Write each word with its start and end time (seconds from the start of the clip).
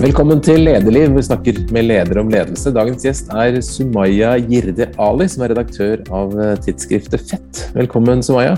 Velkommen 0.00 0.38
til 0.40 0.62
Lederliv. 0.64 1.10
Vi 1.12 1.22
snakker 1.26 1.58
med 1.76 1.84
ledere 1.84 2.22
om 2.22 2.30
ledelse. 2.32 2.70
Dagens 2.72 3.02
gjest 3.04 3.26
er 3.36 3.58
Sumaya 3.60 4.30
Girde 4.40 4.86
Ali, 4.96 5.26
som 5.28 5.44
er 5.44 5.52
redaktør 5.52 6.00
av 6.16 6.32
eh, 6.40 6.54
tidsskriftet 6.64 7.26
Fett. 7.28 7.60
Velkommen, 7.74 8.22
Sumaya. 8.24 8.54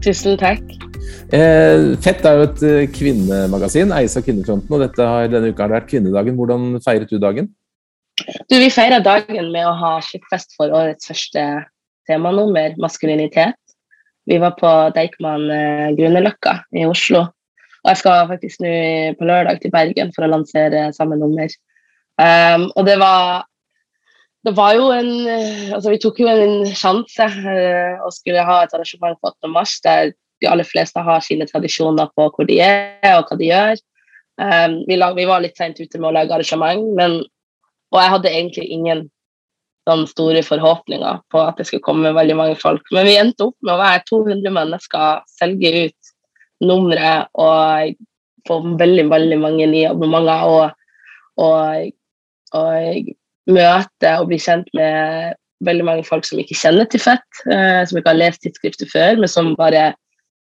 Tusen 0.00 0.40
takk. 0.40 0.64
Eh, 1.36 1.92
Fett 2.00 2.24
er 2.24 2.40
jo 2.40 2.46
et 2.46 2.64
eh, 2.64 2.88
kvinnemagasin, 2.96 3.92
eies 3.98 4.16
av 4.16 4.24
Kvinnefronten, 4.24 4.72
og 4.72 4.86
dette 4.86 5.12
har, 5.12 5.28
denne 5.28 5.52
uka 5.52 5.66
har 5.66 5.74
det 5.74 5.80
vært 5.82 5.92
kvinnedagen. 5.92 6.40
Hvordan 6.40 6.66
feiret 6.86 7.12
du 7.12 7.20
dagen? 7.20 7.52
Du, 8.48 8.56
vi 8.56 8.72
feira 8.72 9.04
dagen 9.04 9.52
med 9.52 9.68
å 9.68 9.76
ha 9.84 9.94
skippfest 10.08 10.56
for 10.56 10.72
årets 10.72 11.12
første 11.12 11.48
temanummer, 12.08 12.80
maskulinitet. 12.80 13.60
Vi 14.24 14.40
var 14.40 14.56
på 14.56 14.72
Deichman 14.96 15.50
Grünerløkka 16.00 16.62
i 16.72 16.88
Oslo 16.88 17.28
og 17.88 17.94
jeg 17.94 18.00
skal 18.02 18.26
faktisk 18.28 18.60
nå 18.60 18.70
på 19.16 19.24
lørdag 19.24 19.62
til 19.62 19.72
Bergen 19.72 20.10
for 20.12 20.26
å 20.26 20.28
lansere 20.28 20.90
samme 20.92 21.16
nummer. 21.16 21.48
Um, 22.20 22.66
og 22.76 22.84
det 22.84 22.98
var 23.00 23.46
det 24.44 24.52
var 24.56 24.74
jo 24.74 24.88
en 24.92 25.10
altså 25.74 25.92
Vi 25.92 26.00
tok 26.02 26.20
jo 26.20 26.28
en 26.28 26.66
sjanse 26.76 27.24
uh, 27.24 28.04
og 28.04 28.12
skulle 28.12 28.44
ha 28.44 28.58
et 28.64 28.74
arrangement 28.76 29.16
på 29.16 29.32
8. 29.32 29.50
mars 29.54 29.78
der 29.86 30.12
de 30.42 30.50
aller 30.50 30.68
fleste 30.68 31.00
har 31.00 31.24
sine 31.24 31.48
tradisjoner 31.48 32.10
på 32.12 32.28
hvor 32.34 32.46
de 32.46 32.60
er 32.60 33.14
og 33.14 33.30
hva 33.30 33.38
de 33.40 33.48
gjør. 33.48 33.80
Um, 34.36 34.82
vi, 34.86 35.00
lag, 35.00 35.16
vi, 35.16 35.24
var 35.26 35.42
litt 35.42 35.56
seint 35.56 35.80
ute 35.80 35.98
med 35.98 36.10
å 36.10 36.14
lage 36.14 36.36
arrangement, 36.36 36.92
men, 36.98 37.16
og 37.90 37.98
jeg 38.02 38.12
hadde 38.12 38.34
egentlig 38.34 38.68
ingen 38.70 39.06
sånn 39.88 40.04
store 40.06 40.44
forhåpninger 40.44 41.24
på 41.32 41.40
at 41.40 41.58
det 41.58 41.66
skulle 41.66 41.86
komme 41.88 42.12
veldig 42.14 42.36
mange 42.36 42.60
folk. 42.60 42.84
Men 42.94 43.08
vi 43.08 43.16
endte 43.18 43.48
opp 43.48 43.56
med 43.64 43.74
å 43.74 43.80
være 43.80 44.04
200 44.12 44.54
mennesker, 44.54 45.24
selge 45.40 45.72
ut 45.88 46.07
nummeret 46.64 47.28
og 47.38 47.94
få 48.48 48.60
veldig, 48.80 49.06
veldig 49.10 49.38
mange 49.40 49.68
nye 49.70 49.90
abonnementer. 49.90 50.48
Og, 50.48 50.70
og, 51.44 51.90
og 52.58 53.12
møte 53.48 54.14
og 54.20 54.28
bli 54.30 54.40
kjent 54.42 54.68
med 54.76 55.36
veldig 55.66 55.86
mange 55.86 56.04
folk 56.06 56.26
som 56.26 56.40
ikke 56.40 56.56
kjenner 56.58 56.88
til 56.90 57.02
Fett, 57.02 57.42
eh, 57.50 57.82
som 57.88 57.98
ikke 57.98 58.12
har 58.12 58.20
lest 58.20 58.44
tidsskriftet 58.44 58.90
før, 58.92 59.18
men 59.18 59.30
som 59.30 59.54
bare 59.58 59.92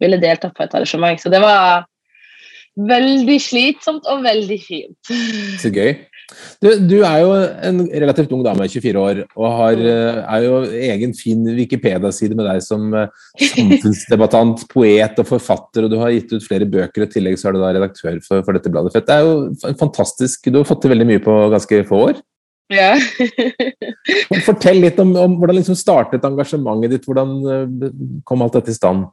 ville 0.00 0.20
delta 0.20 0.52
på 0.54 0.64
et 0.64 0.76
arrangement. 0.76 1.20
Så 1.20 1.32
det 1.32 1.40
var 1.42 1.86
veldig 2.90 3.38
slitsomt 3.42 4.06
og 4.08 4.22
veldig 4.24 4.60
fint. 4.62 5.12
Så 5.60 5.72
gøy. 5.74 5.96
Du, 6.60 6.68
du, 6.86 6.96
er 7.06 7.20
jo 7.22 7.30
en 7.68 7.82
relativt 7.88 8.32
ung 8.36 8.42
dame, 8.44 8.66
24 8.68 9.00
år, 9.00 9.22
og 9.34 9.56
har, 9.58 9.80
eh, 9.80 10.20
er 10.20 10.46
jo 10.46 10.58
egen 10.90 11.14
fin 11.16 11.44
Wikipedia-side 11.56 12.36
med 12.38 12.46
deg 12.50 12.62
som 12.64 12.90
eh, 12.96 13.22
samfunnsdebattant, 13.40 14.66
poet 14.70 15.22
og 15.22 15.28
forfatter, 15.28 15.86
og 15.86 15.94
du 15.94 15.98
har 16.02 16.12
gitt 16.14 16.34
ut 16.34 16.46
flere 16.46 16.68
bøker, 16.70 17.04
og 17.04 17.08
i 17.08 17.14
tillegg 17.16 17.38
så 17.40 17.50
er 17.50 17.56
du 17.56 17.62
da 17.62 17.72
redaktør 17.76 18.18
for, 18.26 18.44
for 18.46 18.56
dette 18.56 18.72
bladet. 18.72 18.94
Det 19.06 19.16
er 19.16 19.26
jo 19.26 19.74
fantastisk. 19.80 20.50
Du 20.50 20.60
har 20.60 20.68
fått 20.68 20.84
til 20.84 20.94
veldig 20.94 21.08
mye 21.08 21.24
på 21.24 21.38
ganske 21.54 21.84
få 21.88 22.04
år. 22.10 22.20
Ja. 22.70 22.94
Fortell 24.46 24.78
litt 24.84 25.00
om, 25.02 25.16
om 25.18 25.38
hvordan 25.40 25.58
liksom 25.58 25.78
startet 25.78 26.26
engasjementet 26.26 26.94
ditt, 26.94 27.08
hvordan 27.08 27.38
eh, 27.50 27.88
kom 28.28 28.44
alt 28.44 28.60
dette 28.60 28.74
i 28.74 28.78
stand? 28.78 29.08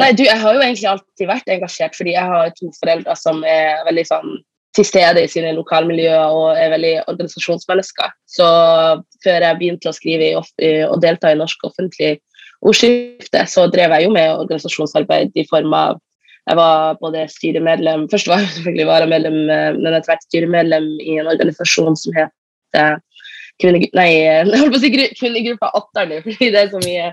Nei, 0.00 0.12
du, 0.16 0.24
Jeg 0.24 0.40
har 0.40 0.56
jo 0.56 0.62
egentlig 0.64 0.88
alltid 0.88 1.28
vært 1.28 1.52
engasjert, 1.52 1.96
fordi 1.96 2.14
jeg 2.14 2.24
har 2.28 2.52
to 2.56 2.70
foreldre 2.78 3.16
som 3.18 3.42
er 3.44 3.82
veldig 3.88 4.04
sånn 4.08 4.32
til 4.76 4.86
stede 4.88 5.24
i 5.24 5.30
sine 5.30 5.52
lokalmiljøer 5.56 6.32
og 6.32 6.56
er 6.56 6.72
veldig 6.72 6.92
organisasjonsmennesker. 7.12 8.12
Så 8.28 8.46
før 9.24 9.46
jeg 9.46 9.58
begynte 9.60 9.90
å 9.90 9.96
skrive 9.96 10.32
og 10.38 11.02
delta 11.02 11.32
i 11.32 11.38
norsk 11.38 11.66
offentlig 11.68 12.14
ordskifte, 12.62 13.44
så 13.50 13.66
drev 13.70 13.92
jeg 13.96 14.06
jo 14.06 14.14
med 14.14 14.32
organisasjonsarbeid 14.46 15.36
i 15.36 15.46
form 15.50 15.76
av 15.76 16.00
jeg 16.42 16.58
var 16.58 16.96
både 16.98 17.20
styremedlem 17.30 18.08
Først 18.10 18.26
var 18.26 18.40
jeg 18.42 18.48
selvfølgelig 18.56 18.86
varamedlem, 18.88 19.36
men 19.76 19.94
etter 19.94 20.10
hvert 20.10 20.24
styremedlem 20.26 20.88
i 20.98 21.20
en 21.22 21.28
organisasjon 21.30 21.94
som 22.00 22.16
heter 22.16 22.96
kvinnegruppa 23.62 24.00
nei, 24.00 24.08
jeg 24.26 24.48
holdt 24.50 24.74
på 24.74 24.80
å 24.80 24.82
si 24.82 25.10
Kvinnegruppa 25.20 25.70
Åtterne, 25.78 26.22
fordi 26.24 26.48
det 26.54 26.64
er 26.64 26.72
så 26.72 26.80
mye 26.82 27.12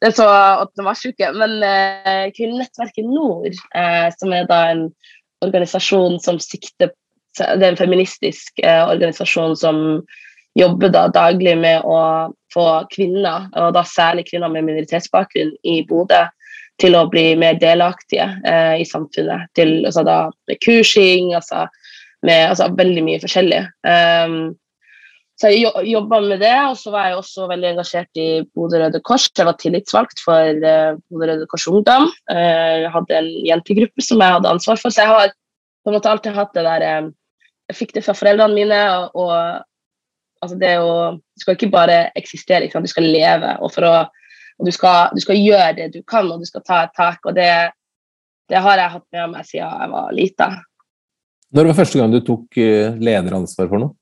det 0.00 0.08
er 0.08 0.14
så 0.16 0.26
8. 0.64 0.84
mars-uke. 0.84 1.28
Men 1.36 1.58
eh, 1.60 2.30
Kvinnenettverket 2.36 3.04
Nord, 3.04 3.56
eh, 3.76 4.06
som 4.16 4.32
er 4.32 4.46
da 4.48 4.62
en 4.72 4.86
organisasjon 5.44 6.18
som 6.20 6.40
sikter 6.42 6.94
Det 7.38 7.62
er 7.62 7.68
en 7.68 7.78
feministisk 7.78 8.58
eh, 8.64 8.82
organisasjon 8.88 9.54
som 9.56 9.76
jobber 10.58 10.90
da 10.90 11.04
daglig 11.12 11.54
med 11.60 11.84
å 11.86 12.32
få 12.50 12.64
kvinner, 12.90 13.46
og 13.54 13.76
da 13.76 13.84
særlig 13.86 14.24
kvinner 14.30 14.50
med 14.50 14.66
minoritetsbakgrunn 14.66 15.52
i 15.62 15.76
Bodø, 15.86 16.24
til 16.82 16.96
å 16.98 17.04
bli 17.10 17.36
mer 17.38 17.58
delaktige 17.60 18.26
eh, 18.46 18.80
i 18.82 18.86
samfunnet. 18.86 19.52
Til, 19.54 19.84
altså 19.86 20.02
da, 20.06 20.18
med 20.50 20.58
kursing, 20.64 21.30
altså, 21.38 21.66
med 22.26 22.48
altså, 22.48 22.68
veldig 22.78 23.04
mye 23.06 23.22
forskjellig. 23.22 23.62
Um, 23.86 24.56
så 25.38 25.52
jeg 25.54 25.70
jobba 25.86 26.18
med 26.24 26.40
det, 26.42 26.54
og 26.66 26.74
så 26.80 26.90
var 26.90 27.06
jeg 27.06 27.18
også 27.20 27.44
veldig 27.46 27.68
engasjert 27.68 28.18
i 28.18 28.42
Bodø 28.58 28.80
Røde 28.80 28.98
Kors. 29.06 29.28
Jeg 29.38 29.46
var 29.46 29.54
tillitsvalgt 29.60 30.18
for 30.24 30.64
uh, 30.66 30.96
Bodø 31.06 31.28
Røde 31.30 31.46
Kors 31.50 31.66
Ungdom. 31.70 32.08
Uh, 32.26 32.74
jeg 32.82 32.90
hadde 32.90 33.18
en 33.20 33.28
jentegruppe 33.46 34.02
som 34.02 34.24
jeg 34.24 34.34
hadde 34.34 34.50
ansvar 34.50 34.80
for, 34.82 34.90
så 34.90 35.04
jeg 35.04 35.12
har 35.12 35.30
på 35.30 35.92
en 35.92 35.94
måte 35.94 36.10
alltid 36.10 36.34
hatt 36.34 36.50
det 36.58 36.64
der 36.66 36.86
um, 37.04 37.12
Jeg 37.70 37.76
fikk 37.78 37.94
det 37.94 38.02
fra 38.06 38.16
foreldrene 38.18 38.56
mine, 38.56 38.80
og, 38.96 39.14
og 39.14 40.42
altså 40.42 40.58
det 40.58 40.72
å 40.82 40.90
Du 41.20 41.44
skal 41.44 41.54
ikke 41.54 41.70
bare 41.70 42.00
eksistere, 42.18 42.66
ikke 42.66 42.82
du 42.82 42.90
skal 42.90 43.06
leve. 43.06 43.54
Og, 43.62 43.78
å, 43.78 43.94
og 44.58 44.66
du, 44.66 44.72
skal, 44.74 45.14
du, 45.14 45.22
skal, 45.22 45.38
gjøre 45.38 45.76
det 45.78 45.92
du 45.94 46.00
kan, 46.02 46.26
og 46.32 46.42
du 46.42 46.50
skal 46.50 46.66
ta 46.66 46.80
et 46.88 46.96
tak. 46.98 47.22
Og 47.30 47.38
det, 47.38 47.52
det 48.50 48.64
har 48.66 48.82
jeg 48.82 48.94
hatt 48.96 49.06
med 49.14 49.36
meg 49.36 49.46
siden 49.46 49.70
jeg 49.70 49.94
var 49.94 50.10
lita. 50.18 50.50
Når 51.54 51.70
var 51.70 51.78
første 51.84 52.02
gang 52.02 52.10
du 52.10 52.18
tok 52.26 52.58
lederansvar 52.58 53.70
for 53.70 53.86
noe? 53.86 53.97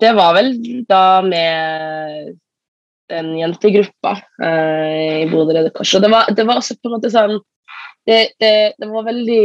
Det 0.00 0.12
var 0.16 0.34
vel 0.36 0.54
da 0.88 1.22
med 1.22 2.34
den 3.12 3.34
jentegruppa 3.38 4.14
eh, 4.42 5.24
i 5.24 5.26
Bodø 5.30 5.56
Røde 5.56 5.72
Kors. 5.74 5.92
Og 5.96 6.02
det 6.04 6.10
var, 6.12 6.30
det 6.32 6.46
var, 6.48 6.60
også 6.60 6.76
på 6.78 6.88
en 6.88 6.96
måte 6.96 7.12
sånn 7.12 7.36
Det, 8.04 8.34
det, 8.40 8.74
det 8.80 8.88
var 8.88 9.06
veldig 9.06 9.44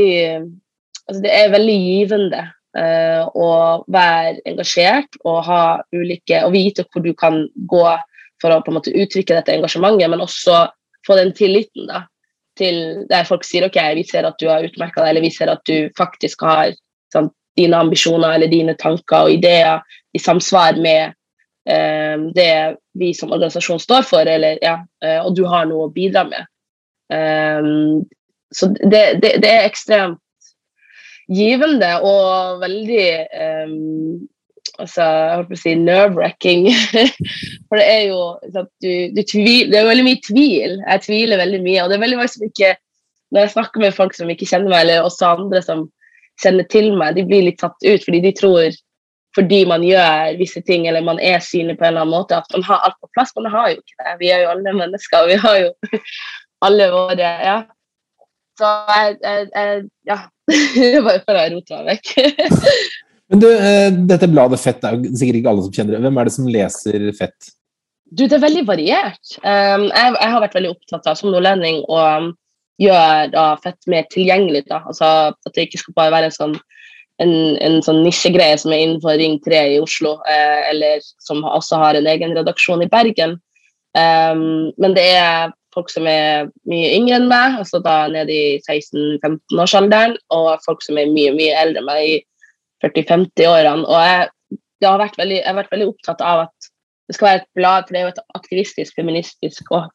altså 1.07 1.21
Det 1.23 1.33
er 1.35 1.53
veldig 1.53 1.75
givende 1.75 2.41
eh, 2.77 3.23
å 3.27 3.49
være 3.87 4.39
engasjert 4.49 5.19
og 5.23 5.41
ha 5.47 5.63
ulike 5.95 6.43
Og 6.45 6.55
vite 6.55 6.87
hvor 6.87 7.03
du 7.03 7.13
kan 7.17 7.43
gå 7.55 7.85
for 8.39 8.55
å 8.55 8.61
på 8.63 8.71
en 8.71 8.79
måte 8.79 8.95
uttrykke 8.95 9.35
dette 9.35 9.51
engasjementet, 9.51 10.07
men 10.07 10.23
også 10.23 10.61
få 11.03 11.17
den 11.19 11.33
tilliten 11.35 11.89
da, 11.89 12.05
til 12.55 13.03
der 13.09 13.25
folk 13.27 13.43
sier 13.43 13.65
ok, 13.67 13.79
vi 13.97 14.05
ser 14.07 14.27
at 14.27 14.37
du 14.39 14.47
har 14.47 14.63
utmerka 14.63 15.01
deg, 15.01 15.09
eller 15.11 15.25
vi 15.25 15.31
ser 15.35 15.51
at 15.51 15.59
du 15.67 15.89
faktisk 15.97 16.45
har 16.47 16.71
sånn, 17.11 17.27
dine 17.59 17.79
ambisjoner 17.83 18.35
eller 18.35 18.51
dine 18.51 18.75
tanker 18.79 19.27
og 19.27 19.35
ideer 19.37 19.83
i 20.15 20.21
samsvar 20.21 20.79
med 20.81 21.11
eh, 21.69 22.15
det 22.35 22.53
vi 22.99 23.11
som 23.15 23.33
organisasjon 23.35 23.81
står 23.83 24.07
for, 24.07 24.29
eller, 24.29 24.57
ja, 24.63 24.79
eh, 25.05 25.19
og 25.19 25.35
du 25.37 25.45
har 25.49 25.67
noe 25.69 25.87
å 25.87 25.93
bidra 25.93 26.25
med. 26.29 26.49
Um, 27.09 28.03
så 28.53 28.67
det, 28.69 29.21
det, 29.21 29.39
det, 29.41 29.49
er 29.49 29.65
ekstremt 29.65 30.19
givende 31.29 31.89
og 32.05 32.59
veldig 32.61 33.05
um, 33.65 34.27
altså, 34.81 35.05
jeg 35.05 35.37
holdt 35.37 35.51
på 35.51 35.57
å 35.57 35.61
si 35.61 35.75
nerve-wracking. 35.79 36.67
For 37.69 37.79
det 37.79 37.87
er 37.87 38.03
jo 38.09 38.21
du, 38.81 38.91
du 39.15 39.21
tvil, 39.23 39.69
det 39.71 39.79
er 39.79 39.89
veldig 39.89 40.05
mye 40.07 40.21
tvil. 40.25 40.77
Jeg 40.81 41.05
tviler 41.05 41.41
veldig 41.41 41.61
mye. 41.65 41.83
Og 41.83 41.91
det 41.91 41.97
er 41.97 42.05
veldig 42.05 42.21
mange 42.21 42.35
som 42.35 42.45
ikke 42.47 42.75
Når 43.29 43.43
jeg 43.43 43.51
snakker 43.53 43.81
med 43.83 43.93
folk 43.93 44.15
som 44.17 44.29
ikke 44.33 44.47
kjenner 44.49 44.71
meg, 44.71 44.79
eller 44.87 45.05
også 45.05 45.27
andre 45.35 45.59
som 45.61 45.83
kjenner 46.43 46.67
til 46.71 46.93
meg, 46.97 47.17
de 47.17 47.25
blir 47.27 47.47
litt 47.47 47.59
tatt 47.61 47.77
ut 47.83 48.05
fordi 48.05 48.21
de 48.23 48.35
tror 48.37 48.77
fordi 49.37 49.59
man 49.69 49.83
gjør 49.85 50.37
visse 50.39 50.61
ting 50.65 50.87
eller 50.89 51.05
man 51.05 51.19
er 51.21 51.41
synlig 51.43 51.77
på 51.77 51.85
en 51.85 51.93
eller 51.93 52.05
annen 52.05 52.15
måte, 52.15 52.39
at 52.39 52.55
man 52.55 52.65
har 52.65 52.85
alt 52.85 52.97
på 52.97 53.09
plass. 53.13 53.33
Men 53.35 53.45
det 53.45 53.51
har 53.53 53.67
jo 53.69 53.75
ikke 53.77 53.99
det. 53.99 54.15
Vi 54.21 54.31
er 54.33 54.41
jo 54.43 54.53
alle 54.55 54.73
mennesker, 54.79 55.27
vi 55.29 55.37
har 55.43 55.59
jo 55.59 55.99
alle 56.67 56.89
våre 56.95 57.35
Ja. 57.45 57.59
Så 58.59 58.71
jeg, 58.89 59.19
jeg, 59.23 59.45
jeg 59.55 59.85
Ja. 60.09 60.17
Bare 61.05 61.21
for 61.27 61.37
å 61.37 61.45
rote 61.53 61.77
meg 61.77 61.93
vekk. 61.93 62.49
Men 63.29 63.41
du, 63.43 63.47
eh, 63.53 63.91
dette 64.09 64.27
bladet 64.31 64.57
Fett 64.57 64.83
er 64.83 64.97
jo 64.97 65.13
sikkert 65.13 65.37
ikke 65.39 65.51
alle 65.51 65.63
som 65.67 65.73
kjenner 65.75 65.95
det. 65.95 66.01
Hvem 66.07 66.17
er 66.17 66.27
det 66.27 66.33
som 66.33 66.49
leser 66.49 67.07
Fett? 67.13 67.51
Du, 68.09 68.23
Det 68.25 68.39
er 68.39 68.41
veldig 68.41 68.63
variert. 68.65 69.35
Um, 69.43 69.85
jeg, 69.93 70.15
jeg, 70.15 70.29
har 70.33 70.41
vært 70.41 70.57
veldig 70.57 70.71
opptatt 70.73 71.11
av 71.11 71.19
som 71.19 71.29
nordlending 71.29 71.83
å 71.85 71.99
gjøre 72.79 73.29
da, 73.33 73.45
Fett 73.63 73.89
mer 73.91 74.07
tilgjengelig. 74.13 74.65
da, 74.69 74.83
altså 74.87 75.31
At 75.33 75.53
det 75.55 75.67
ikke 75.67 75.83
skal 75.83 75.97
bare 75.97 76.15
være 76.15 76.33
sånn 76.35 76.57
en, 77.19 77.33
en 77.59 77.81
sånn 77.83 78.01
nisjegreie 78.05 78.57
som 78.59 78.71
er 78.71 78.85
innenfor 78.85 79.17
Ring 79.19 79.37
3 79.43 79.61
i 79.73 79.79
Oslo, 79.83 80.17
eh, 80.31 80.69
eller 80.71 81.03
som 81.19 81.43
også 81.43 81.79
har 81.81 81.99
en 81.99 82.07
egen 82.07 82.35
redaksjon 82.37 82.85
i 82.85 82.89
Bergen. 82.91 83.35
Um, 83.97 84.69
men 84.79 84.93
det 84.95 85.03
er 85.17 85.51
folk 85.75 85.91
som 85.91 86.07
er 86.09 86.47
mye 86.69 86.93
yngre 86.95 87.19
enn 87.19 87.27
meg, 87.29 87.59
altså 87.61 87.81
da 87.83 88.07
nede 88.11 88.33
i 88.33 88.57
16-15-årsalderen, 88.63 90.15
og 90.33 90.63
folk 90.65 90.83
som 90.85 90.99
er 91.01 91.11
mye 91.11 91.33
mye 91.35 91.59
eldre 91.59 91.83
enn 91.83 91.89
meg, 91.89 92.07
i 92.07 92.85
40-50-årene. 92.85 93.85
Og 93.85 93.99
jeg, 93.99 94.87
har 94.87 95.03
veldig, 95.03 95.39
jeg, 95.41 95.47
har 95.47 95.59
vært 95.59 95.73
veldig 95.75 95.91
opptatt 95.91 96.23
av 96.25 96.45
at 96.47 96.69
det 97.09 97.17
skal 97.17 97.31
være 97.31 97.41
et 97.41 97.49
blad, 97.57 97.87
for 97.87 97.95
det 97.95 97.99
er 97.99 98.07
jo 98.07 98.13
et 98.13 98.25
aktivistisk, 98.37 98.95
feministisk 98.95 99.71
og, 99.73 99.89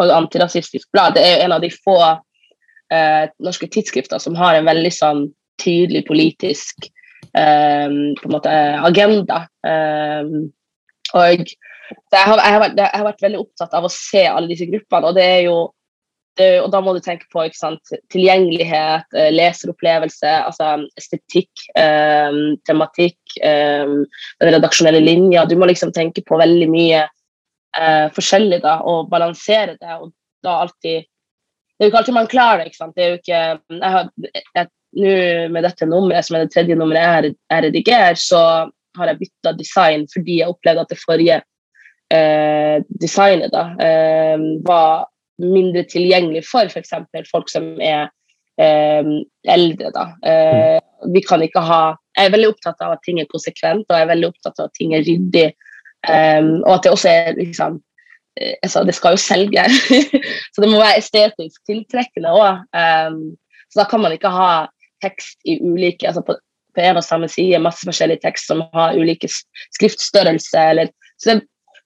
og 0.00 0.12
antirasistisk 0.14 0.88
blad. 0.92 1.14
Det 1.16 1.24
er 1.24 1.36
jo 1.36 1.44
en 1.46 1.56
av 1.56 1.62
de 1.64 1.70
få 1.72 1.98
eh, 2.04 3.24
norske 3.44 3.68
tidsskrifter 3.70 4.22
som 4.22 4.36
har 4.38 4.58
en 4.58 4.68
veldig 4.68 4.92
sånn 4.94 5.24
tydelig 5.62 6.04
politisk 6.08 6.88
eh, 7.36 7.86
på 8.18 8.28
en 8.28 8.34
måte 8.34 8.56
agenda. 8.90 9.44
Um, 9.62 10.50
og 11.14 11.22
jeg 11.22 11.46
har, 12.10 12.40
jeg, 12.40 12.52
har 12.56 12.60
vært, 12.62 12.76
jeg 12.80 12.90
har, 12.90 13.06
vært, 13.06 13.22
veldig 13.22 13.40
opptatt 13.44 13.74
av 13.76 13.86
å 13.86 13.92
se 13.92 14.26
alle 14.26 14.50
disse 14.50 14.68
gruppene, 14.70 15.10
og 15.10 15.18
det 15.18 15.30
er 15.38 15.42
jo 15.50 15.56
og 16.34 16.64
da 16.72 16.80
må 16.82 16.90
du 16.96 16.98
tenke 16.98 17.28
på 17.30 17.44
sant, 17.54 17.92
tilgjengelighet, 18.10 19.04
uh, 19.14 19.28
leseropplevelse, 19.30 20.32
altså 20.48 20.72
estetikk, 20.98 21.52
eh, 21.78 22.38
tematikk, 22.66 23.36
eh, 23.38 23.92
redaksjonelle 24.42 24.98
linja. 24.98 25.44
Du 25.46 25.54
må 25.54 25.68
liksom 25.70 25.92
tenke 25.94 26.24
på 26.26 26.40
veldig 26.40 26.66
mye 26.72 27.04
uh, 27.78 28.06
forskjellig 28.14 28.60
da, 28.64 28.78
og 28.88 29.10
balansere 29.12 29.76
det. 29.80 29.98
og 29.98 30.12
da 30.44 30.60
alltid 30.64 31.04
Det 31.74 31.82
er 31.82 31.86
jo 31.86 31.90
ikke 31.90 32.00
alltid 32.02 32.14
man 32.14 32.30
klarer 32.30 32.62
det. 32.62 32.66
ikke 32.70 32.82
sant? 32.82 32.94
Det 32.96 33.04
er 33.04 33.08
jo 33.08 33.20
ikke, 33.20 33.42
jeg 33.74 33.92
har, 33.96 34.10
jeg, 34.54 34.68
nå 34.94 35.14
med 35.50 35.66
dette 35.66 35.88
nummeret, 35.90 36.26
som 36.26 36.36
er 36.36 36.44
det 36.44 36.52
tredje 36.54 36.76
nummeret 36.78 37.02
jeg, 37.02 37.34
jeg 37.50 37.64
redigerer, 37.64 38.20
så 38.20 38.42
har 38.98 39.10
jeg 39.10 39.18
bytta 39.24 39.52
design 39.58 40.06
fordi 40.12 40.38
jeg 40.38 40.52
opplevde 40.52 40.84
at 40.84 40.92
det 40.92 41.00
forrige 41.00 41.40
eh, 42.14 42.76
designet 43.02 43.50
da, 43.54 43.64
eh, 43.82 44.44
var 44.66 45.08
mindre 45.42 45.82
tilgjengelig 45.90 46.44
for 46.46 46.70
f.eks. 46.70 46.94
folk 47.30 47.50
som 47.50 47.72
er 47.82 48.06
eh, 48.60 49.02
eldre. 49.50 49.90
Da. 49.94 50.06
Eh, 50.30 50.78
vi 51.14 51.22
kan 51.26 51.42
ikke 51.42 51.62
ha 51.64 51.82
Jeg 52.14 52.28
er 52.28 52.30
veldig 52.36 52.48
opptatt 52.52 52.82
av 52.86 52.92
at 52.94 53.00
ting 53.02 53.16
er 53.18 53.26
konsekvent, 53.26 53.88
og 53.88 53.96
jeg 53.96 54.04
er 54.04 54.10
veldig 54.12 54.28
opptatt 54.28 54.60
av 54.60 54.68
at 54.68 54.76
ting 54.78 54.92
er 54.94 55.02
ryddig. 55.02 55.48
Eh, 56.08 56.46
og 56.64 56.72
at 56.76 56.86
det 56.86 56.94
også 56.94 57.10
er 57.10 57.36
liksom 57.40 57.80
jeg 58.34 58.70
sa, 58.70 58.82
Det 58.82 58.96
skal 58.96 59.14
jo 59.14 59.20
selge, 59.22 59.62
så 60.52 60.62
det 60.62 60.66
må 60.66 60.80
være 60.80 60.98
estetisk 60.98 61.60
tiltrekkende 61.70 62.32
òg. 62.34 62.64
så 63.70 63.78
da 63.78 63.84
kan 63.86 64.02
man 64.02 64.12
ikke 64.12 64.32
ha 64.34 64.66
tekst 65.04 65.38
i 65.46 65.60
ulike 65.62 66.08
altså 66.08 66.24
på, 66.26 66.34
på 66.74 66.82
en 66.82 66.98
og 66.98 67.06
samme 67.06 67.28
side, 67.30 67.62
masse 67.62 67.86
forskjellig 67.86 68.18
tekst 68.24 68.50
som 68.50 68.64
har 68.74 68.98
ulike 68.98 69.30
skriftstørrelse. 69.30 70.64
Eller, 70.72 70.90
så 71.22 71.30
det, 71.30 71.44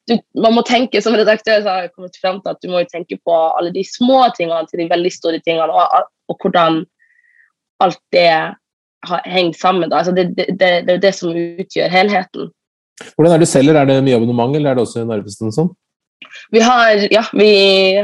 du, 0.08 0.16
man 0.40 0.56
må 0.56 0.64
tenke, 0.64 1.02
Som 1.04 1.18
redaktør 1.20 1.60
så 1.60 1.68
har 1.68 1.82
jeg 1.84 1.92
kommet 1.92 2.16
frem 2.20 2.40
til 2.40 2.54
at 2.54 2.62
du 2.64 2.70
må 2.72 2.82
tenke 2.88 3.18
på 3.24 3.40
alle 3.58 3.72
de 3.74 3.84
små 3.84 4.22
tingene 4.38 4.64
til 4.70 4.82
de 4.82 4.90
veldig 4.92 5.12
store 5.12 5.42
tingene, 5.44 5.68
og, 5.68 6.08
og 6.32 6.38
hvordan 6.40 6.84
alt 7.84 8.00
det 8.12 8.30
henger 9.26 9.52
sammen. 9.52 9.92
Altså 9.92 10.12
det, 10.12 10.30
det, 10.36 10.46
det, 10.60 10.70
det, 10.86 10.94
er 10.96 11.02
det 11.02 11.14
som 11.14 11.36
utgjør 11.36 11.92
helheten. 11.92 12.48
Hvordan 13.14 13.34
er 13.34 13.38
det 13.38 13.46
du 13.46 13.50
selger? 13.50 13.78
Er 13.78 13.88
det 13.88 14.00
mye 14.06 14.16
abonnement, 14.18 14.56
eller 14.56 14.72
er 14.72 14.78
det 14.78 14.86
også 14.86 15.04
Narvesen 15.06 15.54
sånn? 15.54 15.70
Vi 16.50 16.60
har, 16.60 17.04
ja, 17.12 17.22
vi 17.32 17.50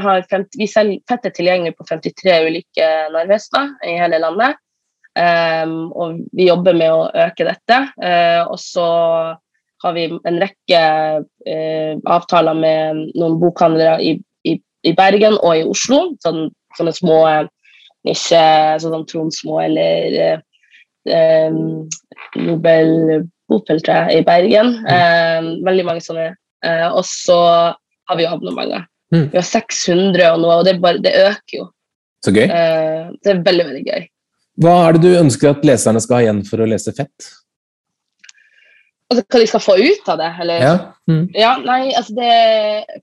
har 0.01 0.27
50, 0.31 0.59
vi 0.61 0.69
selger 0.71 1.01
fettet 1.11 1.35
tilgjengelig 1.39 1.75
på 1.79 1.87
53 1.89 2.37
ulike 2.49 2.91
Narvesener 3.15 3.75
i 3.89 3.97
hele 3.99 4.21
landet. 4.23 4.61
Um, 5.15 5.93
og 5.95 6.21
vi 6.35 6.49
jobber 6.49 6.75
med 6.75 6.91
å 6.91 7.09
øke 7.27 7.47
dette. 7.47 7.81
Uh, 8.03 8.43
og 8.51 8.59
så 8.59 8.87
har 9.85 9.95
vi 9.95 10.09
en 10.11 10.41
rekke 10.43 10.81
uh, 11.23 11.93
avtaler 12.17 12.59
med 12.59 13.03
noen 13.15 13.37
bokhandlere 13.43 14.01
i, 14.03 14.17
i, 14.49 14.57
i, 14.59 14.95
Bergen 14.97 15.39
og 15.41 15.61
i 15.61 15.67
Oslo. 15.71 16.01
Sånn, 16.25 16.49
sånne 16.79 16.95
små 16.97 17.21
nisje, 18.05 18.43
sånn 18.83 18.99
som 18.99 19.07
Tronsmo 19.11 19.61
eller 19.63 20.43
uh, 21.11 21.63
Nobel 22.43 22.91
Bopel, 23.55 23.83
tror 23.87 24.03
jeg, 24.03 24.21
i 24.21 24.27
Bergen. 24.27 24.75
Um, 24.85 25.53
veldig 25.67 25.87
mange 25.87 26.03
sånne. 26.05 26.33
og 26.91 27.05
så 27.07 27.39
har 28.09 28.19
vi 28.19 28.25
jo 28.25 28.33
abonnementer. 28.35 28.87
Mm. 29.15 29.29
Vi 29.31 29.39
har 29.39 29.47
600 29.47 30.27
og 30.33 30.43
noe, 30.43 30.59
og 30.59 30.67
det, 30.67 30.79
bare, 30.83 31.01
det 31.05 31.15
øker 31.21 31.59
jo. 31.59 31.69
Så 32.25 32.33
gøy. 32.33 32.49
det 32.49 33.31
er 33.31 33.43
veldig, 33.45 33.67
veldig 33.69 33.85
gøy. 33.85 34.07
Hva 34.65 34.75
er 34.87 34.97
det 34.97 35.03
du 35.05 35.19
ønsker 35.19 35.51
at 35.51 35.65
leserne 35.67 36.01
skal 36.03 36.19
ha 36.19 36.27
igjen 36.27 36.45
for 36.47 36.63
å 36.63 36.69
lese 36.71 36.95
fett? 36.97 37.33
Altså, 39.11 39.25
hva 39.27 39.41
de 39.43 39.49
skal 39.51 39.63
få 39.63 39.75
ut 39.81 40.13
av 40.13 40.21
det? 40.21 40.31
Eller? 40.45 40.63
Ja. 40.65 40.77
Mm. 41.11 41.25
ja 41.37 41.51
nei, 41.63 41.81
altså 41.95 42.15
det, 42.17 43.03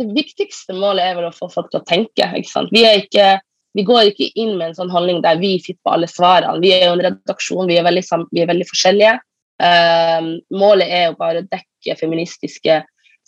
det 0.00 0.06
viktigste 0.16 0.76
målet 0.78 1.04
er 1.04 1.18
vel 1.18 1.28
å 1.28 1.34
få 1.34 1.50
folk 1.52 1.70
til 1.72 1.82
å 1.82 1.88
tenke. 1.88 2.30
ikke 2.38 2.50
sant? 2.50 2.72
Vi, 2.74 2.84
ikke, 3.02 3.36
vi, 3.76 3.84
går 3.86 4.10
ikke 4.12 4.30
inn 4.40 4.56
med 4.56 4.70
en 4.70 4.78
sånn 4.78 4.94
holdning 4.94 5.20
der 5.24 5.38
vi 5.42 5.56
sitter 5.62 5.80
på 5.84 5.94
alle 5.96 6.10
svarene. 6.10 6.62
Vi 6.64 6.72
er 6.74 6.88
jo 6.88 6.96
en 6.96 7.04
redaksjon, 7.08 7.68
vi 7.70 7.78
er 7.80 7.86
veldig, 7.86 8.04
vi 8.32 8.44
er 8.44 8.50
veldig 8.50 8.68
forskjellige. 8.70 9.14
Uh, 9.62 10.34
målet 10.50 10.90
er 10.90 11.06
jo 11.08 11.18
bare 11.20 11.44
å 11.44 11.46
dekke 11.46 11.96
feministiske 12.00 12.80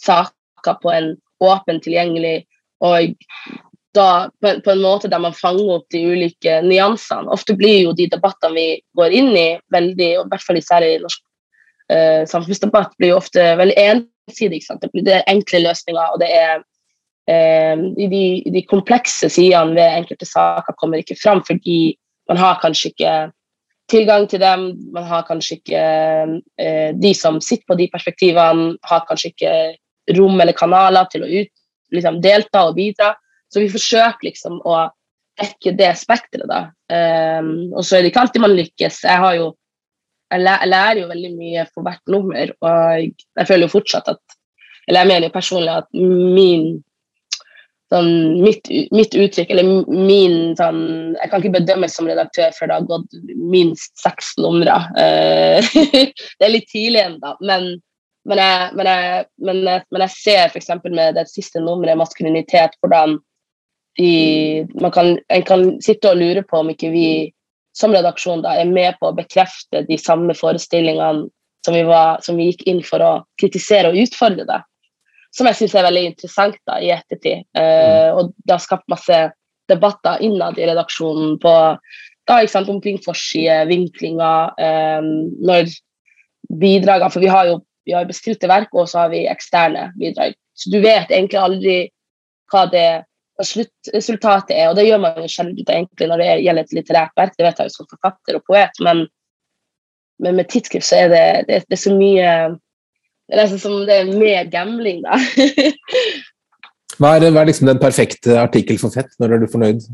saker 0.02 0.80
på 0.82 0.90
en 0.92 1.12
åpen, 1.44 1.78
tilgjengelig 1.84 2.40
og 2.84 3.14
da, 3.96 4.28
på, 4.42 4.52
på, 4.64 4.70
en 4.70 4.82
måte 4.84 5.08
der 5.08 5.22
man 5.22 5.36
fanger 5.36 5.78
opp 5.78 5.86
de 5.94 6.02
ulike 6.04 6.58
nyansene. 6.64 7.30
Ofte 7.32 7.56
blir 7.56 7.86
jo 7.86 7.94
de 7.96 8.08
debattene 8.12 8.56
vi 8.56 8.66
går 8.98 9.14
inn 9.16 9.32
i, 9.36 9.48
veldig, 9.72 10.10
og 10.20 10.26
i 10.26 10.32
hvert 10.32 10.44
fall 10.44 10.60
særlig 10.64 10.90
i 10.94 11.02
norsk 11.04 11.22
eh, 11.92 12.22
samfunnsdebatt, 12.28 12.96
blir 13.00 13.14
jo 13.14 13.20
ofte 13.20 13.46
veldig 13.60 13.76
ensidig. 13.86 14.62
Det, 14.68 14.90
blir, 14.92 15.06
det 15.06 15.14
er 15.18 15.30
enkle 15.32 15.62
løsninger, 15.64 16.12
og 16.12 16.20
det 16.22 16.28
er 16.28 16.52
eh, 17.32 17.86
de, 17.96 18.22
de, 18.52 18.64
komplekse 18.68 19.30
sidene 19.32 19.76
ved 19.78 20.02
enkelte 20.02 20.28
saker 20.28 20.76
kommer 20.80 21.00
ikke 21.00 21.18
fram 21.22 21.42
fordi 21.46 21.96
man 22.28 22.40
har 22.40 22.60
kanskje 22.62 22.92
ikke 22.92 23.16
tilgang 23.90 24.26
til 24.30 24.42
dem. 24.42 24.68
Man 24.94 25.06
har 25.08 25.26
kanskje 25.28 25.60
ikke 25.60 25.82
uh, 26.32 26.90
De 26.98 27.12
som 27.14 27.40
sitter 27.40 27.66
på 27.68 27.78
de 27.78 27.90
perspektivene, 27.92 28.74
har 28.82 29.06
kanskje 29.08 29.32
ikke 29.32 29.54
rom 30.16 30.40
eller 30.40 30.56
kanaler 30.56 31.08
til 31.10 31.24
å 31.26 31.30
ut, 31.30 31.52
liksom, 31.94 32.20
delta 32.22 32.66
og 32.68 32.76
bidra. 32.78 33.14
Så 33.50 33.62
vi 33.62 33.70
forsøker 33.70 34.28
liksom 34.28 34.60
å 34.66 34.86
dekke 35.36 35.74
det 35.76 35.92
spekteret, 35.98 36.48
da. 36.48 36.60
Um, 36.86 37.72
og 37.74 37.84
så 37.84 37.98
er 37.98 38.04
det 38.04 38.12
ikke 38.12 38.24
alltid 38.24 38.44
man 38.44 38.56
lykkes. 38.56 39.02
Jeg, 39.04 39.22
har 39.22 39.36
jo, 39.36 39.50
jeg, 40.32 40.42
lærer 40.70 41.02
jo 41.02 41.10
veldig 41.10 41.32
mye 41.36 41.66
for 41.72 41.86
hvert 41.86 42.12
nummer, 42.12 42.52
og 42.62 42.70
jeg, 42.96 43.12
jeg 43.40 43.50
føler 43.50 43.66
jo 43.66 43.76
fortsatt 43.76 44.14
at 44.14 44.22
Eller 44.86 45.02
jeg 45.02 45.10
mener 45.10 45.26
jo 45.26 45.34
personlig 45.34 45.72
at 45.72 45.88
min 45.98 46.66
sånn, 47.92 48.10
mitt, 48.42 48.68
mitt, 48.94 49.14
uttrykk, 49.14 49.52
eller 49.54 49.68
min 49.86 50.54
sånn 50.58 50.80
Jeg 51.16 51.30
kan 51.30 51.42
ikke 51.42 51.58
bedømmes 51.60 51.94
som 51.96 52.08
redaktør 52.08 52.54
før 52.56 52.70
det 52.70 52.78
har 52.78 52.88
gått 52.90 53.18
minst 53.52 53.94
seks 54.02 54.34
numre. 54.42 54.78
Uh, 54.96 55.62
det 56.38 56.48
er 56.48 56.52
litt 56.52 56.68
tidlig 56.72 57.04
ennå, 57.04 57.36
men, 57.46 57.70
men, 58.26 58.42
jeg, 58.42 58.74
men, 58.78 58.90
jeg, 58.90 59.28
men, 59.48 59.62
men 59.94 60.06
jeg 60.06 60.16
ser 60.16 60.50
f.eks. 60.50 60.74
med 60.88 61.16
det 61.18 61.28
siste 61.30 61.62
nummeret, 61.62 61.98
maskulinitet, 62.00 62.76
hvordan 62.82 63.18
de, 63.96 64.66
man 64.82 64.92
kan, 64.92 65.14
en 65.32 65.46
kan 65.48 65.70
sitte 65.84 66.10
og 66.10 66.20
lure 66.20 66.42
på 66.44 66.60
om 66.60 66.74
ikke 66.74 66.92
vi 66.92 67.08
som 67.76 67.92
redaksjon 67.92 68.42
da, 68.44 68.56
er 68.56 68.68
med 68.68 68.96
på 69.00 69.10
å 69.10 69.16
bekrefte 69.16 69.84
de 69.88 69.98
samme 70.00 70.36
forestillingene 70.36 71.26
som 71.66 71.74
vi, 71.74 71.82
var, 71.84 72.22
som 72.24 72.38
vi 72.38 72.50
gikk 72.50 72.62
inn 72.70 72.82
for 72.84 73.02
å 73.02 73.12
kritisere 73.40 73.90
og 73.90 73.98
utfordre. 74.00 74.46
det. 74.48 74.60
Som 75.36 75.48
jeg 75.50 75.58
syns 75.58 75.74
er 75.76 75.84
veldig 75.84 76.04
interessant 76.12 76.58
da, 76.68 76.78
i 76.80 76.92
ettertid. 76.94 77.44
Uh, 77.56 78.10
og 78.16 78.34
det 78.44 78.56
har 78.56 78.62
skapt 78.64 78.88
masse 78.92 79.18
debatter 79.70 80.22
innad 80.24 80.58
i 80.60 80.68
redaksjonen 80.68 81.36
på 81.42 81.54
da, 82.26 82.38
sant, 82.50 82.70
omkring 82.72 82.98
forside, 83.04 83.64
vinklinger, 83.68 84.54
um, 84.56 85.10
når 85.46 85.68
bidragene 86.60 87.12
For 87.12 87.22
vi 87.22 87.30
har 87.30 87.50
jo 87.50 87.60
vi 87.86 87.94
har 87.94 88.06
bestilte 88.08 88.48
verk, 88.50 88.72
og 88.74 88.88
så 88.90 89.04
har 89.04 89.12
vi 89.12 89.28
eksterne 89.30 89.92
bidrag. 89.98 90.34
Så 90.58 90.72
du 90.72 90.80
vet 90.82 91.12
egentlig 91.12 91.38
aldri 91.38 91.76
hva 92.50 92.64
det 92.72 92.88
sluttresultatet 93.44 94.56
er. 94.56 94.70
Og 94.70 94.78
det 94.78 94.86
gjør 94.88 95.02
man 95.04 95.20
jo 95.22 95.30
sjelden 95.30 95.62
egentlig 95.62 96.08
når 96.10 96.22
det 96.22 96.30
gjelder 96.42 96.66
et 96.66 96.74
litterært 96.74 97.14
verk, 97.20 97.36
det 97.36 97.46
vet 97.46 97.60
jeg 97.60 97.70
jo 97.70 97.76
som 97.76 97.90
forfatter 97.92 98.38
og 98.38 98.46
poet, 98.48 98.82
men, 98.82 99.04
men 100.22 100.38
med 100.40 100.50
tidsskrift 100.50 100.88
så 100.88 101.04
er 101.04 101.12
det, 101.12 101.26
det, 101.48 101.60
det 101.68 101.78
er 101.78 101.82
så 101.84 101.94
mye 101.94 102.30
Det 103.26 103.34
er 103.34 103.42
nesten 103.42 103.60
som 103.62 103.78
det 103.88 103.94
er 104.00 104.10
mer 104.14 104.46
gambling, 104.50 105.02
da. 105.02 105.18
hva, 107.00 107.16
er, 107.16 107.30
hva 107.32 107.42
er 107.42 107.48
liksom 107.50 107.70
den 107.70 107.80
perfekte 107.82 108.36
artikkel 108.38 108.78
for 108.78 108.94
fett? 108.94 109.10
Når 109.18 109.34
er 109.34 109.42
du 109.42 109.48
fornøyd? 109.50 109.88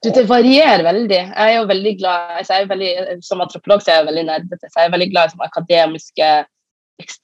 Du, 0.00 0.08
det 0.14 0.28
varierer 0.30 0.84
veldig. 0.86 1.18
Jeg 1.18 1.34
er 1.48 1.58
jo 1.58 1.66
veldig 1.68 1.92
glad 1.98 2.38
altså 2.38 2.56
jeg 2.56 2.64
er 2.64 2.70
veldig, 2.70 2.92
Som 3.26 3.42
antropolog 3.44 3.82
så 3.82 3.92
er 3.92 3.98
jeg 3.98 4.08
veldig 4.08 4.24
nerdete, 4.30 4.70
jeg 4.70 4.86
er 4.86 4.94
veldig 4.94 5.10
glad 5.10 5.34
i 5.34 5.44
akademiske, 5.44 6.30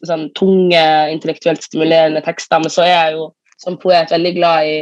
sånn 0.09 0.27
tunge, 0.37 0.85
intellektuelt 1.15 1.65
stimulerende 1.65 2.25
tekster. 2.27 2.61
Men 2.61 2.75
så 2.75 2.85
er 2.85 2.93
jeg 2.93 3.17
jo 3.17 3.31
som 3.63 3.79
poet 3.81 4.13
veldig 4.13 4.35
glad 4.37 4.69
i 4.69 4.77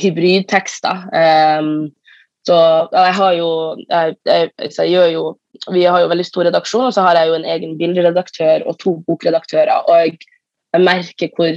hybridtekster. 0.00 1.08
Um, 1.10 1.90
så 2.50 2.58
jeg 2.90 3.14
har 3.14 3.32
jo 3.38 3.48
jeg, 3.84 4.14
jeg, 4.26 4.50
jeg, 4.58 4.90
gjør 4.90 5.08
jo 5.14 5.24
Vi 5.70 5.82
har 5.84 6.02
jo 6.02 6.10
veldig 6.10 6.26
stor 6.26 6.48
redaksjon, 6.48 6.86
og 6.88 6.94
så 6.96 7.04
har 7.06 7.18
jeg 7.18 7.30
jo 7.30 7.38
en 7.38 7.48
egen 7.54 7.74
bilderedaktør 7.78 8.64
og 8.66 8.78
to 8.80 8.96
bokredaktører. 9.06 9.84
Og 9.86 9.98
jeg, 10.00 10.30
jeg 10.74 10.86
merker 10.86 11.34
hvor 11.36 11.50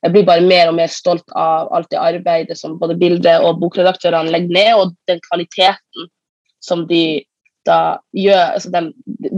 jeg 0.00 0.14
blir 0.14 0.24
bare 0.24 0.44
mer 0.46 0.70
og 0.70 0.78
mer 0.78 0.88
stolt 0.92 1.26
av 1.36 1.68
alt 1.76 1.90
det 1.92 1.98
arbeidet 2.00 2.56
som 2.56 2.78
både 2.80 2.96
bilde- 3.00 3.40
og 3.44 3.58
bokredaktørene 3.60 4.32
legger 4.32 4.54
ned, 4.56 4.70
og 4.78 4.94
den 5.10 5.20
kvaliteten 5.26 6.08
som 6.64 6.86
de 6.88 7.20
da 7.68 7.98
gjør 8.16 8.54
altså 8.54 8.70
de, 8.72 8.80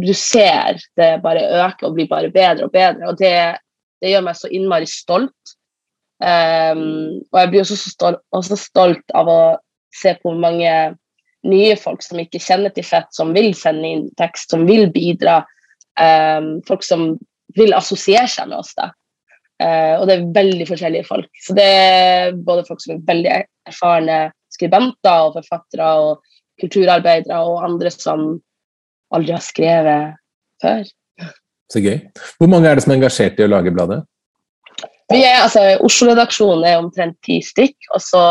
Du 0.04 0.12
ser 0.14 0.78
det 1.00 1.10
bare 1.24 1.42
øker 1.64 1.88
og 1.88 1.96
blir 1.96 2.06
bare 2.10 2.30
bedre 2.30 2.68
og 2.68 2.72
bedre, 2.74 3.08
og 3.10 3.18
det, 3.18 3.34
det 4.02 4.12
gjør 4.12 4.28
meg 4.28 4.38
så 4.38 4.52
innmari 4.54 4.86
stolt. 4.86 5.56
Um, 6.22 7.18
og 7.32 7.38
jeg 7.40 7.50
blir 7.50 7.64
også 7.64 7.78
stolt, 7.80 8.20
også 8.30 8.58
stolt, 8.60 9.02
av 9.18 9.26
å 9.26 9.40
se 9.94 10.14
på 10.18 10.30
hvor 10.30 10.40
mange 10.40 10.72
nye 11.48 11.76
folk 11.80 12.04
som 12.04 12.20
ikke 12.22 12.40
kjenner 12.42 12.72
til 12.74 12.86
fett, 12.86 13.10
som 13.14 13.32
vil 13.34 13.50
sende 13.58 13.88
inn 13.88 14.04
tekst, 14.20 14.52
som 14.52 14.66
vil 14.68 14.88
bidra. 14.94 15.42
Um, 15.98 16.60
folk 16.68 16.84
som 16.86 17.16
vil 17.58 17.74
assosiere 17.76 18.28
seg 18.30 18.50
med 18.50 18.60
oss. 18.62 18.72
da. 18.78 18.92
Uh, 19.62 20.00
og 20.00 20.06
det 20.08 20.14
er 20.14 20.30
veldig 20.36 20.68
forskjellige 20.70 21.08
folk. 21.08 21.28
Så 21.42 21.56
det 21.58 21.66
er 21.66 22.38
både 22.46 22.64
folk 22.68 22.82
som 22.82 22.96
er 22.96 23.04
veldig 23.10 23.34
erfarne 23.70 24.20
skribenter 24.52 25.28
og 25.28 25.36
forfattere 25.40 25.90
og 26.04 26.22
kulturarbeidere, 26.62 27.40
og 27.42 27.64
andre 27.66 27.90
som 27.92 28.26
aldri 29.12 29.34
har 29.34 29.44
skrevet 29.44 30.18
før. 30.62 30.84
Så 31.72 31.80
gøy. 31.80 31.98
Hvor 32.38 32.50
mange 32.52 32.68
er 32.68 32.76
det 32.76 32.84
som 32.84 32.92
er 32.92 33.00
engasjert 33.00 33.40
i 33.40 33.46
å 33.46 33.50
lage 33.50 33.72
bladet? 33.74 34.02
Vi 35.12 35.22
er, 35.24 35.42
altså, 35.44 35.62
Oslo-redaksjonen 35.84 36.64
er 36.66 36.80
omtrent 36.80 37.18
ti 37.26 37.40
stykk. 37.44 37.76
og 37.94 38.00
så 38.00 38.22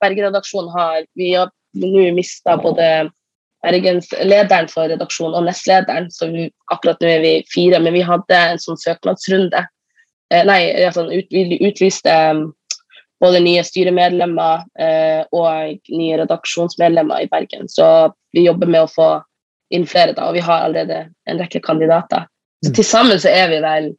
Bergen-redaksjonen 0.00 0.70
har 0.74 1.02
vi 1.18 1.34
har 1.34 1.50
nå 1.78 2.10
mista 2.16 2.56
både 2.60 3.10
Bergens 3.60 4.08
lederen 4.24 4.70
for 4.72 4.88
redaksjonen 4.88 5.36
og 5.36 5.44
nestlederen, 5.44 6.08
så 6.10 6.30
vi, 6.32 6.46
akkurat 6.72 7.02
nå 7.02 7.10
er 7.10 7.20
vi 7.20 7.34
fire. 7.52 7.80
Men 7.82 7.92
vi 7.92 8.06
hadde 8.06 8.38
en 8.54 8.62
sånn 8.62 8.80
søknadsrunde. 8.80 9.66
Eh, 10.32 10.44
nei, 10.48 10.62
altså, 10.86 11.04
ut, 11.10 11.28
vi 11.28 11.60
utlyste 11.68 12.14
um, 12.32 12.46
både 13.20 13.42
nye 13.44 13.64
styremedlemmer 13.66 14.64
eh, 14.80 15.22
og 15.36 15.92
nye 15.92 16.20
redaksjonsmedlemmer 16.22 17.26
i 17.26 17.28
Bergen. 17.28 17.68
Så 17.68 17.84
vi 18.32 18.46
jobber 18.46 18.70
med 18.70 18.86
å 18.86 18.92
få 18.92 19.10
inn 19.76 19.84
flere, 19.86 20.16
da, 20.16 20.30
og 20.30 20.38
vi 20.38 20.44
har 20.46 20.64
allerede 20.64 21.04
en 21.28 21.42
rekke 21.42 21.60
kandidater. 21.62 22.24
Så 22.64 22.72
til 22.76 22.86
sammen 22.86 23.20
så 23.20 23.28
er 23.32 23.52
vi 23.52 23.60
vel 23.64 23.92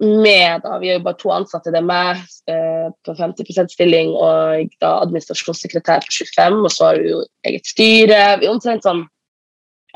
med 0.00 0.62
da, 0.64 0.76
Vi 0.80 0.90
er 0.90 0.98
jo 0.98 1.04
bare 1.06 1.18
to 1.20 1.32
ansatte. 1.34 1.72
Det 1.72 1.80
er 1.80 1.86
meg 1.88 2.22
eh, 2.50 2.88
på 3.04 3.14
50% 3.16 3.72
stilling 3.72 4.12
og 4.14 4.72
da 4.82 4.96
administrasjonssekretær 5.04 6.04
på 6.06 6.14
25, 6.20 6.58
og 6.62 6.72
så 6.72 6.90
har 6.90 7.00
vi 7.00 7.12
jo 7.14 7.22
eget 7.48 7.70
styre. 7.70 8.20
Vi 8.40 8.48
er 8.48 8.52
omtrent 8.52 8.86
sånn 8.86 9.04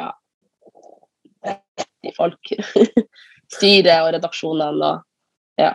ja, 0.01 0.11
30 1.47 2.17
folk. 2.17 2.55
styre 3.57 4.01
og 4.05 4.13
redaksjonene 4.17 4.91
og 4.91 5.07
ja. 5.61 5.73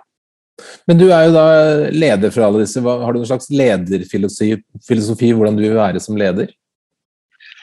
Men 0.87 0.99
du 0.99 1.09
er 1.11 1.27
jo 1.27 1.33
da 1.35 1.47
leder 1.91 2.31
for 2.31 2.47
alle 2.47 2.63
disse. 2.63 2.79
Har 2.79 3.11
du 3.11 3.19
noen 3.19 3.27
slags 3.27 3.49
lederfilosofi 3.51 5.33
hvordan 5.35 5.57
du 5.57 5.65
vil 5.65 5.75
være 5.75 6.01
som 6.03 6.17
leder? 6.19 6.53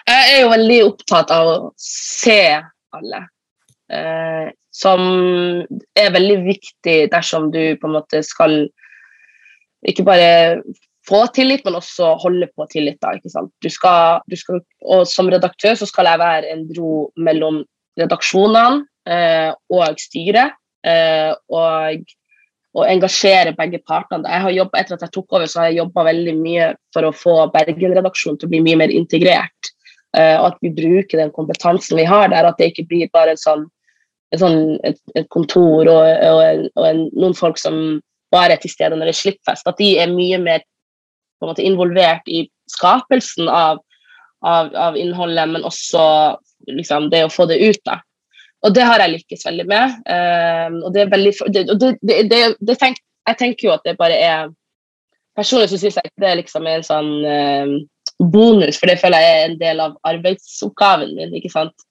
Jeg 0.03 0.35
er 0.35 0.43
jo 0.43 0.51
veldig 0.51 0.79
opptatt 0.91 1.33
av 1.33 1.49
å 1.49 1.57
se 1.81 2.43
alle. 2.93 3.23
Eh, 3.93 4.49
som 4.73 5.03
er 6.01 6.15
veldig 6.15 6.39
viktig 6.47 6.97
dersom 7.13 7.51
du 7.53 7.61
på 7.77 7.91
en 7.91 7.99
måte 7.99 8.23
skal 8.25 8.63
ikke 9.85 10.07
bare 10.07 10.31
få 11.09 11.25
tillit, 11.35 11.65
men 11.67 11.77
også 11.77 12.15
holde 12.23 12.49
på 12.55 12.67
tillit. 12.71 13.01
Da, 13.03 13.13
ikke 13.19 13.33
sant? 13.33 13.53
Du 13.63 13.69
skal, 13.73 14.23
du 14.31 14.39
skal, 14.39 14.63
og 14.87 15.05
som 15.11 15.29
redaktør 15.33 15.77
så 15.79 15.89
skal 15.91 16.09
jeg 16.09 16.23
være 16.23 16.55
en 16.55 16.65
bro 16.71 17.11
mellom 17.21 17.63
redaksjonene 18.01 18.85
eh, 19.11 19.51
og 19.75 20.01
styret. 20.01 20.57
Eh, 20.87 21.35
og, 21.53 22.07
og, 22.75 22.87
engasjere 22.87 23.53
begge 23.59 23.83
partene. 23.87 24.31
Jeg 24.31 24.47
har 24.47 24.57
jobbet, 24.57 24.81
etter 24.81 24.97
at 24.97 25.05
jeg 25.07 25.15
tok 25.19 25.37
over, 25.37 25.47
så 25.51 25.63
har 25.63 25.71
jeg 25.71 25.83
jobba 25.83 26.07
veldig 26.09 26.35
mye 26.39 26.73
for 26.95 27.07
å 27.07 27.15
få 27.15 27.37
Bergen-redaksjonen 27.55 28.41
til 28.41 28.49
å 28.49 28.55
bli 28.55 28.65
mye 28.65 28.81
mer 28.85 28.95
integrert. 28.95 29.75
Eh, 30.17 30.37
og 30.39 30.53
at 30.53 30.65
vi 30.65 30.73
bruker 30.77 31.19
den 31.19 31.35
kompetansen 31.35 31.99
vi 31.99 32.09
har 32.09 32.33
der, 32.33 32.49
at 32.49 32.59
det 32.61 32.73
ikke 32.73 32.89
blir 32.91 33.13
bare 33.15 33.35
en 33.35 33.43
sånn 33.43 33.69
et, 34.33 34.41
sånn, 34.41 34.77
et, 34.89 34.99
et 35.19 35.29
kontor 35.33 35.89
og, 35.93 36.03
og, 36.03 36.69
og 36.79 36.87
en, 36.89 37.07
noen 37.13 37.37
folk 37.37 37.61
som 37.61 38.01
bare 38.33 38.57
er 38.57 38.63
til 38.63 38.73
stede 38.73 38.97
når 38.97 39.11
det 39.11 39.15
er 39.15 39.21
slippfest. 39.21 39.69
At 39.69 39.81
de 39.81 39.95
er 40.01 40.13
mye 40.13 40.41
mer 40.41 40.65
måte, 41.43 41.65
involvert 41.65 42.29
i 42.31 42.47
skapelsen 42.71 43.51
av, 43.51 43.83
av, 44.47 44.73
av 44.79 44.97
innholdet, 44.97 45.51
men 45.53 45.69
også 45.69 46.05
liksom, 46.71 47.11
det 47.13 47.27
å 47.27 47.33
få 47.33 47.49
det 47.51 47.61
ut. 47.61 47.83
da. 47.85 47.99
Og 48.63 48.75
det 48.75 48.87
har 48.87 49.03
jeg 49.03 49.17
lykkes 49.17 49.47
veldig 49.49 49.69
med. 49.69 50.01
Um, 50.07 50.81
og 50.87 50.95
det 50.95 51.05
er 51.05 51.13
veldig, 51.13 51.33
det, 51.55 51.65
det, 51.83 52.19
det, 52.31 52.43
det 52.63 52.79
tenk, 52.81 53.01
jeg 53.29 53.41
tenker 53.41 53.69
jo 53.69 53.77
at 53.77 53.87
det 53.87 53.99
bare 54.01 54.19
er 54.19 54.51
Personlig 55.33 55.71
så 55.71 55.79
syns 55.81 55.95
jeg 55.97 56.11
ikke 56.11 56.21
det 56.21 56.27
er 56.29 56.37
liksom 56.43 56.67
en 56.69 56.83
sånn 56.85 57.07
um, 57.25 57.71
bonus, 58.35 58.77
for 58.77 58.91
det 58.91 58.99
føler 59.01 59.23
jeg 59.25 59.37
er 59.39 59.47
en 59.47 59.55
del 59.63 59.79
av 59.81 59.95
arbeidsoppgaven 60.05 61.15
min. 61.17 61.33
ikke 61.39 61.49
sant? 61.49 61.87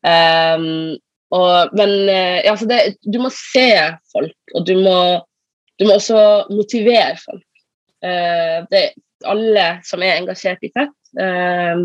Um, 0.00 0.96
og, 1.34 1.74
men 1.74 1.92
eh, 2.10 2.44
ja, 2.46 2.54
det, 2.68 2.80
du 3.02 3.18
må 3.22 3.30
se 3.34 3.70
folk, 4.12 4.36
og 4.54 4.66
du 4.68 4.76
må, 4.78 4.98
du 5.80 5.86
må 5.88 5.96
også 5.96 6.20
motivere 6.52 7.16
folk. 7.22 7.42
Uh, 8.04 8.62
det 8.70 8.82
er 8.82 8.92
alle 9.26 9.64
som 9.86 10.02
er 10.04 10.20
engasjert 10.20 10.62
i 10.62 10.70
fett, 10.70 10.92
uh, 11.18 11.82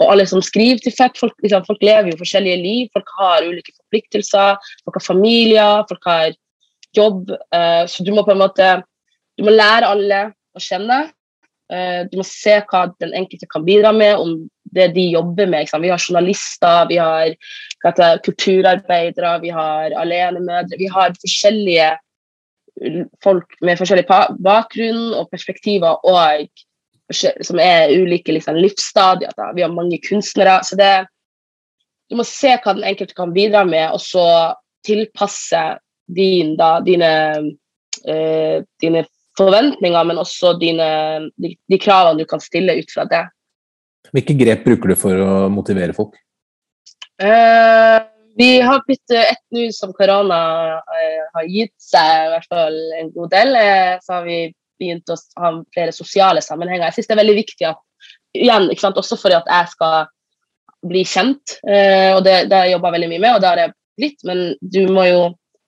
og 0.00 0.10
alle 0.10 0.26
som 0.26 0.42
skriver 0.42 0.82
til 0.82 0.94
fett. 0.96 1.18
Folk, 1.20 1.36
liksom, 1.44 1.66
folk, 1.68 1.84
lever 1.86 2.10
jo 2.10 2.18
forskjellige 2.18 2.62
liv, 2.64 2.90
folk 2.96 3.14
har 3.20 3.46
ulike 3.46 3.76
forpliktelser, 3.76 4.58
folk 4.82 4.98
har 4.98 5.06
familier, 5.06 5.86
folk 5.90 6.10
har 6.10 6.34
jobb. 6.96 7.28
Så 7.86 8.02
du 8.02 8.08
må 8.10 8.24
på 8.26 8.32
en 8.34 8.40
måte 8.40 8.66
du 9.38 9.44
må 9.46 9.52
lære 9.54 9.86
alle 9.86 10.22
å 10.58 10.62
kjenne. 10.64 10.96
du 12.10 12.16
må 12.18 12.24
se 12.26 12.56
hva 12.66 12.80
den 12.98 13.12
enkelte 13.14 13.46
kan 13.52 13.62
bidra 13.62 13.92
med, 13.94 14.16
om 14.18 14.32
det 14.74 14.90
de 14.94 15.08
jobber 15.12 15.50
med. 15.50 15.68
Vi 15.82 15.90
har 15.92 15.98
journalister, 15.98 16.86
vi 16.88 16.96
har 17.00 17.34
kulturarbeidere, 18.24 19.40
vi 19.40 19.52
har 19.54 19.96
alenemødre. 19.96 20.78
Vi 20.78 20.88
har 20.90 21.16
forskjellige 21.20 21.90
folk 23.24 23.56
med 23.60 23.78
forskjellig 23.78 24.06
bakgrunn 24.40 25.14
og 25.18 25.28
perspektiver 25.32 26.00
og 26.06 26.48
som 27.10 27.58
er 27.58 27.90
ulike 27.90 28.32
liksom, 28.32 28.58
livsstadier. 28.60 29.32
Da. 29.36 29.50
Vi 29.56 29.62
har 29.62 29.72
mange 29.74 29.98
kunstnere. 30.08 30.60
så 30.64 30.76
det, 30.76 31.06
Du 32.10 32.16
må 32.18 32.24
se 32.26 32.56
hva 32.58 32.74
den 32.74 32.84
enkelte 32.84 33.14
kan 33.14 33.32
bidra 33.34 33.64
med, 33.64 33.92
og 33.94 34.00
så 34.02 34.54
tilpasse 34.86 35.60
din, 36.10 36.56
da, 36.58 36.80
dine, 36.82 37.10
øh, 38.08 38.62
dine 38.82 39.04
forventninger, 39.38 40.02
men 40.04 40.18
også 40.18 40.56
dine, 40.58 40.88
de, 41.38 41.54
de 41.70 41.78
kravene 41.78 42.18
du 42.18 42.26
kan 42.26 42.42
stille 42.42 42.80
ut 42.80 42.90
fra 42.94 43.04
det. 43.06 43.22
Hvilke 44.14 44.34
grep 44.38 44.64
bruker 44.66 44.90
du 44.90 44.98
for 44.98 45.22
å 45.22 45.32
motivere 45.52 45.94
folk? 45.96 46.16
Uh, 47.20 48.00
vi 48.38 48.60
har 48.64 48.80
blitt 48.86 49.12
ett 49.12 49.42
nå 49.52 49.66
som 49.76 49.92
korona 49.92 50.40
uh, 50.80 51.24
har 51.34 51.50
gitt 51.50 51.74
seg 51.82 52.24
i 52.24 52.30
hvert 52.32 52.48
fall 52.48 52.78
en 52.96 53.10
god 53.14 53.34
del. 53.34 53.52
Uh, 53.54 53.92
så 54.00 54.16
har 54.16 54.24
vi 54.24 54.38
begynt 54.80 55.12
å 55.12 55.18
ha 55.42 55.52
flere 55.74 55.92
sosiale 55.92 56.42
sammenhenger. 56.44 56.88
Jeg 56.88 56.98
syns 56.98 57.10
det 57.10 57.16
er 57.18 57.22
veldig 57.22 57.36
viktig 57.42 57.68
at 57.68 57.84
igjen, 58.38 58.70
ikke 58.72 58.86
sant, 58.86 59.00
også 59.00 59.18
for 59.20 59.36
at 59.36 59.50
jeg 59.50 59.74
skal 59.74 60.08
bli 60.88 61.02
kjent, 61.04 61.58
og 61.60 62.22
det, 62.24 62.46
det 62.48 62.56
har 62.56 62.64
jeg 62.64 62.72
jobba 62.72 62.92
veldig 62.94 63.08
mye 63.10 63.20
med, 63.20 63.34
og 63.34 63.42
det 63.42 63.48
har 63.50 63.58
jeg 63.60 63.72
blitt, 64.00 64.22
men 64.24 64.38
du 64.62 64.78
må 64.88 65.02
jo, 65.04 65.18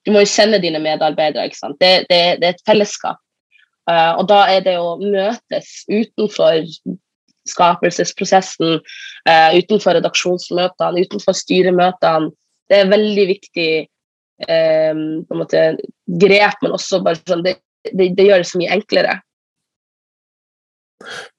du 0.06 0.12
må 0.14 0.22
jo 0.22 0.30
kjenne 0.30 0.60
dine 0.62 0.80
medarbeidere. 0.80 1.50
ikke 1.50 1.58
sant? 1.58 1.76
Det, 1.82 2.06
det, 2.08 2.20
det 2.40 2.48
er 2.48 2.54
et 2.54 2.64
fellesskap. 2.64 3.18
og 3.90 4.22
da 4.30 4.38
er 4.54 4.64
det 4.64 4.78
å 4.80 4.94
møtes 5.02 5.74
utenfor 5.90 6.62
skapelsesprosessen, 7.48 8.78
uh, 9.28 9.50
utenfor 9.58 9.98
redaksjonsmøtene, 9.98 11.06
utenfor 11.06 11.36
styremøtene. 11.36 12.32
Det 12.70 12.78
er 12.80 12.92
veldig 12.92 13.26
viktig 13.34 13.72
på 14.42 14.54
en 14.56 15.38
måte, 15.38 15.60
grep, 16.18 16.56
men 16.64 16.72
også 16.74 16.98
bare 17.04 17.20
sånn, 17.20 17.44
det, 17.46 17.52
det, 17.92 18.08
det 18.16 18.24
gjør 18.26 18.40
det 18.42 18.46
så 18.48 18.58
mye 18.58 18.72
enklere. 18.74 19.12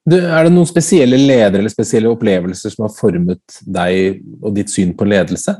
Du, 0.09 0.17
er 0.19 0.45
det 0.45 0.53
noen 0.53 0.67
spesielle 0.67 1.19
ledere 1.19 1.61
eller 1.61 1.71
spesielle 1.71 2.11
opplevelser 2.11 2.73
som 2.73 2.87
har 2.87 2.95
formet 2.95 3.59
deg 3.63 4.23
og 4.41 4.55
ditt 4.57 4.71
syn 4.71 4.91
på 4.97 5.07
ledelse? 5.07 5.55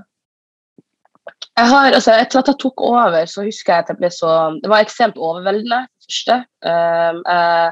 Jeg 1.54 1.70
har, 1.70 1.94
altså, 1.94 2.16
Etter 2.18 2.42
at 2.42 2.50
jeg 2.50 2.60
tok 2.64 2.84
over, 2.84 3.26
så 3.30 3.46
husker 3.46 3.76
jeg 3.76 3.86
at 3.86 3.92
jeg 3.92 4.00
ble 4.00 4.10
så 4.14 4.30
Det 4.62 4.72
var 4.72 4.84
ekstremt 4.84 5.20
overveldende. 5.22 5.86
første. 6.04 6.40
Um, 6.66 7.22
uh, 7.30 7.70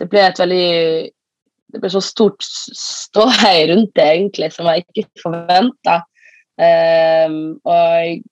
det 0.00 0.08
ble 0.08 0.22
et 0.24 0.38
veldig 0.40 0.68
det 1.72 1.80
ble 1.82 1.90
så 1.92 2.02
stort 2.04 2.44
ståhei 2.44 3.68
rundt 3.70 3.92
det, 3.98 4.06
egentlig, 4.06 4.50
som 4.54 4.68
jeg 4.70 4.84
ikke 4.88 5.22
forventa. 5.22 6.00
Um, 6.60 6.66
ehm, 6.66 7.38
og 7.64 8.26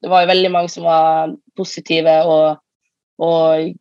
det 0.00 0.12
var 0.12 0.24
jo 0.24 0.30
veldig 0.30 0.52
mange 0.52 0.70
som 0.72 0.86
var 0.86 1.32
positive 1.58 2.14
og, 2.28 2.60
og 3.22 3.72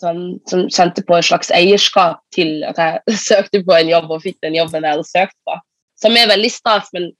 sånn, 0.00 0.22
som 0.48 0.66
kjente 0.72 1.04
på 1.06 1.18
et 1.18 1.28
slags 1.28 1.52
eierskap 1.54 2.22
til 2.34 2.62
at 2.68 2.80
jeg 2.80 3.18
søkte 3.28 3.64
på 3.66 3.76
en 3.76 3.92
jobb 3.92 4.10
og 4.12 4.24
fikk 4.24 4.40
den 4.46 4.58
jobben 4.58 4.84
jeg 4.84 4.96
hadde 4.96 5.08
søkt 5.10 5.38
på. 5.48 5.58
Som 6.00 6.16
er 6.16 6.28
veldig 6.28 6.52
stas, 6.52 6.90
men 6.94 7.10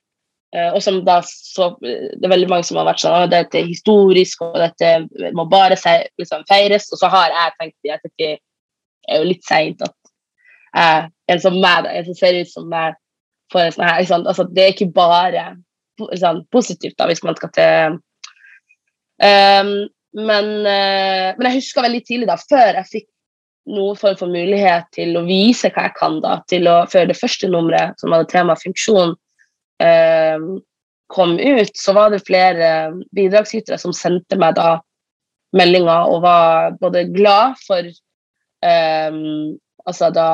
uh, 0.54 0.70
og 0.76 0.82
som 0.84 1.00
da 1.04 1.22
så, 1.26 1.72
Det 1.80 2.22
er 2.22 2.32
veldig 2.32 2.50
mange 2.52 2.68
som 2.68 2.78
har 2.80 2.88
vært 2.88 3.02
sånn 3.02 3.26
at 3.26 3.32
dette 3.32 3.60
er 3.60 3.70
historisk, 3.70 4.44
og 4.44 4.58
dette 4.60 5.30
må 5.36 5.48
bare 5.50 5.78
liksom, 6.20 6.44
feires. 6.48 6.90
Og 6.92 7.00
så 7.00 7.10
har 7.12 7.32
jeg 7.32 7.56
tenkt 7.60 7.88
i 7.88 7.96
ettertid 7.96 8.42
det 9.06 9.14
er 9.14 9.22
jo 9.22 9.30
litt 9.30 9.44
seint 9.46 9.82
at 9.86 9.94
eh, 10.76 11.08
en 11.32 11.42
som 11.42 11.58
meg, 11.62 11.88
en 11.90 12.06
som 12.08 12.18
ser 12.18 12.40
ut 12.40 12.50
som 12.50 12.68
meg. 12.70 12.96
For 13.52 13.70
sånn 13.70 13.86
her, 13.86 14.02
altså, 14.02 14.46
det 14.50 14.62
er 14.62 14.72
ikke 14.74 14.90
bare 14.94 15.44
liksom, 16.02 16.42
positivt 16.54 16.96
da, 16.98 17.06
hvis 17.10 17.22
man 17.22 17.36
skal 17.38 17.52
til 17.54 17.98
um, 19.22 19.74
men, 20.16 20.48
uh, 20.64 21.28
men, 21.36 21.44
jeg 21.46 21.60
husker 21.60 21.84
veldig 21.84 22.00
tidlig, 22.08 22.26
da, 22.30 22.38
før 22.40 22.80
jeg 22.80 22.90
fikk 22.90 23.06
noen 23.76 23.98
form 23.98 24.16
for 24.18 24.30
mulighet 24.30 24.88
til 24.94 25.14
å 25.18 25.24
vise 25.26 25.70
hva 25.74 25.88
jeg 25.88 25.96
kan, 25.98 26.18
da, 26.24 26.40
til 26.50 26.66
å 26.70 26.80
før 26.90 27.06
det 27.10 27.18
første 27.18 27.50
nummeret, 27.52 27.94
som 28.00 28.14
hadde 28.14 28.30
tema 28.32 28.56
funksjon, 28.58 29.14
um, 29.84 30.48
kom 31.12 31.36
ut, 31.38 31.72
så 31.78 31.94
var 31.94 32.10
det 32.10 32.24
flere 32.26 32.68
bidragsytere 33.14 33.78
som 33.78 33.94
sendte 33.94 34.38
meg 34.40 34.56
da 34.58 34.80
meldinger 35.56 36.10
og 36.10 36.24
var 36.24 36.74
både 36.80 37.04
glad 37.14 37.54
for 37.62 37.86
um, 38.66 39.54
altså 39.86 40.10
da, 40.14 40.28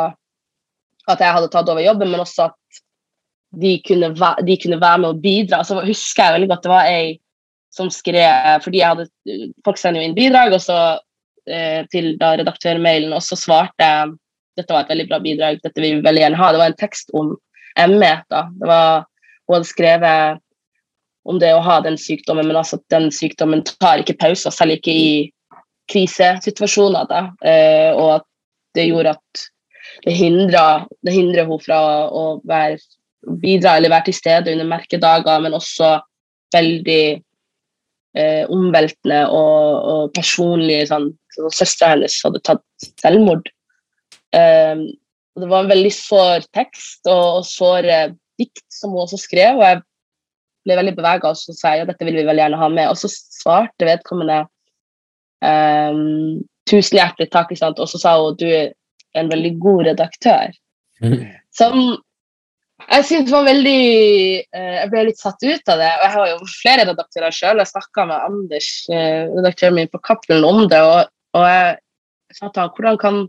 at 1.10 1.22
jeg 1.22 1.34
hadde 1.34 1.50
tatt 1.50 1.68
over 1.68 1.82
jobben, 1.82 2.10
men 2.12 2.22
også 2.22 2.48
at 2.50 2.82
de 3.62 3.74
kunne, 3.86 4.12
de 4.46 4.56
kunne 4.62 4.80
være 4.80 5.02
med 5.02 5.08
og 5.08 5.22
bidra. 5.22 5.62
Så 5.64 5.80
husker 5.82 6.24
jeg 6.24 6.36
veldig 6.38 6.50
godt 6.52 6.66
det 6.66 6.72
var 6.72 6.90
ei 6.90 7.18
som 7.72 7.88
skrev 7.92 8.60
fordi 8.60 8.82
jeg 8.82 8.90
hadde, 8.90 9.06
Folk 9.64 9.80
sender 9.80 10.02
jo 10.02 10.08
inn 10.10 10.16
bidrag, 10.16 10.52
og 10.52 10.60
så 10.60 10.78
eh, 11.48 11.82
til 11.92 12.14
da 12.20 12.34
redaktørmailen, 12.36 13.14
og 13.16 13.24
så 13.24 13.38
svarte 13.38 13.80
jeg 13.80 14.12
dette 14.60 14.74
var 14.74 14.84
et 14.84 14.92
veldig 14.92 15.08
bra 15.08 15.18
bidrag, 15.24 15.60
dette 15.64 15.80
vil 15.80 15.96
vi 15.96 16.04
veldig 16.04 16.20
gjerne 16.26 16.40
ha. 16.40 16.48
Det 16.52 16.60
var 16.60 16.72
en 16.72 16.80
tekst 16.80 17.12
om 17.16 17.30
ME. 17.88 18.14
da. 18.28 18.42
Det 18.60 18.68
var, 18.68 19.06
Hun 19.48 19.56
hadde 19.56 19.68
skrevet 19.70 20.42
om 21.24 21.38
det 21.40 21.52
å 21.54 21.62
ha 21.64 21.78
den 21.80 21.96
sykdommen, 21.96 22.48
men 22.50 22.58
altså 22.58 22.76
at 22.76 22.84
den 22.92 23.08
sykdommen 23.14 23.62
tar 23.64 24.02
ikke 24.02 24.18
pauser, 24.20 24.52
selv 24.52 24.76
ikke 24.76 24.92
i 24.92 25.14
krisesituasjoner. 25.88 27.08
da, 27.08 27.22
eh, 27.48 27.96
Og 27.96 28.16
at 28.16 28.28
det 28.74 28.88
gjorde 28.88 29.16
at 29.16 29.46
det 30.02 30.14
hindrer, 30.18 30.86
det 31.06 31.14
hindrer 31.14 31.46
henne 31.46 31.60
fra 31.62 31.80
å 32.10 32.24
være, 32.48 32.80
bidra 33.42 33.76
eller 33.78 33.92
være 33.92 34.10
til 34.10 34.18
stede 34.18 34.54
under 34.54 34.66
merkedager, 34.66 35.42
men 35.44 35.54
også 35.54 35.94
veldig 36.54 37.04
eh, 38.18 38.42
omveltende 38.50 39.22
og, 39.30 39.76
og 39.92 40.16
personlig 40.16 40.82
sånn, 40.90 41.12
så 41.32 41.52
Søstera 41.54 41.94
hennes 41.94 42.18
hadde 42.26 42.42
tatt 42.44 42.64
selvmord. 43.00 43.46
Um, 44.34 44.88
det 45.38 45.48
var 45.48 45.64
en 45.64 45.70
veldig 45.70 45.92
sår 45.94 46.44
tekst 46.56 47.08
og, 47.08 47.40
og 47.40 47.46
såre 47.48 48.02
dikt 48.40 48.66
som 48.72 48.92
hun 48.92 49.04
også 49.06 49.20
skrev. 49.20 49.60
og 49.60 49.64
jeg 49.64 49.80
ble 50.66 50.78
veldig 50.78 50.94
bevega 50.98 51.30
og 51.30 51.38
så 51.38 51.54
sa 51.56 51.72
jeg, 51.72 51.82
ja, 51.82 51.88
dette 51.88 52.06
vil 52.06 52.18
vi 52.18 52.26
veldig 52.26 52.44
gjerne 52.44 52.60
ha 52.60 52.68
med. 52.72 52.90
Og 52.90 52.98
så 53.00 53.10
svarte 53.12 53.88
vedkommende 53.88 54.42
um, 55.46 56.42
tusen 56.68 56.98
hjertelig 56.98 57.30
takk, 57.32 57.54
og 57.72 57.88
så 57.88 58.00
sa 58.02 58.16
hun 58.20 58.38
du 58.40 58.48
en 59.18 59.28
veldig 59.30 59.52
god 59.62 59.84
redaktør. 59.90 60.54
Mm. 61.02 61.20
Som 61.54 61.78
jeg 62.82 63.06
syns 63.06 63.30
var 63.30 63.44
veldig 63.46 63.80
eh, 64.42 64.76
Jeg 64.80 64.90
ble 64.90 65.04
litt 65.08 65.20
satt 65.20 65.42
ut 65.44 65.72
av 65.72 65.80
det. 65.80 65.90
Og 65.90 66.04
jeg 66.06 66.14
har 66.16 66.30
jo 66.32 66.50
flere 66.50 66.86
redaktører 66.90 67.34
sjøl. 67.34 67.62
Jeg 67.62 67.70
snakka 67.70 68.06
med 68.10 68.26
Anders, 68.28 68.70
eh, 68.90 69.24
redaktøren 69.36 69.78
min 69.78 69.90
på 69.92 70.00
Cappelen, 70.02 70.46
om 70.46 70.64
det. 70.70 70.80
Og, 70.82 71.12
og 71.38 71.46
jeg 71.48 72.38
sa 72.38 72.48
til 72.48 72.64
ham 72.64 72.72
hvordan 72.76 72.98
kan, 73.02 73.20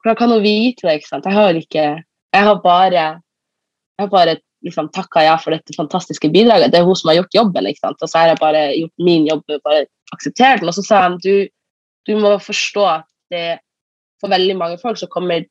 hvordan 0.00 0.20
kan 0.20 0.34
hun 0.34 0.44
vite 0.44 0.86
det? 0.86 1.00
ikke 1.00 1.12
sant? 1.12 1.28
Jeg 1.28 1.36
har 1.36 1.58
ikke 1.58 1.88
Jeg 2.30 2.46
har 2.46 2.60
bare, 2.62 3.06
jeg 3.98 4.04
har 4.04 4.10
bare 4.12 4.36
liksom 4.62 4.90
takka 4.94 5.24
ja 5.24 5.36
for 5.40 5.50
dette 5.50 5.74
fantastiske 5.74 6.28
bidraget. 6.30 6.70
Det 6.70 6.78
er 6.78 6.86
hun 6.86 6.96
som 6.96 7.10
har 7.10 7.20
gjort 7.20 7.34
jobben. 7.34 7.66
ikke 7.66 7.82
sant? 7.82 8.02
Og 8.02 8.08
så 8.08 8.18
har 8.18 8.32
jeg 8.32 8.40
bare 8.40 8.62
gjort 8.76 9.02
min 9.02 9.26
jobb, 9.26 9.42
bare 9.64 9.86
akseptert 10.14 10.60
den. 10.60 10.70
Og 10.70 10.76
så 10.76 10.84
sa 10.86 11.02
han 11.08 11.18
du, 11.24 11.48
du 12.06 12.14
må 12.20 12.36
forstå 12.38 12.86
at 12.86 13.08
det 13.34 13.58
for 14.20 14.32
veldig 14.32 14.56
mange 14.58 14.78
folk 14.82 14.98
så 15.00 15.08
kommer 15.10 15.46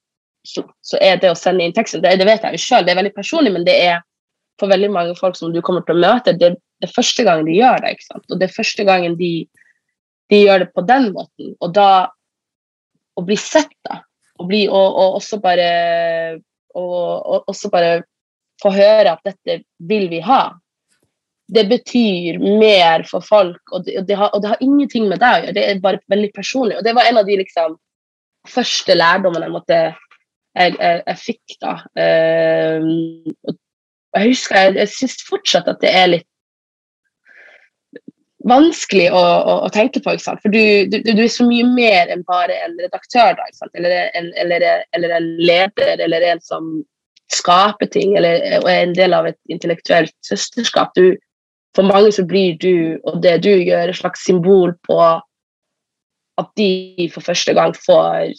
så, 0.47 0.63
så, 0.85 0.97
er 1.03 1.17
det 1.19 1.33
å 1.33 1.37
sende 1.37 1.65
inn 1.65 1.75
teksten 1.75 2.03
det, 2.03 2.15
det 2.21 2.27
vet 2.27 2.45
jeg 2.45 2.55
jo 2.55 2.61
selv, 2.63 2.87
det 2.87 2.93
er 2.93 3.01
veldig 3.01 3.15
personlig, 3.17 3.51
men 3.55 3.65
det 3.67 3.75
er 3.75 3.99
for 4.59 4.71
veldig 4.71 4.91
mange 4.91 5.15
folk 5.17 5.37
som 5.39 5.53
du 5.53 5.61
kommer 5.65 5.83
til 5.87 5.97
å 5.97 6.03
møte, 6.03 6.35
det, 6.35 6.53
det 6.79 6.89
er 6.89 6.95
første 6.95 7.25
gangen 7.27 7.47
de 7.47 7.57
gjør 7.57 7.81
det. 7.83 7.95
ikke 7.95 8.07
sant? 8.07 8.25
Og 8.27 8.39
det 8.39 8.47
er 8.47 8.55
første 8.55 8.85
gangen 8.87 9.17
de, 9.19 9.33
de 10.31 10.41
gjør 10.43 10.63
det 10.65 10.69
på 10.75 10.83
den 10.87 11.09
måten. 11.15 11.53
Og 11.63 11.73
da 11.75 11.89
å 13.19 13.25
bli 13.25 13.37
sett, 13.39 13.71
da, 13.87 14.01
og, 14.39 14.47
bli, 14.51 14.65
og, 14.67 14.87
og 14.87 15.19
også 15.19 15.39
bare 15.43 15.69
og, 16.75 16.95
og, 17.03 17.49
også 17.51 17.71
bare 17.73 18.01
få 18.61 18.71
høre 18.75 19.15
at 19.15 19.23
dette 19.27 19.61
vil 19.89 20.09
vi 20.11 20.19
ha, 20.23 20.43
det 21.49 21.65
betyr 21.69 22.37
mer 22.43 23.05
for 23.09 23.25
folk, 23.25 23.61
og 23.73 23.85
det, 23.85 23.97
og 23.99 24.07
det, 24.07 24.17
har, 24.19 24.31
og 24.35 24.43
det 24.43 24.51
har, 24.51 24.63
ingenting 24.63 25.07
med 25.09 25.21
deg 25.23 25.31
å 25.31 25.45
gjøre. 25.47 25.55
Det 25.57 25.63
er 25.65 25.79
bare 25.81 26.01
veldig 26.11 26.29
personlig. 26.35 26.77
Og 26.77 26.85
det 26.85 26.93
var 26.93 27.09
en 27.09 27.17
av 27.21 27.25
de 27.25 27.39
liksom, 27.39 27.77
første 28.47 28.95
lærdommen 28.95 29.43
jeg 29.43 29.51
måtte 29.53 29.79
jeg, 30.59 30.75
jeg, 30.79 31.03
jeg 31.05 31.17
fikk, 31.21 31.57
da. 31.61 31.73
Uh, 31.95 33.53
jeg 34.17 34.31
husker, 34.31 34.57
jeg, 34.57 34.75
jeg 34.81 34.91
syns 34.95 35.23
fortsatt 35.27 35.69
at 35.69 35.81
det 35.83 35.91
er 35.93 36.11
litt 36.15 36.29
vanskelig 38.47 39.09
å, 39.11 39.19
å, 39.19 39.55
å 39.67 39.69
tenke 39.73 40.01
på. 40.03 40.15
For 40.25 40.51
du, 40.51 40.61
du, 40.89 40.99
du, 41.03 41.23
er 41.23 41.31
så 41.31 41.45
mye 41.47 41.67
mer 41.67 42.11
enn 42.13 42.23
bare 42.27 42.55
en 42.65 42.77
redaktør, 42.79 43.35
da, 43.37 43.69
eller 43.77 43.95
en, 44.17 44.31
eller, 44.39 44.65
eller, 44.95 45.15
en, 45.17 45.29
leder, 45.37 46.03
eller 46.05 46.27
en 46.31 46.43
som 46.43 46.69
skaper 47.29 47.91
ting, 47.93 48.15
eller 48.17 48.41
og 48.61 48.69
er 48.71 48.85
en 48.87 48.95
del 48.97 49.13
av 49.13 49.27
et 49.29 49.37
intellektuelt 49.53 50.15
søsterskap. 50.25 50.95
Du, 50.97 51.17
for 51.77 51.85
mange 51.85 52.13
så 52.15 52.25
blir 52.27 52.57
du 52.61 52.97
og 53.03 53.19
det 53.23 53.39
du 53.45 53.51
gjør, 53.51 53.91
et 53.91 53.99
slags 53.99 54.23
symbol 54.25 54.73
på 54.87 54.99
at 56.39 56.49
de 56.59 57.09
for 57.13 57.25
første 57.25 57.53
gang 57.57 57.75
får 57.77 58.33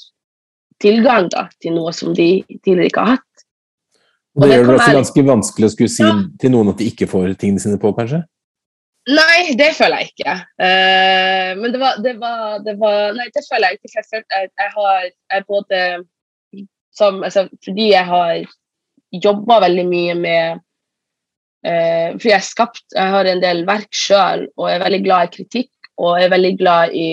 tilgang 0.81 1.29
da, 1.33 1.47
til 1.61 1.77
noe 1.77 1.93
som 1.97 2.15
de 2.17 2.43
tidligere 2.65 2.91
ikke 2.91 3.05
har 3.05 3.17
hatt. 3.19 3.27
Og 4.39 4.47
det, 4.47 4.53
gjør 4.55 4.69
det 4.69 4.75
også 4.77 4.93
ganske 4.97 5.25
vanskelig 5.27 5.69
å 5.69 5.73
skulle 5.73 5.93
si 5.93 6.07
ja. 6.07 6.13
til 6.41 6.55
noen 6.55 6.71
at 6.73 6.79
de 6.81 6.87
ikke 6.93 7.09
får 7.11 7.35
tingene 7.41 7.63
sine 7.63 7.81
på, 7.83 7.91
kanskje? 7.97 8.23
Nei, 9.11 9.57
det 9.59 9.73
føler 9.79 10.03
jeg 10.03 10.13
ikke. 10.13 10.35
Uh, 10.61 11.51
men 11.59 11.75
det 11.75 11.81
var, 11.81 12.01
det, 12.05 12.15
var, 12.21 12.61
det 12.65 12.77
var, 12.79 13.15
Nei, 13.17 13.27
det 13.35 13.43
føler 13.49 13.73
jeg 13.73 13.81
ikke. 13.81 13.93
Jeg, 13.97 14.07
føler, 14.11 14.27
jeg, 14.37 14.51
jeg 14.61 14.73
har 14.77 15.07
jeg 15.09 15.47
både 15.49 15.81
som, 16.95 17.23
altså, 17.27 17.47
Fordi 17.65 17.87
jeg 17.91 18.07
har 18.07 18.43
jobba 19.25 19.61
veldig 19.65 19.87
mye 19.89 20.17
med 20.21 20.61
uh, 21.67 22.09
Fordi 22.13 22.31
jeg 22.31 22.39
har 22.39 22.47
skapt 22.47 22.85
Jeg 22.95 23.15
har 23.17 23.31
en 23.31 23.43
del 23.43 23.65
verk 23.69 23.91
sjøl 23.97 24.47
og 24.53 24.69
er 24.69 24.85
veldig 24.85 25.03
glad 25.07 25.31
i 25.31 25.35
kritikk 25.39 25.73
og 26.01 26.17
er 26.17 26.31
veldig 26.33 26.53
glad 26.57 26.95
i 26.97 27.11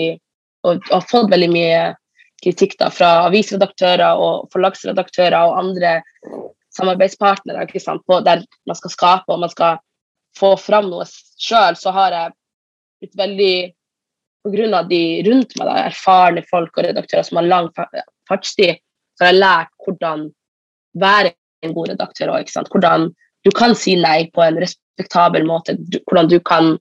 og 0.66 0.90
har 0.90 1.04
fått 1.10 1.30
veldig 1.32 1.50
mye 1.52 1.82
kritikk 2.42 2.76
da, 2.78 2.90
fra 2.90 3.26
avisredaktører 3.26 4.18
og 4.18 4.48
forlagsredaktører 4.54 5.38
og 5.38 5.58
andre 5.58 5.98
samarbeidspartnere 6.76 7.66
på, 7.66 8.20
der 8.26 8.44
man 8.66 8.78
skal 8.78 8.94
skape 8.94 9.34
og 9.34 9.42
man 9.42 9.52
skal 9.52 9.78
få 10.38 10.54
fram 10.60 10.90
noe 10.90 11.06
sjøl, 11.08 11.76
så 11.76 11.90
har 11.94 12.14
jeg 12.14 12.36
blitt 13.02 13.18
veldig 13.18 13.56
Pga. 14.48 14.82
de 14.86 15.22
rundt 15.26 15.56
meg, 15.58 15.66
da, 15.66 15.72
erfarne 15.88 16.44
folk 16.46 16.78
og 16.78 16.86
redaktører 16.86 17.26
som 17.26 17.40
har 17.40 17.48
lang 17.48 17.66
fartstid, 18.28 18.78
så 19.18 19.24
har 19.26 19.32
jeg 19.32 19.40
lært 19.42 19.72
hvordan 19.84 20.28
være 20.94 21.32
en 21.66 21.74
god 21.74 21.90
redaktør 21.90 22.32
òg. 22.36 22.52
Hvordan 22.70 23.08
du 23.44 23.50
kan 23.54 23.74
si 23.76 23.96
nei 23.98 24.30
på 24.34 24.44
en 24.44 24.60
respektabel 24.62 25.46
måte. 25.46 25.76
hvordan 26.06 26.28
du 26.28 26.40
kan 26.40 26.78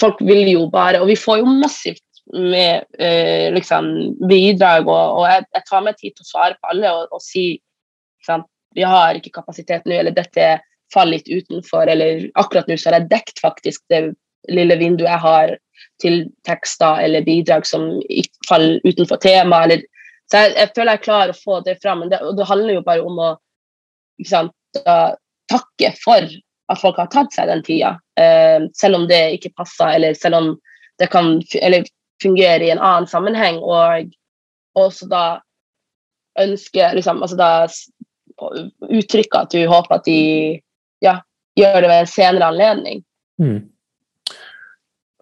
Folk 0.00 0.18
vil 0.20 0.44
jo 0.44 0.66
bare 0.68 1.00
Og 1.00 1.08
vi 1.08 1.16
får 1.16 1.38
jo 1.38 1.46
massivt 1.46 2.02
med 2.34 2.84
eh, 2.98 3.52
liksom, 3.54 3.88
bidrag, 4.28 4.88
og, 4.88 5.20
og 5.20 5.26
jeg, 5.30 5.46
jeg, 5.54 5.64
tar 5.68 5.84
meg 5.86 5.98
tid 6.00 6.14
til 6.16 6.26
å 6.26 6.30
svare 6.30 6.58
på 6.58 6.72
alle 6.72 6.92
og, 6.92 7.12
og 7.14 7.22
si 7.22 7.46
sant, 8.26 8.48
vi 8.76 8.84
har 8.84 9.16
ikke 9.16 9.34
kapasitet 9.38 9.86
nå, 9.86 9.94
eller 9.94 10.14
dette 10.16 10.56
faller 10.92 11.16
litt 11.16 11.30
utenfor, 11.30 11.86
eller 11.90 12.26
akkurat 12.38 12.68
nå 12.68 12.76
så 12.78 12.90
har 12.90 13.00
jeg 13.00 13.10
dekt 13.12 13.42
faktisk 13.42 13.82
det 13.92 14.08
lille 14.52 14.76
vinduet 14.78 15.08
jeg 15.08 15.22
har 15.22 15.54
til 16.02 16.18
tekster 16.46 17.02
eller 17.02 17.24
bidrag 17.26 17.66
som 17.66 17.88
faller 18.48 18.80
utenfor 18.84 19.20
temaet. 19.22 19.86
Så 20.30 20.42
jeg, 20.42 20.54
jeg, 20.58 20.72
føler 20.76 20.96
jeg 20.96 21.04
klarer 21.06 21.32
å 21.32 21.38
få 21.38 21.60
det 21.66 21.76
fram. 21.82 22.04
Det, 22.10 22.20
og 22.22 22.36
det 22.38 22.48
handler 22.48 22.78
jo 22.78 22.84
bare 22.86 23.06
om 23.06 23.18
å 23.22 23.30
sant, 24.26 24.54
takke 25.50 25.92
for 26.02 26.26
at 26.66 26.80
folk 26.80 26.98
har 27.00 27.10
tatt 27.12 27.34
seg 27.34 27.50
den 27.50 27.64
tida. 27.66 27.96
Uh, 28.18 28.66
selv 28.76 29.00
om 29.00 29.04
det 29.10 29.20
ikke 29.36 29.54
passer, 29.58 29.92
eller 29.96 30.16
selv 30.18 30.40
om 30.40 30.54
det 30.96 31.10
kan 31.12 31.42
Eller 31.60 31.84
fungerer 32.22 32.64
i 32.64 32.70
en 32.74 32.82
annen 32.82 33.08
sammenheng, 33.10 33.58
og 33.62 34.08
også 34.76 35.08
da 35.10 35.24
ønske 36.40 36.90
liksom, 36.96 37.22
altså 37.24 37.36
da 37.38 37.50
uttrykke 38.92 39.40
at 39.40 39.52
du 39.52 39.62
håper 39.68 39.96
at 39.96 40.08
de 40.08 40.20
ja, 41.04 41.18
gjør 41.56 41.80
det 41.82 41.90
ved 41.90 42.02
en 42.02 42.10
senere 42.10 42.50
anledning. 42.52 43.04
Mm. 43.40 43.60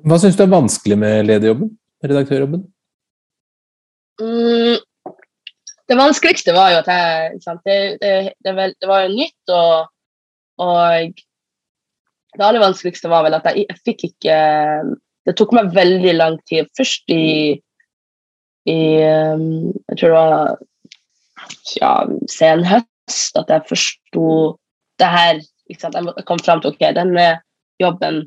Hva 0.05 0.19
syns 0.21 0.37
du 0.39 0.45
er 0.45 0.53
vanskelig 0.53 0.99
med 1.01 1.29
lederjobben? 1.29 1.71
Redaktørjobben? 2.05 2.65
Mm, 4.21 4.77
det 5.89 5.97
vanskeligste 5.99 6.55
var 6.55 6.75
jo 6.75 6.83
at 6.83 6.91
jeg 6.91 7.39
det, 7.45 7.79
det, 8.03 8.13
det, 8.45 8.53
det, 8.81 8.89
var 8.89 9.07
jo 9.07 9.15
nytt, 9.15 9.55
og, 9.55 9.89
og 10.63 11.15
det 12.35 12.45
aller 12.45 12.63
vanskeligste 12.63 13.11
var 13.11 13.25
vel 13.27 13.39
at 13.39 13.49
jeg, 13.51 13.67
jeg 13.69 13.83
fikk 13.87 14.07
ikke 14.11 14.37
det 15.25 15.37
tok 15.39 15.55
meg 15.57 15.73
veldig 15.75 16.15
lang 16.17 16.37
tid. 16.49 16.69
Først 16.77 17.09
i, 17.13 17.57
i 18.69 18.81
um, 19.05 19.73
Jeg 19.89 19.99
tror 20.01 20.13
det 20.13 20.19
var 20.19 20.55
ja, 21.81 21.93
sen 22.31 22.65
høst 22.69 23.41
at 23.41 23.51
jeg 23.53 23.69
forsto 23.69 24.29
det 25.01 25.11
her. 25.11 25.43
Jeg 25.69 26.25
kom 26.29 26.41
fram 26.45 26.61
til 26.61 26.75
ok, 26.75 26.87
denne 26.97 27.29
jobben 27.81 28.25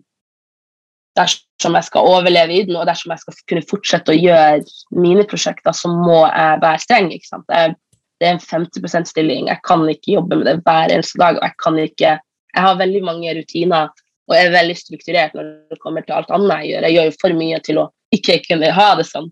dersom 1.17 1.77
jeg 1.77 1.87
skal 1.87 2.05
overleve 2.05 2.53
i 2.53 2.63
den, 2.67 2.77
og 2.77 2.85
dersom 2.89 3.13
jeg 3.13 3.23
skal 3.23 3.37
kunne 3.49 3.65
fortsette 3.69 4.13
å 4.13 4.17
gjøre 4.17 4.97
mine 5.01 5.25
prosjekter, 5.29 5.73
så 5.73 5.89
må 5.89 6.23
jeg 6.25 6.61
være 6.61 6.81
streng. 6.83 7.09
ikke 7.13 7.29
sant? 7.29 7.47
Jeg, 7.49 7.73
det 8.21 8.27
er 8.27 8.35
en 8.35 8.43
50 8.43 8.83
%-stilling. 8.85 9.49
Jeg 9.49 9.61
kan 9.65 9.85
ikke 9.89 10.17
jobbe 10.17 10.39
med 10.39 10.49
det 10.49 10.59
hver 10.65 10.93
eneste 10.93 11.21
dag. 11.21 11.37
og 11.37 11.45
Jeg 11.45 11.57
kan 11.63 11.79
ikke, 11.81 12.13
jeg 12.53 12.65
har 12.65 12.79
veldig 12.81 13.03
mange 13.05 13.33
rutiner 13.37 13.89
og 14.27 14.35
er 14.35 14.53
veldig 14.53 14.75
strukturert 14.77 15.35
når 15.37 15.49
det 15.71 15.79
kommer 15.83 16.03
til 16.03 16.17
alt 16.17 16.31
annet 16.35 16.63
jeg 16.63 16.73
gjør. 16.73 16.87
Jeg 16.87 16.97
gjør 16.97 17.09
jo 17.09 17.17
for 17.21 17.39
mye 17.39 17.59
til 17.63 17.81
å 17.81 17.87
ikke 18.15 18.41
kunne 18.47 18.75
ha 18.75 18.87
det 18.99 19.07
sånn. 19.07 19.29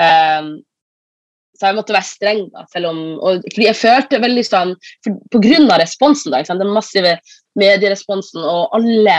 Um, 0.00 0.50
så 1.60 1.68
jeg 1.68 1.76
måtte 1.76 1.92
være 1.92 2.08
streng, 2.08 2.40
da, 2.54 2.64
selv 2.72 2.88
om 2.88 3.00
og, 3.20 3.44
jeg 3.52 3.76
følte 3.76 4.20
veldig 4.22 4.44
sånn 4.46 4.70
På 5.04 5.40
grunn 5.44 5.66
av 5.68 5.82
responsen, 5.82 6.32
da, 6.32 6.40
den 6.46 6.72
massive 6.72 7.18
medieresponsen 7.60 8.40
og 8.48 8.72
alle, 8.78 9.16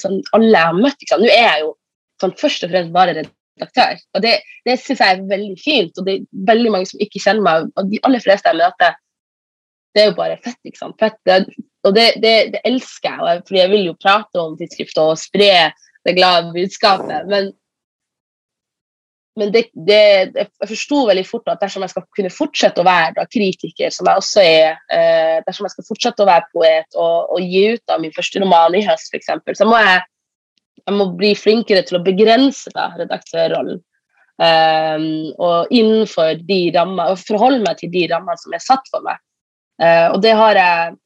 sånn, 0.00 0.22
alle 0.32 0.48
jeg 0.54 0.70
har 0.70 0.78
møtt 0.78 1.04
Nå 1.12 1.28
er 1.28 1.42
jeg 1.42 1.64
jo 1.66 1.74
sånn, 2.22 2.34
først 2.40 2.64
og 2.64 2.72
fremst 2.72 2.94
bare 2.94 3.16
redaktør, 3.18 4.00
og 4.14 4.24
det, 4.24 4.36
det 4.64 4.78
syns 4.80 5.02
jeg 5.02 5.16
er 5.16 5.24
veldig 5.28 5.56
fint. 5.60 5.96
Og 5.98 6.06
det 6.06 6.14
er 6.14 6.44
veldig 6.48 6.70
mange 6.70 6.88
som 6.88 7.02
ikke 7.02 7.20
kjenner 7.20 7.44
meg, 7.44 7.66
og 7.74 7.90
de 7.90 7.98
aller 8.06 8.22
fleste 8.22 8.48
jeg 8.48 8.60
møter, 8.60 8.94
det 9.92 10.04
er 10.04 10.08
jo 10.08 10.14
bare 10.20 10.38
fett. 10.44 10.60
ikke 10.68 10.78
sant? 10.78 10.96
Fett, 11.02 11.18
det, 11.28 11.40
og 11.82 11.96
det, 11.96 12.06
det, 12.22 12.34
det, 12.54 12.60
elsker 12.68 13.24
jeg, 13.26 13.42
fordi 13.46 13.58
jeg 13.58 13.72
vil 13.72 13.88
jo 13.90 13.98
prate 13.98 14.38
om 14.42 14.54
tidsskrifter 14.58 15.12
og 15.14 15.18
spre 15.20 15.72
det 16.06 16.14
glade 16.16 16.52
budskapet. 16.54 17.26
Men 17.30 17.50
men 19.40 19.48
det, 19.48 19.62
jeg 19.88 20.68
forsto 20.68 21.06
veldig 21.08 21.24
fort 21.24 21.46
at 21.48 21.62
dersom 21.62 21.84
jeg 21.86 21.92
skal 21.94 22.04
kunne 22.16 22.32
fortsette 22.32 22.82
å 22.82 22.84
være 22.84 23.14
da, 23.16 23.24
kritiker, 23.32 23.92
som 23.94 24.08
jeg 24.10 24.20
også 24.20 24.42
er, 24.44 24.74
eh, 24.92 25.38
dersom 25.46 25.64
jeg 25.64 25.72
skal 25.72 25.86
fortsette 25.86 26.24
å 26.24 26.28
være 26.28 26.50
poet 26.52 26.98
og, 27.00 27.32
og 27.32 27.40
gi 27.40 27.62
ut 27.72 27.94
av 27.94 28.02
min 28.02 28.12
første 28.12 28.42
roman 28.42 28.76
i 28.76 28.84
høst, 28.84 29.08
f.eks., 29.08 29.32
så 29.56 29.68
må 29.68 29.78
jeg, 29.80 30.02
jeg 30.82 30.98
må 30.98 31.08
bli 31.16 31.32
flinkere 31.38 31.80
til 31.88 31.96
å 31.96 32.04
begrense 32.04 32.72
da, 32.76 32.90
redaktørrollen. 33.00 33.80
Um, 34.42 35.30
og 35.40 35.72
innenfor 35.72 36.40
de 36.48 36.60
rammer, 36.74 37.16
forholde 37.20 37.62
meg 37.64 37.78
til 37.80 37.92
de 37.92 38.06
rammene 38.10 38.40
som 38.40 38.52
er 38.52 38.64
satt 38.64 38.88
for 38.92 39.04
meg. 39.06 39.20
Uh, 39.80 40.12
og 40.12 40.20
det 40.24 40.32
har 40.36 40.60
jeg 40.60 40.96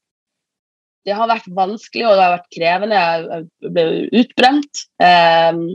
det 1.06 1.14
har 1.14 1.30
vært 1.30 1.46
vanskelig 1.54 2.06
og 2.06 2.16
det 2.16 2.24
har 2.24 2.34
vært 2.34 2.54
krevende. 2.54 3.00
Jeg 3.00 3.72
ble 3.74 3.84
utbrent. 4.20 4.86
Um, 4.98 5.66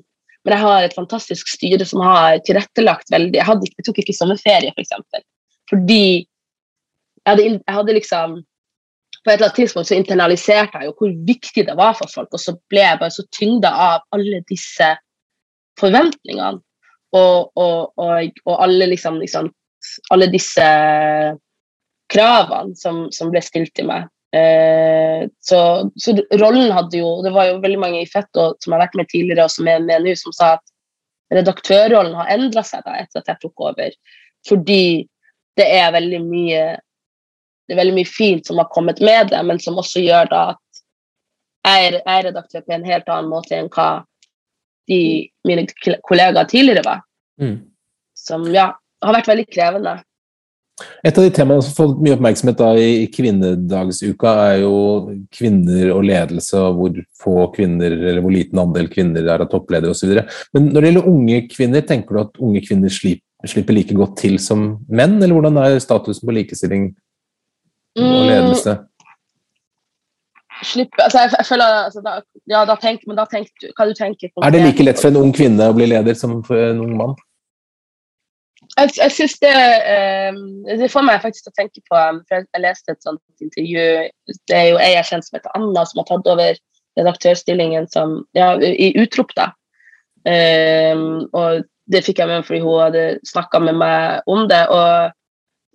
men 0.42 0.56
jeg 0.56 0.64
har 0.64 0.86
et 0.86 0.98
fantastisk 0.98 1.52
styre 1.54 1.86
som 1.88 2.02
har 2.04 2.40
tilrettelagt 2.48 3.12
veldig. 3.14 3.38
Jeg, 3.38 3.48
hadde, 3.48 3.70
jeg 3.78 3.88
tok 3.88 4.02
ikke 4.02 4.18
sommerferie, 4.18 4.74
f.eks. 4.74 4.76
For 4.76 4.84
eksempel, 4.84 5.26
fordi 5.72 6.06
jeg 7.22 7.30
hadde, 7.30 7.46
jeg 7.54 7.76
hadde, 7.78 7.94
liksom 8.00 8.40
På 9.22 9.30
et 9.30 9.36
eller 9.36 9.52
annet 9.52 9.60
tidspunkt 9.60 9.88
så 9.92 9.96
internaliserte 10.00 10.80
jeg 10.82 10.90
jo 10.90 10.96
hvor 10.98 11.12
viktig 11.28 11.64
det 11.68 11.76
var 11.78 11.94
for 11.94 12.10
folk, 12.10 12.32
og 12.34 12.42
så 12.42 12.56
ble 12.74 12.82
jeg 12.82 13.00
bare 13.04 13.14
så 13.14 13.26
tyngda 13.38 13.70
av 13.70 14.08
alle 14.18 14.40
disse 14.50 14.88
forventningene 15.78 16.58
og, 17.14 17.52
og, 17.54 17.92
og, 18.02 18.40
og 18.48 18.56
alle, 18.66 18.88
liksom, 18.90 19.20
liksom, 19.22 19.52
alle 20.10 20.26
disse 20.34 20.66
kravene 22.10 22.74
som, 22.82 23.04
som 23.14 23.30
ble 23.30 23.44
stilt 23.46 23.76
til 23.78 23.92
meg. 23.92 24.10
Eh, 24.32 25.28
så, 25.44 25.60
så, 26.00 26.14
rollen 26.40 26.72
hadde 26.72 27.02
jo 27.02 27.10
Det 27.26 27.34
var 27.36 27.50
jo 27.50 27.58
veldig 27.60 27.80
mange 27.82 27.98
i 28.00 28.08
Fett 28.08 28.30
som 28.32 28.72
har 28.72 28.86
vært 28.86 28.96
med 28.96 29.10
tidligere, 29.12 29.44
og 29.44 29.52
som 29.52 29.68
er 29.68 29.82
med 29.84 30.06
nå, 30.06 30.14
som 30.16 30.36
sa 30.36 30.54
at 30.56 31.36
redaktørrollen 31.36 32.16
har 32.16 32.32
endra 32.32 32.64
seg 32.64 32.86
da 32.86 32.96
etter 33.00 33.22
at 33.22 33.32
jeg 33.32 33.42
tok 33.42 33.66
over. 33.72 33.92
Fordi 34.48 34.84
det 35.60 35.68
er 35.68 35.92
veldig 35.96 36.22
mye 36.24 36.64
det 37.68 37.76
er 37.76 37.80
veldig 37.86 37.96
mye 37.96 38.10
fint 38.10 38.48
som 38.48 38.60
har 38.60 38.72
kommet 38.72 39.00
med 39.04 39.30
det, 39.32 39.40
men 39.48 39.60
som 39.64 39.78
også 39.80 40.04
gjør 40.04 40.32
da 40.32 40.42
at 40.56 40.82
jeg 41.62 42.02
er, 42.02 42.24
redaktør 42.26 42.64
på 42.66 42.74
en 42.76 42.88
helt 42.88 43.10
annen 43.12 43.30
måte 43.30 43.54
enn 43.56 43.70
hva 43.72 44.02
de, 44.90 45.30
mine 45.48 45.68
kollegaer 46.08 46.50
tidligere 46.50 46.84
var. 46.84 47.04
Mm. 47.40 47.60
Som 48.18 48.48
ja, 48.52 48.72
har 49.06 49.16
vært 49.16 49.30
veldig 49.30 49.46
krevende. 49.54 49.94
Et 51.04 51.18
av 51.18 51.26
de 51.26 51.32
temaene 51.34 51.62
som 51.62 51.72
har 51.72 51.78
fått 51.78 52.02
mye 52.04 52.16
oppmerksomhet 52.16 52.58
da 52.58 52.70
i 52.80 53.08
kvinnedagsuka, 53.14 54.34
er 54.48 54.62
jo 54.64 54.76
kvinner 55.34 55.92
og 55.96 56.06
ledelse, 56.08 56.58
og 56.58 56.80
hvor 56.80 57.02
få 57.22 57.48
kvinner, 57.56 57.94
eller 57.94 58.22
hvor 58.24 58.34
liten 58.34 58.62
andel 58.62 58.90
kvinner 58.92 59.26
er 59.26 59.44
av 59.44 59.50
toppledere 59.52 59.94
osv. 59.94 60.14
Men 60.56 60.70
når 60.72 60.78
det 60.80 60.92
gjelder 60.92 61.10
unge 61.12 61.42
kvinner, 61.52 61.86
tenker 61.88 62.18
du 62.18 62.22
at 62.24 62.42
unge 62.42 62.64
kvinner 62.66 62.94
slipper 62.94 63.78
like 63.78 63.98
godt 63.98 64.18
til 64.24 64.40
som 64.42 64.72
menn, 64.90 65.20
eller 65.20 65.38
hvordan 65.38 65.60
er 65.62 65.82
statusen 65.84 66.28
på 66.28 66.38
likestilling 66.40 66.88
og 68.00 68.08
mm. 68.08 68.30
ledelse? 68.30 68.78
Mm. 68.80 68.88
Slippe, 70.62 71.02
altså 71.02 71.24
jeg, 71.24 71.32
jeg, 71.40 71.46
føler 71.50 71.76
altså 71.88 72.02
da, 72.06 72.20
Ja, 72.50 72.60
da 72.70 72.76
tenk, 72.78 73.02
men 73.10 73.18
da 73.18 73.26
tenk, 73.30 73.50
hva 73.74 73.88
du 73.90 73.96
tenker 73.98 74.30
Er 74.46 74.54
det 74.54 74.62
like 74.62 74.86
lett 74.86 75.00
for 75.02 75.10
en 75.10 75.18
ung 75.18 75.32
kvinne 75.34 75.72
å 75.72 75.74
bli 75.74 75.88
leder 75.90 76.14
som 76.18 76.44
for 76.46 76.70
en 76.70 76.84
ung 76.84 76.92
mann? 77.00 77.16
Jeg, 78.78 78.92
jeg 78.98 79.12
synes 79.12 79.38
det, 79.42 79.54
eh, 79.94 80.42
det 80.80 80.92
får 80.92 81.06
meg 81.08 81.24
faktisk 81.24 81.48
til 81.48 81.54
å 81.54 81.60
tenke 81.60 81.82
på 81.90 81.98
um, 81.98 82.20
for 82.30 82.46
Jeg 82.46 82.64
leste 82.64 82.94
et 82.94 83.04
sånt 83.04 83.44
intervju 83.44 83.86
Det 84.48 84.58
er 84.58 84.68
jo 84.70 84.82
ei 84.82 84.94
jeg 84.96 85.08
kjenner 85.10 85.28
som 85.28 85.38
heter 85.38 85.58
Anna, 85.58 85.86
som 85.88 86.02
har 86.02 86.10
tatt 86.12 86.30
over 86.32 86.62
redaktørstillingen 87.00 87.88
som, 87.92 88.20
ja, 88.36 88.54
i 88.60 88.92
Utrop. 89.00 89.32
da. 89.38 89.52
Um, 90.28 91.30
og 91.32 91.64
det 91.92 92.04
fikk 92.06 92.20
jeg 92.20 92.30
med 92.30 92.46
fordi 92.46 92.60
hun 92.64 92.82
hadde 92.84 93.06
snakka 93.28 93.62
med 93.64 93.80
meg 93.80 94.28
om 94.30 94.48
det. 94.52 94.66
og 94.70 95.16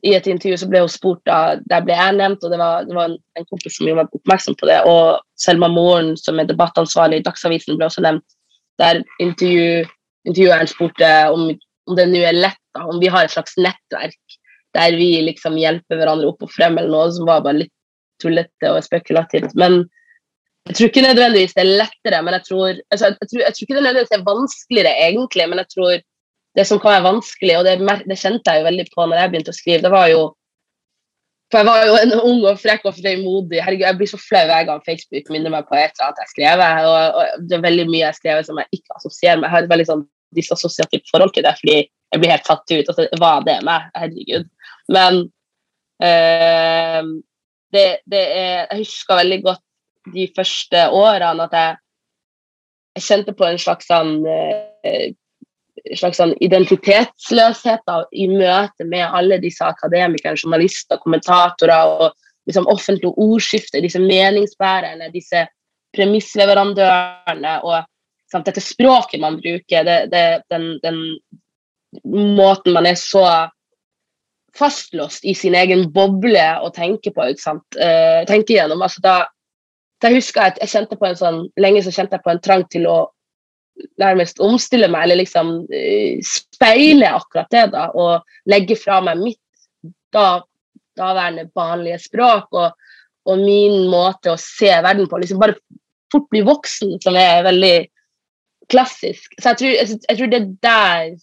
i 0.04 0.12
et 0.14 0.26
intervju 0.28 0.58
så 0.60 0.68
ble 0.70 0.82
hun 0.84 0.92
spurt, 0.92 1.22
da, 1.26 1.56
der 1.70 1.84
ble 1.84 1.96
jeg 1.96 2.16
nevnt, 2.18 2.44
og 2.44 2.52
det 2.52 2.58
var, 2.60 2.84
det 2.86 2.94
var 2.94 3.08
en, 3.10 3.16
en, 3.38 3.46
kompis 3.48 3.78
som 3.78 3.88
gjorde 3.88 4.04
meg 4.04 4.18
oppmerksom 4.18 4.56
på 4.60 4.68
det. 4.68 4.76
Og 4.86 5.18
Selma 5.40 5.70
Moren, 5.72 6.12
som 6.20 6.38
er 6.38 6.48
debattansvarlig 6.50 7.22
i 7.22 7.24
Dagsavisen, 7.26 7.78
ble 7.78 7.88
også 7.88 8.04
nevnt. 8.04 8.36
Der 8.78 9.00
intervju, 9.24 9.86
intervjueren 10.28 10.70
spurte 10.70 11.10
om, 11.32 11.48
om 11.88 11.98
det 11.98 12.06
nå 12.12 12.22
er 12.28 12.36
lett 12.36 12.60
da, 12.76 12.84
om 12.86 13.00
vi 13.02 13.10
har 13.12 13.26
et 13.26 13.34
slags 13.34 13.56
nettverk 13.58 14.38
der 14.76 14.96
vi 14.98 15.10
liksom 15.24 15.56
hjelper 15.56 15.96
hverandre 15.96 16.28
opp 16.28 16.44
og 16.44 16.52
frem, 16.52 16.76
eller 16.76 16.92
noe 16.92 17.12
som 17.14 17.28
var 17.28 17.44
bare 17.44 17.62
litt 17.62 17.72
tullete 18.22 18.72
og 18.72 18.84
spekulativt. 18.84 19.54
Men 19.56 19.84
jeg 20.66 20.76
tror 20.76 20.90
ikke 20.90 21.04
nødvendigvis 21.04 21.54
det 21.56 21.62
er 21.62 21.76
lettere, 21.80 22.22
men 22.26 22.36
jeg 22.36 22.44
tror, 22.48 22.80
altså, 22.92 23.12
jeg 23.14 23.30
tror, 23.30 23.42
jeg 23.44 23.54
tror 23.54 23.66
ikke 23.66 23.76
det 23.76 23.84
nødvendigvis 23.84 24.16
er 24.16 24.26
vanskeligere, 24.26 24.94
egentlig. 25.06 25.46
Men 25.48 25.62
jeg 25.62 25.70
tror 25.72 25.94
det 26.56 26.66
som 26.66 26.80
kan 26.82 26.96
være 26.96 27.06
vanskelig, 27.06 27.54
og 27.58 27.68
det, 27.68 27.76
det 28.10 28.18
kjente 28.20 28.52
jeg 28.52 28.62
jo 28.62 28.68
veldig 28.68 28.86
på 28.92 29.06
når 29.06 29.22
jeg 29.22 29.32
begynte 29.32 29.54
å 29.54 29.60
skrive, 29.60 29.84
det 29.84 29.94
var 29.94 30.10
jo 30.12 30.26
for 31.46 31.62
jeg 31.62 31.68
var 31.68 31.84
jo 31.86 31.98
en 32.00 32.12
ung 32.18 32.40
og 32.50 32.58
frekk 32.58 32.88
og 32.90 32.96
frimodig. 32.96 33.60
Herregud, 33.62 33.84
Jeg 33.86 33.98
blir 34.00 34.08
så 34.10 34.18
flau 34.18 34.42
hver 34.48 34.64
gang 34.66 34.80
Facebook 34.82 35.28
minner 35.30 35.52
meg 35.54 35.68
på 35.68 35.76
et 35.78 35.92
eller 35.94 36.08
annet 36.08 36.22
jeg 36.24 36.32
skrev. 36.32 36.62
Og, 36.90 37.18
og, 37.20 37.44
det 37.46 37.54
er 37.54 37.62
veldig 37.68 37.84
mye 37.86 38.00
jeg 38.00 38.08
har 38.08 38.16
skrevet 38.16 38.48
som 38.48 38.58
jeg 38.58 38.80
ikke 38.80 38.96
assosierer 38.98 39.38
med. 39.38 39.46
Jeg 39.46 39.54
har 39.54 39.62
et 39.62 39.70
veldig 39.70 39.86
sånn 39.92 40.02
disassosiativt 40.36 41.10
forhold 41.12 41.34
til 41.34 41.46
det. 41.46 41.54
fordi 41.60 41.76
jeg 41.82 42.22
blir 42.22 42.32
helt 42.32 42.46
tatt 42.46 42.70
ut. 42.70 42.90
Altså, 42.92 43.08
hva 43.20 43.32
det 43.46 43.56
med? 43.66 43.88
Herregud. 43.96 44.48
Men 44.94 45.22
eh, 46.02 47.02
det, 47.74 47.86
det 48.06 48.22
er, 48.22 48.66
Jeg 48.70 48.84
husker 48.84 49.20
veldig 49.22 49.42
godt 49.42 49.64
de 50.14 50.28
første 50.36 50.88
årene 50.94 51.48
at 51.48 51.56
jeg, 51.58 51.78
jeg 52.96 53.06
kjente 53.08 53.34
på 53.36 53.48
en 53.48 53.58
slags 53.58 53.88
sånn 53.90 54.20
eh, 54.30 55.14
slags 55.94 56.18
sånn 56.18 56.34
identitetsløshet 56.42 57.82
da, 57.86 58.00
i 58.10 58.26
møte 58.30 58.86
med 58.88 59.04
alle 59.06 59.38
disse 59.42 59.64
akademikerne, 59.66 60.38
journalister, 60.38 60.98
kommentatorer 61.02 61.92
og 62.06 62.16
liksom 62.48 62.66
offentlige 62.70 63.12
ordskifte, 63.22 63.82
disse 63.84 64.00
meningsbærerne, 64.02 65.10
disse 65.14 65.44
premissleverandørene 65.96 67.58
og 67.66 67.86
sant, 68.32 68.46
dette 68.46 68.62
språket 68.62 69.22
man 69.22 69.38
bruker, 69.40 69.86
det, 69.86 69.98
det, 70.12 70.24
den, 70.52 70.76
den, 70.82 71.02
måten 72.36 72.74
man 72.76 72.88
er 72.88 72.98
så 72.98 73.24
fastlåst 74.56 75.24
i 75.28 75.34
sin 75.36 75.54
egen 75.56 75.86
boble 75.92 76.44
å 76.64 76.70
tenke 76.74 77.12
på. 77.12 77.28
ikke 77.30 77.42
sant? 77.42 77.66
Uh, 77.78 78.24
tenke 78.28 78.56
gjennom. 78.56 78.82
altså 78.82 79.02
da, 79.04 79.16
da 80.02 80.12
husker 80.12 80.42
jeg 80.42 80.54
at 80.54 80.62
jeg 80.64 80.72
kjente 80.72 80.98
på 80.98 81.08
en 81.08 81.18
sånn, 81.18 81.42
Lenge 81.60 81.84
så 81.84 81.92
kjente 81.94 82.16
jeg 82.16 82.24
på 82.24 82.32
en 82.32 82.42
trang 82.44 82.64
til 82.72 82.88
å 82.88 82.98
nærmest 84.00 84.40
omstille 84.40 84.88
meg, 84.88 85.04
eller 85.04 85.20
liksom 85.20 85.58
uh, 85.68 86.14
speile 86.24 87.12
akkurat 87.18 87.52
det. 87.52 87.66
da, 87.76 87.88
Og 87.94 88.50
legge 88.50 88.78
fra 88.80 89.02
meg 89.04 89.20
mitt 89.22 89.42
da, 90.14 90.40
daværende 90.96 91.50
vanlige 91.54 92.00
språk 92.06 92.56
og, 92.56 92.72
og, 93.26 93.42
min 93.42 93.84
måte 93.92 94.32
å 94.32 94.40
se 94.40 94.72
verden 94.72 95.08
på. 95.10 95.20
liksom 95.20 95.42
Bare 95.42 95.58
fort 96.12 96.30
bli 96.32 96.42
voksen, 96.46 96.96
som 97.02 97.18
er 97.18 97.44
veldig 97.44 97.76
klassisk. 98.72 99.32
Så 99.40 99.52
jeg 99.52 99.60
tror, 99.60 99.72
jeg, 99.74 99.98
jeg 100.08 100.18
tror 100.18 100.30
det 100.32 100.40
er 100.42 100.52
der 100.66 101.16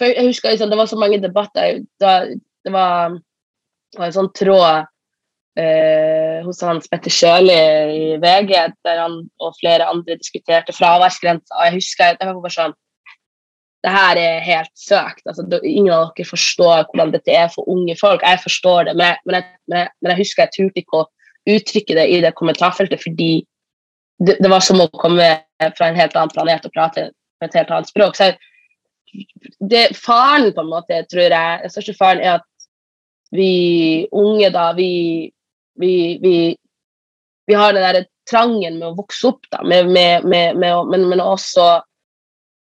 for 0.00 0.08
jeg 0.08 0.30
husker 0.30 0.54
liksom, 0.54 0.70
Det 0.70 0.78
var 0.78 0.88
så 0.88 0.96
mange 0.96 1.20
debatter. 1.22 1.82
Det 2.00 2.06
var, 2.06 2.30
det 2.64 2.72
var 2.72 4.06
en 4.06 4.14
sånn 4.14 4.30
tråd 4.32 4.86
eh, 5.60 6.38
hos 6.46 6.62
Hans 6.64 6.88
Petter 6.88 7.12
Sjøli 7.12 7.56
i 7.96 8.04
VG 8.22 8.54
der 8.86 9.02
han 9.02 9.18
og 9.42 9.58
flere 9.60 9.90
andre 9.92 10.16
diskuterte 10.16 10.72
fraværsgrensa. 10.72 11.52
Og 11.58 11.66
jeg 11.68 11.76
husker 11.80 12.14
jeg 12.14 12.30
var 12.30 12.40
bare 12.40 12.56
sånn 12.56 12.78
det 13.80 13.92
her 13.92 14.18
er 14.20 14.42
helt 14.44 14.72
søkt. 14.76 15.22
Altså, 15.24 15.46
ingen 15.64 15.92
av 15.94 16.10
dere 16.16 16.28
forstår 16.28 16.82
hvordan 16.90 17.14
dette 17.14 17.32
er 17.32 17.46
for 17.52 17.68
unge 17.72 17.94
folk. 17.96 18.20
Jeg 18.20 18.42
forstår 18.42 18.90
det, 18.90 18.96
men 18.96 19.06
jeg, 19.06 19.20
men 19.24 19.38
jeg, 19.38 19.92
men 20.00 20.12
jeg 20.12 20.20
husker 20.20 20.44
jeg 20.44 20.56
turte 20.56 20.82
ikke 20.82 21.00
å 21.00 21.06
uttrykke 21.48 21.96
det 21.96 22.08
i 22.12 22.18
det 22.20 22.34
kommentarfeltet 22.36 23.00
fordi 23.00 23.30
det, 24.20 24.36
det 24.36 24.50
var 24.52 24.60
som 24.64 24.82
å 24.84 24.90
komme 25.00 25.30
fra 25.76 25.88
en 25.88 25.98
helt 25.98 26.16
annen 26.16 26.32
planet 26.34 26.66
og 26.66 26.74
prater 26.74 27.10
på 27.40 27.48
et 27.48 27.58
helt 27.58 27.72
annet 27.74 27.90
språk. 27.90 28.16
Så 28.16 28.32
det, 29.58 29.96
faren, 29.98 30.52
på 30.54 30.64
en 30.64 30.70
måte, 30.70 31.02
tror 31.10 31.26
jeg, 31.26 31.60
den 31.64 31.72
største 31.72 31.96
faren 31.98 32.22
er 32.22 32.38
at 32.38 32.46
vi 33.34 34.06
unge, 34.12 34.50
da, 34.54 34.70
vi, 34.76 35.30
vi, 35.80 35.94
vi, 36.22 36.34
vi 37.46 37.58
har 37.58 37.74
den 37.74 37.86
der 37.86 38.08
trangen 38.30 38.78
med 38.78 38.88
å 38.90 38.96
vokse 38.98 39.30
opp, 39.30 39.46
da, 39.50 39.62
med, 39.66 39.90
med, 39.90 40.26
med, 40.26 40.58
men, 40.60 41.06
men, 41.10 41.22
også 41.22 41.80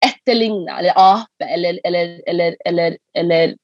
etterligne 0.05 0.75
eller 0.79 0.99
ape 1.01 1.47
eller, 1.49 1.79
eller, 1.89 2.19
eller, 2.29 2.99
eller, 3.17 3.55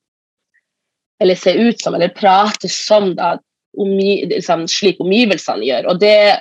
eller 1.22 1.38
se 1.38 1.52
ut 1.54 1.82
som 1.82 1.94
eller 1.94 2.14
prate 2.16 2.70
som 2.72 3.12
da, 3.18 3.36
omgi, 3.78 4.24
liksom, 4.30 4.66
slik 4.70 5.00
omgivelsene 5.02 5.66
gjør. 5.66 5.90
Og 5.92 6.00
det 6.02 6.40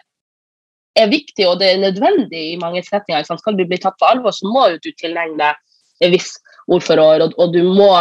er 1.00 1.12
viktig 1.12 1.46
og 1.48 1.60
det 1.62 1.72
er 1.72 1.84
nødvendig 1.84 2.42
i 2.52 2.60
mange 2.60 2.84
setninger. 2.84 3.24
Skal 3.24 3.58
du 3.58 3.66
bli 3.68 3.80
tatt 3.80 4.00
på 4.00 4.10
alvor, 4.10 4.36
så 4.36 4.50
må 4.52 4.68
du 4.84 4.90
tilnærme 5.00 5.38
deg 5.40 6.08
en 6.08 6.16
viss 6.16 6.34
ordforråd, 6.72 7.26
og, 7.26 7.36
og, 7.38 7.54
du 7.54 7.62
må 7.68 7.92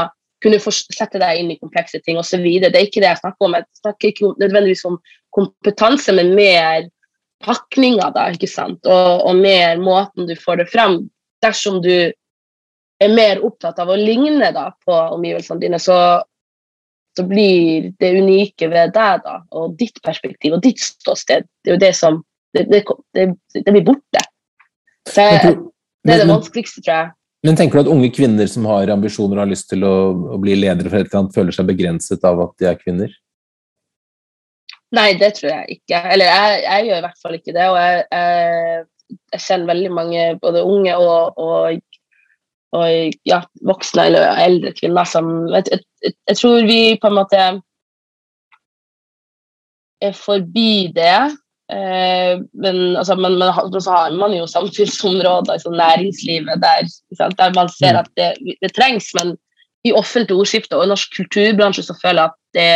kunne 0.41 0.61
sette 0.61 1.21
deg 1.21 1.41
inn 1.41 1.51
i 1.53 1.59
komplekse 1.61 2.01
ting 2.05 2.19
osv. 2.19 2.47
Det 2.63 2.71
er 2.71 2.87
ikke 2.87 3.03
det 3.03 3.11
jeg 3.11 3.21
snakker 3.21 3.47
om. 3.47 3.57
Jeg 3.59 3.83
snakker 3.83 4.09
ikke 4.09 4.31
nødvendigvis 4.41 4.87
om 4.89 4.97
kompetanse, 5.37 6.15
men 6.17 6.33
mer 6.37 6.89
pakninga, 7.45 8.11
da, 8.15 8.31
ikke 8.35 8.49
sant? 8.51 8.81
Og, 8.89 9.27
og, 9.27 9.37
mer 9.37 9.81
måten 9.81 10.29
du 10.29 10.35
får 10.39 10.63
det 10.63 10.71
frem. 10.73 11.03
Dersom 11.45 11.81
du 11.85 11.93
er 13.01 13.13
mer 13.13 13.45
opptatt 13.45 13.79
av 13.81 13.93
å 13.93 14.01
ligne 14.01 14.51
da, 14.57 14.71
på 14.85 14.97
omgivelsene 15.17 15.61
dine, 15.63 15.81
så, 15.81 15.99
så 17.17 17.25
blir 17.29 17.91
det 18.01 18.13
unike 18.17 18.69
ved 18.73 18.97
deg 18.97 19.23
da, 19.25 19.39
og 19.57 19.77
ditt 19.81 20.01
perspektiv 20.05 20.57
og 20.57 20.65
ditt 20.65 20.81
ståsted, 20.85 21.49
det 21.65 21.73
er 21.73 21.79
jo 21.79 21.85
det 21.85 21.95
som 21.97 22.21
Det, 22.57 22.67
det, 22.67 22.83
det, 23.15 23.27
det 23.55 23.73
blir 23.73 23.87
borte. 23.87 24.23
Så 25.09 25.25
jeg, 25.27 25.57
det 26.05 26.15
er 26.15 26.23
det 26.25 26.31
vanskeligste, 26.31 26.83
tror 26.83 26.97
jeg. 26.97 27.11
Men 27.47 27.57
tenker 27.57 27.79
du 27.79 27.87
at 27.87 27.95
unge 27.95 28.11
kvinner 28.13 28.49
som 28.53 28.67
har 28.69 28.91
ambisjoner 28.93 29.39
og 29.39 29.47
har 29.47 29.53
lyst 29.53 29.71
til 29.71 29.85
å, 29.87 29.95
å 30.35 30.39
bli 30.43 30.59
ledere 30.59 30.91
for 30.91 31.01
et 31.01 31.09
eller 31.09 31.23
annet, 31.23 31.37
føler 31.37 31.57
seg 31.57 31.71
begrenset 31.71 32.27
av 32.29 32.43
at 32.45 32.53
de 32.61 32.69
er 32.69 32.81
kvinner? 32.81 33.15
Nei, 34.97 35.15
det 35.17 35.35
tror 35.39 35.53
jeg 35.53 35.79
ikke. 35.79 36.01
Eller 36.13 36.29
jeg, 36.29 36.59
jeg 36.67 36.89
gjør 36.89 36.99
i 36.99 37.05
hvert 37.07 37.23
fall 37.23 37.39
ikke 37.39 37.55
det. 37.55 37.69
Og 37.71 37.79
jeg, 37.79 38.03
jeg, 38.11 38.85
jeg 39.37 39.45
kjenner 39.47 39.71
veldig 39.71 39.93
mange, 39.95 40.27
både 40.43 40.65
unge 40.67 40.97
og, 40.99 41.41
og, 41.41 42.01
og 42.77 43.21
ja, 43.31 43.41
voksne 43.71 44.09
eller 44.11 44.43
eldre 44.45 44.75
kvinner 44.77 45.09
som 45.09 45.31
jeg, 45.55 45.81
jeg, 46.05 46.37
tror 46.37 46.67
vi 46.69 46.81
på 47.01 47.11
en 47.11 47.19
måte 47.23 47.45
er 50.01 50.17
forbi 50.17 50.91
det. 50.97 51.17
Eh, 51.71 52.41
men, 52.53 52.97
altså, 52.97 53.15
men, 53.15 53.39
men, 53.39 53.81
så 53.81 53.91
har 53.91 54.17
man 54.19 54.35
jo 54.35 54.47
samfunnsområder, 54.47 55.53
altså 55.53 55.71
næringslivet, 55.71 56.63
der, 56.63 56.89
der, 57.39 57.55
man 57.55 57.69
ser 57.69 57.93
mm. 57.93 57.99
at 57.99 58.09
det, 58.17 58.57
det 58.63 58.73
trengs. 58.75 59.11
Men 59.19 59.37
i 59.85 59.93
offentlig 59.93 60.37
ordskifte 60.37 60.77
og 60.77 60.85
i 60.85 60.91
norsk 60.91 61.15
kulturbransje 61.17 61.87
så 61.87 61.97
føler 62.03 62.23
jeg 62.23 62.31
at 62.31 62.41
det 62.59 62.73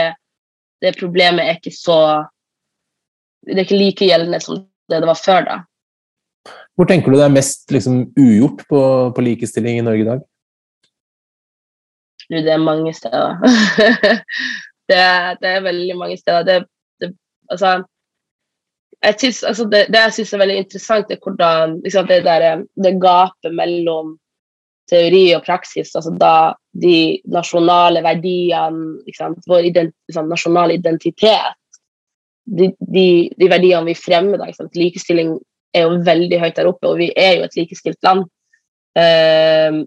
det 0.85 0.99
problemet 1.01 1.47
er 1.47 1.59
ikke 1.59 1.73
så 1.73 1.99
Det 3.45 3.59
er 3.59 3.67
ikke 3.67 3.81
like 3.81 4.09
gjeldende 4.09 4.41
som 4.41 4.63
det 4.91 5.01
det 5.01 5.09
var 5.09 5.21
før, 5.21 5.41
da. 5.45 5.57
Hvor 6.77 6.89
tenker 6.89 7.13
du 7.13 7.17
det 7.17 7.25
er 7.25 7.33
mest 7.33 7.71
liksom, 7.73 8.07
ugjort 8.21 8.65
på, 8.69 8.81
på, 9.17 9.25
likestilling 9.25 9.79
i 9.79 9.85
Norge 9.85 10.03
i 10.03 10.07
dag? 10.09 10.23
Det 12.29 12.53
er 12.53 12.61
mange 12.61 12.93
steder. 12.97 13.37
det, 14.91 15.01
det, 15.41 15.51
er 15.51 15.61
veldig 15.65 15.97
mange 15.97 16.17
steder. 16.17 16.43
Det, 16.49 16.57
det, 17.01 17.11
altså, 17.51 17.85
jeg 19.05 19.19
synes, 19.19 19.43
altså 19.45 19.65
det, 19.69 19.87
det, 19.93 20.01
jeg 20.01 20.13
syns 20.17 20.33
er 20.33 20.43
veldig 20.43 20.61
interessant, 20.63 21.11
er 21.11 21.23
hvordan 21.23 21.79
liksom, 21.85 22.07
det, 22.09 22.21
der, 22.25 22.63
det 22.85 22.95
gapet 23.03 23.57
mellom 23.57 24.15
teori 24.91 25.25
og 25.37 25.45
praksis, 25.47 25.95
altså 25.97 26.13
da 26.21 26.37
de 26.83 27.21
nasjonale 27.33 28.03
verdiene, 28.05 29.37
vår 29.49 29.69
ident, 29.71 29.95
liksom, 30.09 30.29
nasjonale 30.29 30.79
identitet, 30.79 31.57
de, 32.45 32.71
de, 32.79 33.07
de, 33.39 33.49
verdiene 33.49 33.89
vi 33.89 33.97
fremmer, 33.97 34.41
da, 34.41 34.69
likestilling 34.77 35.37
er 35.75 35.87
jo 35.87 36.03
veldig 36.07 36.41
høyt 36.43 36.59
der 36.59 36.69
oppe, 36.71 36.91
og 36.91 37.01
vi 37.01 37.11
er 37.17 37.39
jo 37.39 37.47
et 37.47 37.57
likestilt 37.59 37.99
land. 38.05 38.27
Uh, 38.95 39.83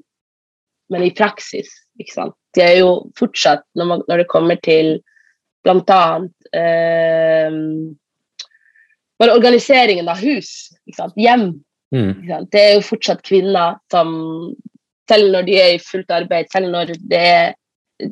men 0.91 1.03
i 1.05 1.13
praksis, 1.15 1.69
ikke 1.99 2.15
sant. 2.15 2.35
Det 2.55 2.63
er 2.65 2.79
jo 2.81 2.89
fortsatt, 3.19 3.63
når, 3.77 3.91
man, 3.91 4.03
når 4.09 4.23
det 4.23 4.31
kommer 4.31 4.59
til 4.65 4.97
bl.a. 5.63 6.01
Uh, 6.49 7.61
bare 9.19 9.35
organiseringen 9.37 10.09
av 10.09 10.19
hus, 10.21 10.69
hjem. 11.15 11.49
Mm. 11.95 12.11
Det 12.51 12.61
er 12.61 12.73
jo 12.75 12.87
fortsatt 12.89 13.23
kvinner 13.25 13.77
som 13.91 14.11
selv 15.07 15.31
når 15.31 15.47
de 15.47 15.55
er 15.61 15.73
i 15.75 15.81
fullt 15.81 16.11
arbeid, 16.11 16.49
selv 16.51 16.71
når 16.73 16.93
det 17.07 17.21
er 17.21 17.53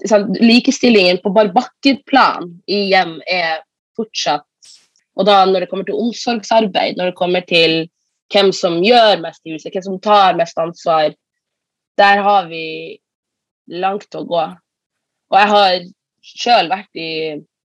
sånn, 0.09 0.29
Likestillingen 0.39 1.19
på 1.23 1.33
bare 1.35 1.53
bakkeplan 1.55 2.49
i 2.71 2.85
hjem 2.93 3.17
er 3.31 3.59
fortsatt 3.97 4.47
Og 5.15 5.27
da 5.27 5.43
når 5.47 5.63
det 5.63 5.69
kommer 5.71 5.87
til 5.87 5.99
omsorgsarbeid, 5.99 6.97
når 6.97 7.11
det 7.11 7.19
kommer 7.19 7.43
til 7.47 7.85
hvem 8.33 8.49
som 8.55 8.81
gjør 8.83 9.21
mest 9.23 9.43
i 9.45 9.53
huset, 9.53 9.71
hvem 9.71 9.85
som 9.85 9.99
tar 10.03 10.35
mest 10.35 10.57
ansvar, 10.59 11.13
der 11.95 12.23
har 12.25 12.49
vi 12.49 12.97
langt 13.71 14.17
å 14.17 14.25
gå. 14.27 14.41
Og 15.31 15.37
jeg 15.39 15.51
har 15.53 15.77
sjøl 16.25 16.67
vært 16.67 16.99
i, 16.99 17.11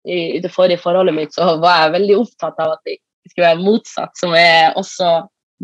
i, 0.08 0.16
det 0.42 0.50
forrige 0.50 0.82
forholdet 0.82 1.14
mitt, 1.14 1.36
så 1.36 1.52
var 1.62 1.84
jeg 1.84 1.94
veldig 2.00 2.16
opptatt 2.24 2.58
av 2.64 2.74
at 2.74 2.82
det 2.88 2.96
skulle 3.30 3.48
være 3.52 3.64
motsatt, 3.64 4.12
som 4.18 4.34
er 4.36 4.76
også 4.78 5.10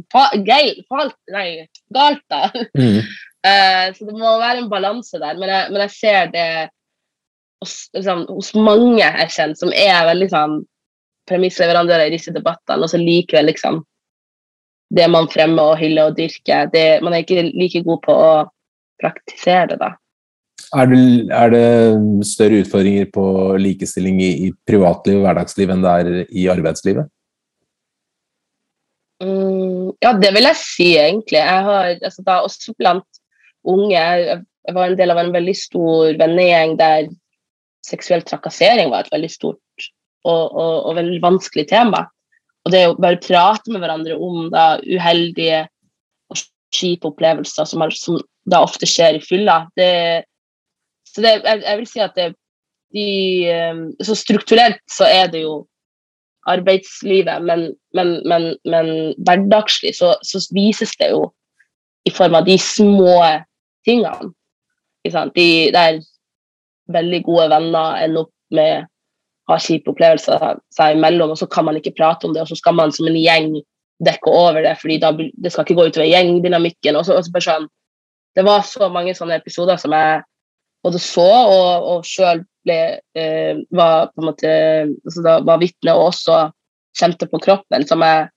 galt, 0.09 1.17
nei, 1.33 1.47
galt 1.93 2.23
da. 2.33 2.49
Mm. 2.79 3.01
Uh, 3.45 3.87
så 3.97 4.09
det 4.09 4.17
må 4.17 4.37
være 4.41 4.63
en 4.63 4.71
balanse 4.73 5.21
der. 5.21 5.39
Men 5.39 5.53
jeg, 5.53 5.71
men 5.73 5.85
jeg 5.87 5.95
ser 5.97 6.33
det 6.35 6.49
hos, 7.63 7.79
liksom, 7.95 8.27
hos, 8.31 8.53
mange 8.59 9.01
jeg 9.03 9.33
kjenner, 9.37 9.59
som 9.59 9.73
er 9.75 10.11
veldig 10.11 10.31
sånn 10.33 10.61
premissleverandører 11.31 12.11
i 12.11 12.17
disse 12.17 12.35
debattene, 12.35 12.83
og 12.83 12.91
så 12.91 12.99
likevel 12.99 13.47
liksom 13.53 13.83
det 14.93 15.07
man 15.09 15.29
fremmer 15.33 15.73
og 15.73 15.79
hyller 15.81 16.11
og 16.11 16.19
dyrker, 16.19 16.69
det, 16.73 17.01
man 17.05 17.15
er 17.15 17.23
ikke 17.23 17.47
like 17.49 17.81
god 17.87 18.01
på 18.05 18.17
å 18.17 18.33
praktisere 19.01 19.71
det, 19.73 19.79
da. 19.81 19.95
Er 20.73 20.89
det, 20.89 21.01
er 21.37 21.51
det 21.53 21.65
større 22.25 22.63
utfordringer 22.63 23.09
på 23.13 23.25
likestilling 23.61 24.21
i, 24.25 24.31
i 24.47 24.53
privatliv 24.69 25.19
og 25.19 25.27
hverdagsliv 25.27 25.73
enn 25.73 25.83
det 25.85 25.95
er 26.01 26.31
i 26.33 26.47
arbeidslivet? 26.53 27.11
Mm, 29.23 29.93
ja, 30.03 30.13
det 30.19 30.33
vil 30.35 30.49
jeg 30.49 30.59
si, 30.59 30.89
egentlig. 30.99 31.39
Jeg 31.41 31.67
har, 31.69 31.91
altså, 31.95 32.25
da, 32.27 32.41
også 32.43 32.75
blant 32.79 33.21
unge. 33.63 33.99
Jeg 33.99 34.75
var 34.75 34.91
en 34.91 34.99
del 34.99 35.15
av 35.15 35.21
en 35.23 35.35
veldig 35.35 35.55
stor 35.59 36.17
vennegjeng 36.19 36.77
der 36.81 37.11
seksuell 37.87 38.23
trakassering 38.27 38.93
var 38.93 39.05
et 39.05 39.15
veldig 39.15 39.31
stort 39.31 39.87
og, 40.23 40.45
og, 40.55 40.75
og 40.87 40.99
veldig 40.99 41.23
vanskelig 41.23 41.67
tema. 41.71 42.05
Og 42.63 42.75
det 42.75 42.83
å 42.87 42.99
bare 42.99 43.21
prate 43.23 43.73
med 43.73 43.83
hverandre 43.83 44.19
om 44.23 44.47
da, 44.53 44.77
uheldige 44.83 45.65
og 46.31 46.43
kjipe 46.75 47.11
opplevelser 47.11 47.67
som, 47.69 47.83
har, 47.83 47.95
som, 47.97 48.21
da 48.47 48.63
ofte 48.63 48.87
skjer 48.89 49.19
i 49.19 49.25
fylla 49.25 49.65
det, 49.79 50.29
Så 51.11 51.25
det, 51.25 51.35
jeg, 51.43 51.63
jeg, 51.67 51.79
vil 51.81 51.91
si 51.91 52.05
at 52.05 52.15
det, 52.19 52.29
de, 52.95 53.07
eh, 53.51 53.83
så 54.07 54.17
strukturelt 54.19 54.83
så 54.91 55.11
er 55.11 55.27
det 55.33 55.43
jo 55.43 55.63
arbeidslivet, 56.51 57.43
men, 57.43 57.69
men, 57.95 58.15
men, 58.29 58.49
men 58.65 58.89
hverdagslig 59.27 59.95
så, 59.97 60.15
så, 60.27 60.41
vises 60.55 60.95
det 60.99 61.13
jo 61.13 61.27
i 62.09 62.11
form 62.11 62.35
av 62.35 62.47
de 62.49 62.57
små 62.59 63.19
tingene. 63.87 64.33
De 65.05 65.47
der 65.75 66.01
veldig 66.93 67.21
gode 67.27 67.49
venner 67.53 68.01
ender 68.03 68.25
opp 68.25 68.33
med 68.55 68.89
ha 69.51 69.59
kjipe 69.59 69.91
opplevelser 69.91 70.59
seg 70.75 70.97
imellom, 70.97 71.35
og 71.35 71.39
så 71.39 71.49
kan 71.51 71.67
man 71.67 71.79
ikke 71.79 71.95
prate 71.99 72.27
om 72.27 72.35
det, 72.35 72.45
og 72.45 72.51
så 72.51 72.59
skal 72.59 72.77
man 72.79 72.95
som 72.95 73.09
en 73.11 73.19
gjeng 73.19 73.55
dekke 74.03 74.31
over 74.31 74.63
det, 74.65 74.77
fordi 74.81 74.99
da, 75.03 75.13
det 75.15 75.53
skal 75.53 75.67
ikke 75.67 75.79
gå 75.79 75.89
utover 75.91 76.11
gjengdynamikken. 76.11 76.99
Og 76.99 77.07
så, 77.07 77.19
og 77.19 77.27
så 77.27 77.43
sånn, 77.47 77.69
det 78.35 78.45
var 78.47 78.65
så 78.67 78.89
mange 78.91 79.15
sånne 79.15 79.39
episoder 79.39 79.79
som 79.79 79.95
jeg 79.95 80.23
både 80.83 80.99
så 81.03 81.27
og, 81.27 81.87
og 81.93 82.07
sjøl 82.09 82.43
eh, 82.71 83.59
var 83.75 84.13
på 84.13 84.23
en 84.23 84.29
måte 84.29 84.53
altså 85.03 85.25
da, 85.25 85.39
var 85.47 85.61
vitne 85.63 85.95
og 85.97 86.13
også 86.13 86.45
kjente 86.99 87.27
på 87.31 87.41
kroppen, 87.43 87.87
som 87.89 88.05
jeg, 88.05 88.29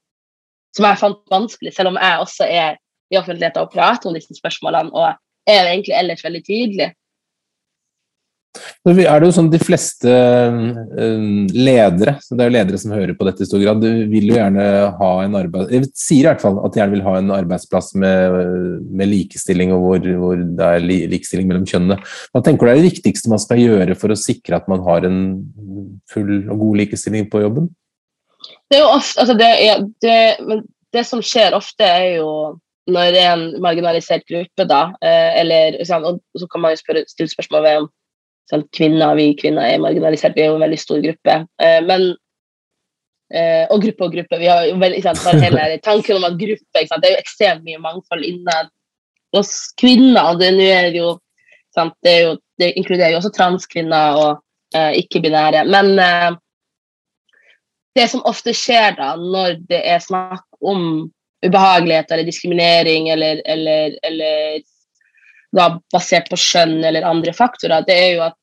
som 0.76 0.88
jeg 0.88 1.02
fant 1.02 1.22
vanskelig, 1.32 1.74
selv 1.76 1.92
om 1.92 2.00
jeg 2.00 2.24
også 2.24 2.48
er 2.48 2.78
i 3.14 3.20
offentligheten 3.20 3.66
og 3.66 3.74
prater 3.74 4.10
om 4.10 4.16
disse 4.18 4.34
spørsmålene. 4.38 4.92
og 4.96 5.14
er 5.46 5.68
egentlig 5.70 5.94
ellers 5.94 6.24
veldig 6.26 6.42
tydelig. 6.46 6.88
Nå 8.86 8.94
er 9.02 9.22
det 9.22 9.28
jo 9.28 9.34
sånn 9.36 9.50
De 9.52 9.60
fleste 9.62 10.12
um, 10.12 11.46
ledere 11.52 12.16
så 12.24 12.36
det 12.36 12.46
er 12.46 12.50
jo 12.50 12.56
ledere 12.56 12.80
som 12.82 12.94
hører 12.96 13.16
på 13.18 13.28
dette 13.28 13.46
i 13.46 13.50
stor 13.50 13.62
grad, 13.62 13.82
du 13.84 14.06
vil 14.12 14.30
jo 14.32 14.38
gjerne 14.38 14.66
ha 15.00 15.12
en 15.24 15.38
arbeid, 15.40 15.72
jeg 15.74 15.90
sier 15.98 16.26
i 16.26 16.30
hvert 16.30 16.44
fall 16.44 16.60
at 16.64 16.74
de 16.74 16.82
gjerne 16.82 16.96
vil 16.96 17.06
ha 17.06 17.16
en 17.20 17.34
arbeidsplass 17.36 17.94
med, 18.02 18.36
med 18.96 19.12
likestilling, 19.12 19.74
og 19.76 19.86
hvor, 19.86 20.10
hvor, 20.22 20.44
det 20.60 20.70
er 20.78 20.86
likestilling 20.86 21.50
mellom 21.50 21.66
kjønnene. 21.70 21.98
Hva 22.34 22.44
tenker 22.46 22.68
du 22.68 22.72
er 22.74 22.80
det 22.80 22.90
viktigste 22.90 23.32
man 23.32 23.42
skal 23.42 23.62
gjøre 23.62 23.98
for 24.00 24.14
å 24.14 24.20
sikre 24.20 24.60
at 24.60 24.70
man 24.72 24.84
har 24.86 25.08
en 25.08 25.20
full 26.12 26.38
og 26.44 26.62
god 26.62 26.80
likestilling 26.84 27.30
på 27.32 27.44
jobben? 27.46 27.70
Det 28.72 28.82
ofte, 28.86 29.22
altså 29.22 29.36
det, 29.38 29.50
er, 29.66 29.84
det, 30.04 30.62
det 30.96 31.06
som 31.08 31.22
skjer 31.26 31.58
ofte, 31.58 31.86
er 31.86 32.20
jo 32.20 32.30
når 32.92 33.14
det 33.16 33.22
er 33.22 33.34
en 33.34 33.46
marginalisert 33.64 34.26
gruppe, 34.30 34.66
da, 34.70 34.82
eh, 35.02 35.40
eller 35.42 35.80
og 35.82 36.20
så 36.38 36.50
kan 36.52 36.62
man 36.62 36.76
jo 36.76 37.06
stille 37.10 37.32
spørsmål 37.32 37.66
ved 37.66 37.78
om 37.82 37.88
sånn, 38.52 38.66
kvinner, 38.76 39.16
vi 39.18 39.32
kvinner 39.40 39.68
er 39.68 39.82
marginalisert, 39.84 40.36
vi 40.38 40.46
er 40.46 40.52
jo 40.52 40.60
en 40.60 40.66
veldig 40.66 40.80
stor 40.80 41.02
gruppe. 41.04 41.38
Eh, 41.62 41.80
men 41.86 42.08
eh, 43.34 43.66
og 43.74 43.84
gruppe 43.84 44.08
og 44.08 44.16
gruppe. 44.18 44.40
Vi 44.42 44.50
har 44.52 44.68
jo 44.70 44.80
veldig, 44.82 45.02
sant, 45.06 45.44
hele 45.44 45.68
tanken 45.88 46.20
om 46.20 46.28
at 46.30 46.40
gruppe 46.40 46.86
sant, 46.86 47.02
Det 47.02 47.12
er 47.12 47.18
jo 47.18 47.26
ekstremt 47.26 47.68
mye 47.68 47.84
mangfold 47.84 48.26
innad 48.28 48.72
hos 49.36 49.52
kvinner. 49.82 50.32
og 50.32 50.42
det, 50.44 50.54
er 50.72 50.92
jo, 50.96 51.16
sant, 51.76 51.96
det, 52.06 52.14
er 52.14 52.26
jo, 52.30 52.36
det 52.62 52.74
inkluderer 52.76 53.16
jo 53.16 53.22
også 53.24 53.34
transkvinner 53.36 54.22
og 54.22 54.32
uh, 54.78 54.92
ikke-binære. 54.96 55.66
Men 55.68 55.98
uh, 56.00 56.38
det 57.96 58.08
som 58.12 58.24
ofte 58.28 58.54
skjer 58.56 58.96
da, 59.00 59.16
når 59.20 59.60
det 59.70 59.82
er 59.84 60.04
snakk 60.04 60.46
om 60.62 61.10
ubehagelighet 61.46 62.12
eller 62.12 62.28
diskriminering 62.28 63.10
eller, 63.14 63.42
eller, 63.46 63.98
eller 64.04 64.64
da, 65.56 65.70
basert 65.94 66.30
på 66.32 66.40
skjønn 66.40 66.82
eller 66.84 67.08
andre 67.08 67.34
faktorer, 67.36 67.86
det 67.88 67.96
er 67.96 68.10
jo 68.18 68.26
at 68.28 68.38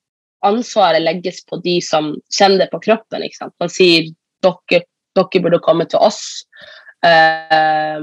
ansvaret 0.46 1.04
legges 1.04 1.42
på 1.46 1.60
de 1.62 1.76
som 1.84 2.12
kjenner 2.34 2.64
det 2.64 2.70
på 2.72 2.80
kroppen. 2.82 3.22
ikke 3.22 3.44
sant? 3.44 3.54
Man 3.62 3.70
sier 3.72 4.08
dere, 4.42 4.82
dere 5.16 5.42
burde 5.44 5.62
komme 5.62 5.86
til 5.90 6.02
oss. 6.02 6.22
Uh, 7.02 8.02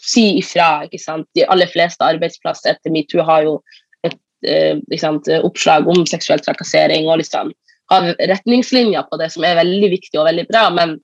si 0.00 0.40
ifra. 0.40 0.86
ikke 0.88 1.00
sant? 1.00 1.28
De 1.36 1.46
aller 1.46 1.70
fleste 1.70 2.04
arbeidsplasser 2.04 2.74
etter 2.74 2.92
metoo 2.92 3.24
har 3.26 3.46
jo 3.48 3.58
et 4.06 4.18
uh, 4.48 4.98
sant, 5.00 5.28
oppslag 5.40 5.88
om 5.88 6.04
seksuell 6.08 6.42
trakassering 6.44 7.08
og 7.08 7.20
liksom 7.22 7.54
har 7.90 8.12
retningslinjer 8.30 9.02
på 9.10 9.18
det 9.18 9.32
som 9.34 9.44
er 9.44 9.58
veldig 9.58 9.88
viktig 9.90 10.20
og 10.20 10.28
veldig 10.28 10.46
bra, 10.46 10.68
men 10.70 10.98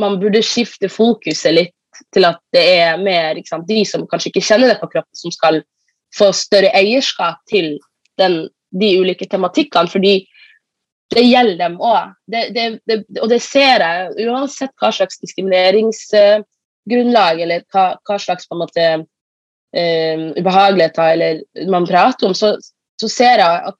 man 0.00 0.18
burde 0.20 0.42
skifte 0.44 0.90
fokuset 0.90 1.54
litt 1.54 1.72
til 2.12 2.26
at 2.28 2.40
det 2.52 2.64
er 2.76 2.98
mer 3.00 3.38
sant, 3.48 3.68
de 3.68 3.84
som 3.88 4.04
kanskje 4.10 4.32
ikke 4.32 4.44
kjenner 4.48 4.72
det 4.72 4.80
på 4.80 4.90
kroppen, 4.92 5.16
som 5.16 5.32
skal 5.32 5.62
få 6.14 6.30
større 6.36 6.70
eierskap 6.76 7.40
til 7.50 7.78
den, 8.20 8.44
de 8.70 8.98
ulike 9.00 9.26
tematikkene. 9.30 9.90
fordi 9.90 10.14
det 11.14 11.22
gjelder 11.22 11.58
dem 11.60 11.76
òg. 11.78 12.14
og 13.22 13.28
det 13.30 13.38
ser 13.42 13.80
jeg 13.84 14.26
uansett 14.26 14.72
hva 14.80 14.90
slags 14.92 15.20
diskrimineringsgrunnlag 15.22 17.40
eller 17.44 17.60
hva, 17.72 17.84
hva, 18.02 18.18
slags 18.18 18.48
på 18.48 18.54
en 18.56 18.62
måte 18.64 18.84
uh, 19.02 20.32
ubehageligheter 20.34 21.06
eller 21.12 21.32
man 21.70 21.86
prater 21.86 22.26
om, 22.26 22.34
så, 22.34 22.58
så, 23.00 23.08
ser 23.08 23.38
jeg 23.38 23.62
at 23.70 23.78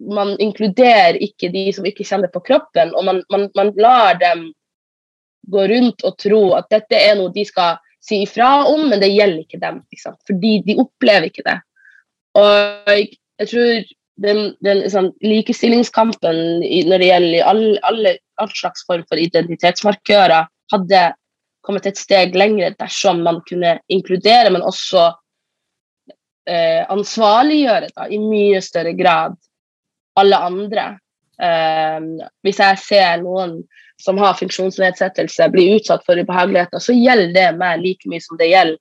man 0.00 0.40
inkluderer 0.40 1.14
ikke 1.20 1.48
de 1.52 1.72
som 1.74 1.86
ikke 1.86 2.04
kjenner 2.06 2.28
på 2.32 2.40
kroppen, 2.46 2.94
og 2.94 3.04
man, 3.04 3.22
man, 3.32 3.50
man 3.58 3.72
lar 3.76 4.14
dem 4.20 4.52
gå 5.50 5.66
rundt 5.66 6.04
og 6.06 6.18
tro 6.20 6.52
at 6.56 6.66
dette 6.70 6.96
er 6.96 7.16
noe 7.18 7.32
de 7.34 7.44
skal 7.48 7.76
si 8.04 8.22
ifra 8.24 8.64
om, 8.68 8.88
men 8.90 9.00
det 9.02 9.12
gjelder 9.12 9.44
ikke 9.44 9.60
dem. 9.62 9.80
Liksom. 9.92 10.16
Fordi 10.28 10.52
de 10.66 10.76
opplever 10.80 11.28
ikke 11.28 11.46
det. 11.46 11.58
Og 12.38 12.92
jeg 12.92 13.48
tror 13.50 13.88
den, 14.20 14.42
den 14.64 14.82
liksom, 14.84 15.10
likestillingskampen 15.24 16.42
når 16.60 17.02
det 17.02 17.08
gjelder 17.08 17.48
alle, 17.50 17.78
alle, 17.88 18.14
all 18.40 18.52
slags 18.52 18.84
form 18.88 19.04
for 19.08 19.20
identitetsmarkører, 19.20 20.48
hadde 20.72 21.02
kommet 21.66 21.88
et 21.88 21.98
steg 22.00 22.36
lenger 22.38 22.76
dersom 22.78 23.24
man 23.24 23.40
kunne 23.48 23.78
inkludere, 23.92 24.52
men 24.52 24.64
også 24.64 25.10
eh, 26.48 26.82
ansvarliggjøre 26.88 27.90
da, 27.92 28.08
i 28.08 28.20
mye 28.22 28.62
større 28.64 28.94
grad 28.96 29.36
alle 30.20 30.40
andre. 30.50 30.86
Eh, 31.40 31.98
hvis 32.44 32.60
jeg 32.62 32.82
ser 32.84 33.22
noen 33.24 33.60
som 34.00 34.18
har 34.18 34.38
funksjonsnedsettelse, 34.38 35.48
blir 35.52 35.76
utsatt 35.78 36.04
for 36.06 36.18
ubehageligheter, 36.18 36.82
så 36.82 36.96
gjelder 36.96 37.34
det 37.36 37.48
meg 37.60 37.82
like 37.84 38.10
mye 38.10 38.22
som 38.24 38.40
det 38.40 38.50
gjelder 38.50 38.80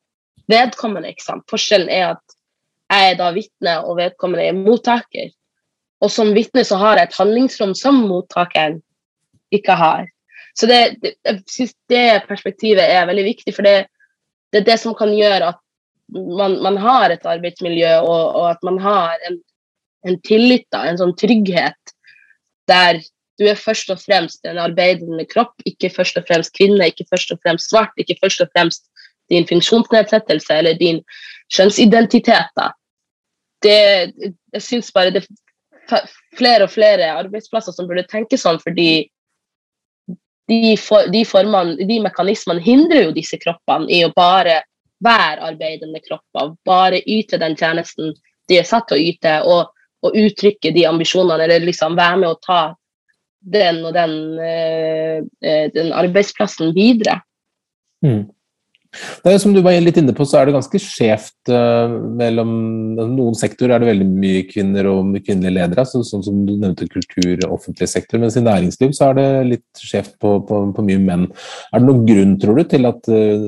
vedkommende. 0.49 1.12
ikke 1.13 1.25
sant? 1.25 1.45
Forskjellen 1.51 1.91
er 1.93 2.13
at 2.13 2.38
jeg 2.89 3.12
er 3.12 3.17
da 3.19 3.29
vitne, 3.36 3.75
og 3.86 3.99
vedkommende 3.99 4.47
er 4.49 4.58
mottaker. 4.58 5.29
Og 6.01 6.12
som 6.12 6.32
vitne 6.34 6.63
så 6.65 6.79
har 6.82 6.97
jeg 6.97 7.10
et 7.10 7.19
handlingsrom 7.19 7.75
som 7.77 7.99
mottakeren 8.08 8.79
ikke 9.53 9.75
har. 9.77 10.08
Så 10.58 10.67
det, 10.69 10.79
jeg 11.03 11.41
syns 11.49 11.75
det 11.91 12.25
perspektivet 12.27 12.84
er 12.84 13.08
veldig 13.10 13.25
viktig, 13.27 13.53
for 13.55 13.67
det, 13.67 13.89
det 14.51 14.63
er 14.63 14.71
det 14.71 14.79
som 14.82 14.95
kan 14.97 15.13
gjøre 15.13 15.53
at 15.53 15.62
man, 16.10 16.58
man 16.63 16.79
har 16.82 17.13
et 17.13 17.25
arbeidsmiljø, 17.29 17.99
og, 18.01 18.23
og 18.39 18.49
at 18.49 18.65
man 18.65 18.79
har 18.82 19.21
en, 19.29 19.38
en 20.10 20.17
tillit, 20.25 20.65
da, 20.73 20.88
en 20.89 20.97
sånn 20.97 21.13
trygghet, 21.19 21.93
der 22.69 23.01
du 23.39 23.45
er 23.47 23.60
først 23.60 23.89
og 23.93 24.02
fremst 24.04 24.45
en 24.47 24.60
arbeidende 24.60 25.25
kropp, 25.30 25.56
ikke 25.65 25.91
først 25.95 26.17
og 26.19 26.25
fremst 26.28 26.54
kvinne, 26.58 26.89
ikke 26.91 27.08
først 27.10 27.32
og 27.32 27.39
fremst 27.45 27.71
svart, 27.71 27.93
ikke 27.97 28.17
først 28.23 28.43
og 28.43 28.49
fremst 28.56 28.84
din 29.32 29.47
funksjonsnedsettelse 29.47 30.54
eller 30.54 30.78
din 30.80 30.99
kjønnsidentitet. 31.54 32.52
Da. 32.58 32.71
Det, 33.63 33.78
jeg 34.54 34.65
syns 34.65 34.91
bare 34.95 35.13
det 35.15 35.23
er 35.23 36.10
flere 36.38 36.67
og 36.67 36.73
flere 36.73 37.13
arbeidsplasser 37.21 37.75
som 37.75 37.88
burde 37.89 38.08
tenke 38.10 38.38
sånn, 38.38 38.60
fordi 38.62 39.08
de, 40.49 40.75
for, 40.82 41.08
de, 41.13 41.23
formene, 41.30 41.78
de 41.88 41.99
mekanismene 42.04 42.63
hindrer 42.65 43.08
jo 43.08 43.15
disse 43.15 43.38
kroppene 43.41 43.89
i 43.93 44.02
å 44.06 44.13
bare 44.15 44.63
være 45.06 45.45
arbeidende 45.54 46.02
kropper, 46.04 46.56
bare 46.67 47.04
yte 47.08 47.39
den 47.39 47.56
tjenesten 47.56 48.15
de 48.49 48.58
er 48.60 48.67
satt 48.67 48.89
til 48.89 48.97
å 48.97 49.12
yte, 49.12 49.36
og, 49.45 49.69
og 50.04 50.15
uttrykke 50.17 50.73
de 50.75 50.88
ambisjonene, 50.89 51.45
eller 51.45 51.67
liksom 51.69 51.95
være 51.95 52.23
med 52.23 52.32
å 52.32 52.39
ta 52.43 52.62
den 53.39 53.84
og 53.88 53.93
den, 53.95 54.17
eh, 54.39 55.21
eh, 55.43 55.71
den 55.73 55.93
arbeidsplassen 55.95 56.73
videre. 56.75 57.21
Mm. 58.06 58.28
Det 58.89 59.32
er 59.32 59.38
Som 59.38 59.54
du 59.54 59.62
var 59.62 59.75
litt 59.78 59.99
inne 60.02 60.15
på, 60.17 60.25
så 60.25 60.39
er 60.39 60.47
det 60.47 60.56
ganske 60.56 60.80
skjevt 60.82 61.52
uh, 61.54 61.91
mellom 62.17 62.54
altså, 62.97 63.12
Noen 63.12 63.38
sektorer 63.38 63.75
er 63.75 63.84
det 63.84 63.89
veldig 63.91 64.08
mye 64.10 64.39
kvinner 64.49 64.89
og 64.89 65.12
kvinnelige 65.21 65.54
ledere, 65.60 65.86
så, 65.86 66.02
sånn 66.06 66.25
som 66.25 66.39
du 66.47 66.56
nevnte 66.56 66.89
kultur 66.89 67.36
og 67.45 67.60
offentlig 67.60 67.89
sektor. 67.91 68.17
Mens 68.21 68.39
i 68.39 68.43
næringsliv 68.45 68.95
så 68.97 69.12
er 69.12 69.19
det 69.19 69.28
litt 69.52 69.84
skjevt 69.84 70.17
på, 70.17 70.39
på, 70.47 70.63
på, 70.73 70.88
mye 70.88 71.04
menn. 71.04 71.28
Er 71.69 71.84
det 71.84 71.86
noen 71.86 72.02
grunn, 72.10 72.34
tror 72.41 72.58
du, 72.58 72.63
til 72.71 72.89
at 72.89 73.12
uh, 73.13 73.45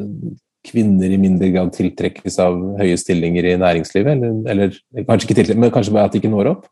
kvinner 0.69 1.09
i 1.09 1.17
mindre 1.17 1.49
grad 1.55 1.73
tiltrekkes 1.73 2.37
av 2.43 2.59
høye 2.77 2.99
stillinger 3.01 3.49
i 3.49 3.57
næringslivet? 3.63 4.13
Eller, 4.13 4.37
eller 4.53 5.07
kanskje 5.09 5.31
ikke 5.31 5.39
tiltrekkes, 5.41 5.63
men 5.65 5.73
kanskje 5.73 5.97
bare 5.97 6.11
at 6.11 6.13
de 6.13 6.21
ikke 6.21 6.35
når 6.35 6.53
opp? 6.53 6.69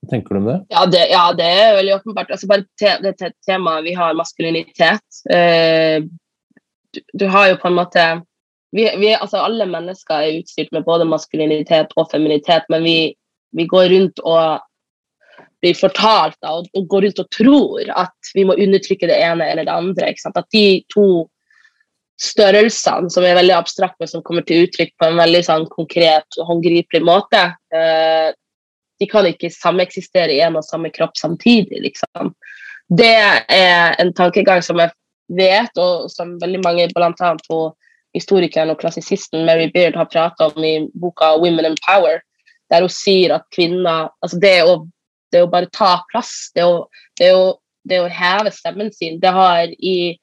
Hva 0.00 0.14
tenker 0.14 0.34
du 0.34 0.40
om 0.40 0.48
det? 0.48 0.58
Ja, 0.72 0.86
det, 0.88 1.04
ja, 1.12 1.26
det 1.36 1.46
er 1.60 1.76
veldig 1.76 1.94
åpenbart. 1.98 2.32
Altså, 2.32 2.48
bare 2.48 2.64
te, 2.80 2.94
det 3.04 3.14
te, 3.20 3.30
temaet 3.46 3.84
vi 3.84 3.94
har, 3.98 4.16
maskulinitet 4.16 5.22
eh, 5.32 6.00
du, 6.90 7.00
du, 7.12 7.26
har 7.30 7.50
jo 7.50 7.60
på 7.60 7.68
en 7.68 7.76
måte 7.76 8.06
vi, 8.74 8.86
vi, 9.02 9.12
altså 9.12 9.42
Alle 9.42 9.66
mennesker 9.66 10.24
er 10.24 10.40
utstyrt 10.40 10.70
med 10.74 10.86
både 10.86 11.08
maskulinitet 11.10 11.92
og 11.98 12.08
feminitet, 12.12 12.66
men 12.72 12.84
vi, 12.86 12.98
vi 13.56 13.66
går 13.68 13.90
rundt 13.92 14.22
og 14.24 14.62
blir 15.60 15.76
fortalt 15.76 16.38
og, 16.48 16.70
og, 16.72 16.86
går 16.88 17.06
rundt 17.06 17.20
og 17.20 17.28
tror 17.34 17.90
at 17.92 18.32
vi 18.34 18.46
må 18.48 18.56
undertrykke 18.56 19.10
det 19.10 19.18
ene 19.20 19.50
eller 19.50 19.66
det 19.68 19.74
andre. 19.74 20.14
At 20.30 20.48
de 20.54 20.64
to 20.94 21.26
størrelsene 22.20 23.10
som 23.12 23.24
er 23.24 23.36
veldig 23.38 23.56
abstrakte, 23.56 24.08
som 24.08 24.24
kommer 24.24 24.44
til 24.46 24.66
uttrykk 24.66 24.94
på 25.00 25.08
en 25.08 25.20
veldig 25.20 25.42
sånn, 25.44 25.66
konkret 25.72 26.40
og 26.40 26.48
håndgripelig 26.52 27.02
måte, 27.04 27.42
eh, 27.74 28.30
de 29.00 29.08
kan 29.08 29.26
ikke 29.26 29.50
sameksistere 29.52 30.36
i 30.36 30.40
en 30.44 30.58
og 30.60 30.66
samme 30.66 30.90
kropp 30.92 31.16
samtidig. 31.16 31.80
Liksom. 31.86 32.34
Det 32.88 33.14
er 33.48 33.96
en 34.02 34.12
tankegang 34.14 34.62
som 34.62 34.80
jeg 34.82 34.92
vet, 35.36 35.78
og 35.78 36.10
som 36.12 36.36
veldig 36.42 36.60
mange, 36.64 36.88
bl.a. 36.94 37.30
på 37.46 37.60
historikeren 38.14 38.72
og 38.72 38.80
klassisisten 38.80 39.46
Mary 39.46 39.70
Beard 39.72 39.96
har 39.96 40.10
prata 40.10 40.50
om 40.50 40.64
i 40.64 40.74
boka 40.94 41.36
'Women 41.36 41.66
in 41.66 41.78
Power', 41.86 42.20
der 42.70 42.80
hun 42.80 42.92
sier 42.92 43.34
at 43.34 43.46
kvinner 43.54 44.10
altså 44.22 44.38
det, 44.42 44.56
å, 44.62 44.86
det 45.32 45.42
å 45.42 45.50
bare 45.50 45.70
ta 45.72 46.00
plass, 46.10 46.50
det 46.54 46.66
å, 46.66 46.86
det 47.18 47.32
å, 47.34 47.54
det 47.88 48.00
å 48.02 48.10
heve 48.10 48.50
stemmen 48.52 48.92
sin, 48.92 49.20
det 49.22 49.32
har 49.34 49.70
i 49.78 50.18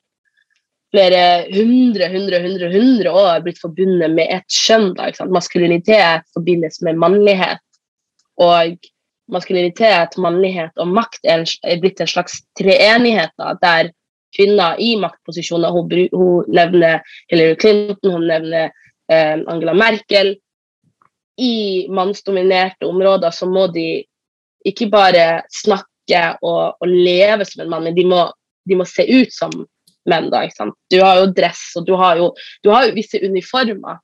flere 0.92 1.48
hundre, 1.52 2.08
hundre, 2.12 2.40
hundre, 2.44 2.70
hundre 2.72 3.12
år 3.12 3.42
blitt 3.44 3.60
forbundet 3.60 4.14
med 4.16 4.30
et 4.32 4.48
kjønn. 4.54 4.94
Maskulinitet 5.34 6.28
forbindes 6.36 6.82
med 6.82 7.00
mannlighet. 7.00 7.64
Og 8.44 8.78
maskulinitet, 9.32 10.18
mannlighet 10.22 10.76
og 10.80 10.92
makt 10.96 11.26
er, 11.28 11.46
blitt 11.82 12.02
en 12.02 12.10
slags 12.10 12.40
treenighet 12.60 13.34
der 13.62 13.92
kvinner 14.36 14.80
i 14.80 14.96
maktposisjoner 15.00 15.74
Hun, 15.74 15.92
hun 16.14 16.52
nevner 16.54 17.02
Hillary 17.32 17.56
Clinton, 17.60 18.12
hun 18.12 18.28
nevner 18.28 18.70
eh, 19.12 19.40
Angela 19.48 19.74
Merkel. 19.74 20.36
I 21.38 21.88
mannsdominerte 21.94 22.88
områder 22.88 23.32
så 23.32 23.46
må 23.50 23.68
de 23.74 24.04
ikke 24.66 24.90
bare 24.90 25.44
snakke 25.54 26.24
og, 26.42 26.78
og 26.82 26.88
leve 26.88 27.46
som 27.46 27.64
en 27.64 27.72
mann, 27.72 27.86
men 27.86 27.96
de 27.98 28.06
må, 28.08 28.24
de 28.68 28.78
må 28.80 28.88
se 28.90 29.06
ut 29.06 29.34
som 29.34 29.54
menn. 30.08 30.32
da? 30.32 30.46
Du 30.92 31.00
har 31.04 31.22
jo 31.22 31.32
dress, 31.36 31.70
og 31.78 31.86
du 31.88 31.94
har 32.00 32.18
jo, 32.18 32.32
du 32.64 32.72
har 32.74 32.88
jo 32.88 32.96
visse 32.96 33.22
uniformer 33.22 34.00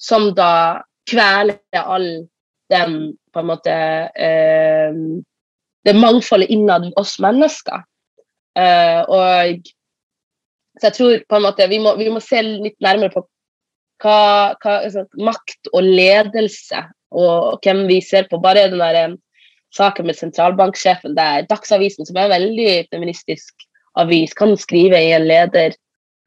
som 0.00 0.30
da 0.36 0.82
kveler 1.08 1.58
all 1.80 2.08
den 2.72 3.14
på 3.34 3.42
en 3.42 3.50
måte 3.50 3.74
eh, 4.14 4.96
Det 5.84 5.92
mangfoldet 5.98 6.48
innad 6.54 6.86
oss 6.96 7.18
mennesker. 7.20 7.82
Eh, 8.56 9.00
og 9.04 9.60
Så 10.80 10.88
jeg 10.88 10.96
tror 10.96 11.24
på 11.28 11.36
en 11.36 11.44
måte 11.44 11.68
vi 11.70 11.78
må, 11.78 11.92
vi 11.98 12.08
må 12.10 12.22
se 12.22 12.40
litt 12.42 12.78
nærmere 12.82 13.12
på 13.12 13.24
hva, 14.02 14.54
hva 14.58 14.78
altså, 14.80 15.04
makt 15.14 15.70
og 15.72 15.86
ledelse 15.86 16.80
og 17.14 17.60
hvem 17.62 17.84
vi 17.90 18.00
ser 18.02 18.26
på. 18.30 18.40
Bare 18.42 18.66
den 18.72 18.82
der 18.82 18.98
eh, 19.02 19.14
saken 19.74 20.08
med 20.08 20.18
sentralbanksjefen 20.18 21.16
der 21.18 21.46
Dagsavisen, 21.50 22.06
som 22.06 22.16
er 22.16 22.28
en 22.28 22.36
veldig 22.36 22.72
feministisk 22.94 23.66
avis, 24.00 24.34
kan 24.34 24.56
skrive 24.58 24.98
i 24.98 25.12
en 25.14 25.26
leder 25.28 25.76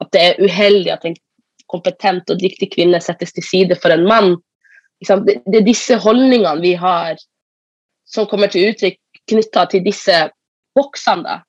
at 0.04 0.12
det 0.14 0.22
er 0.24 0.44
uheldig 0.44 0.92
at 0.94 1.06
en 1.08 1.18
kompetent 1.72 2.30
og 2.32 2.40
dyktig 2.42 2.70
kvinne 2.76 3.00
settes 3.04 3.34
til 3.36 3.46
side 3.46 3.78
for 3.82 3.94
en 3.94 4.06
mann. 4.08 4.36
Det, 5.04 5.42
det 5.46 5.60
er 5.60 5.66
disse 5.66 5.98
holdningene 6.02 6.62
vi 6.62 6.74
har 6.80 7.20
som 8.08 8.26
kommer 8.30 8.50
til 8.50 8.72
uttrykk 8.72 8.98
knytta 9.28 9.66
til 9.72 9.84
disse 9.86 10.16
boksene, 10.78 11.24
da, 11.26 11.42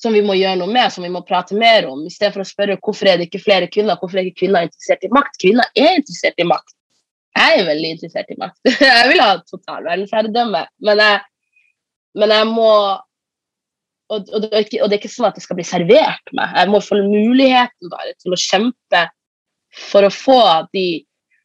som 0.00 0.14
vi 0.16 0.22
må 0.24 0.36
gjøre 0.36 0.58
noe 0.60 0.72
med, 0.72 0.92
som 0.92 1.04
vi 1.04 1.12
må 1.12 1.22
prate 1.26 1.56
mer 1.58 1.86
om. 1.88 2.02
I 2.04 2.12
stedet 2.12 2.34
for 2.34 2.44
å 2.44 2.48
spørre 2.48 2.78
hvorfor 2.80 3.08
er 3.08 3.20
det 3.20 3.28
ikke 3.28 3.44
flere 3.44 3.70
kvinner, 3.72 3.98
hvorfor 4.00 4.20
er 4.20 4.28
ikke 4.28 4.44
kvinner 4.44 4.66
interessert 4.66 5.06
i 5.06 5.12
makt? 5.14 5.38
Kvinner 5.40 5.70
er 5.80 6.00
interessert 6.00 6.40
i 6.40 6.48
makt. 6.48 6.76
Jeg 7.34 7.60
er 7.60 7.66
veldig 7.66 7.90
interessert 7.96 8.30
i 8.30 8.36
makt. 8.38 8.58
Jeg 8.84 9.08
vil 9.10 9.22
ha 9.24 9.30
total 9.42 9.88
verdensherredømme, 9.88 10.60
men 10.86 11.00
jeg, 11.02 11.22
men 12.20 12.30
jeg 12.30 12.46
må 12.52 12.68
og, 14.12 14.28
og, 14.28 14.44
det 14.44 14.60
ikke, 14.66 14.78
og, 14.84 14.90
det 14.90 14.94
er 14.94 15.00
ikke, 15.00 15.10
sånn 15.10 15.26
at 15.26 15.38
det 15.38 15.42
skal 15.42 15.58
bli 15.58 15.64
servert 15.66 16.32
meg. 16.36 16.52
Jeg 16.54 16.70
må 16.70 16.78
få 16.84 17.00
muligheten 17.00 17.90
bare 17.90 18.12
til 18.20 18.36
å 18.36 18.38
kjempe 18.38 19.00
for 19.88 20.06
å 20.06 20.12
få 20.12 20.40
de, 20.76 21.02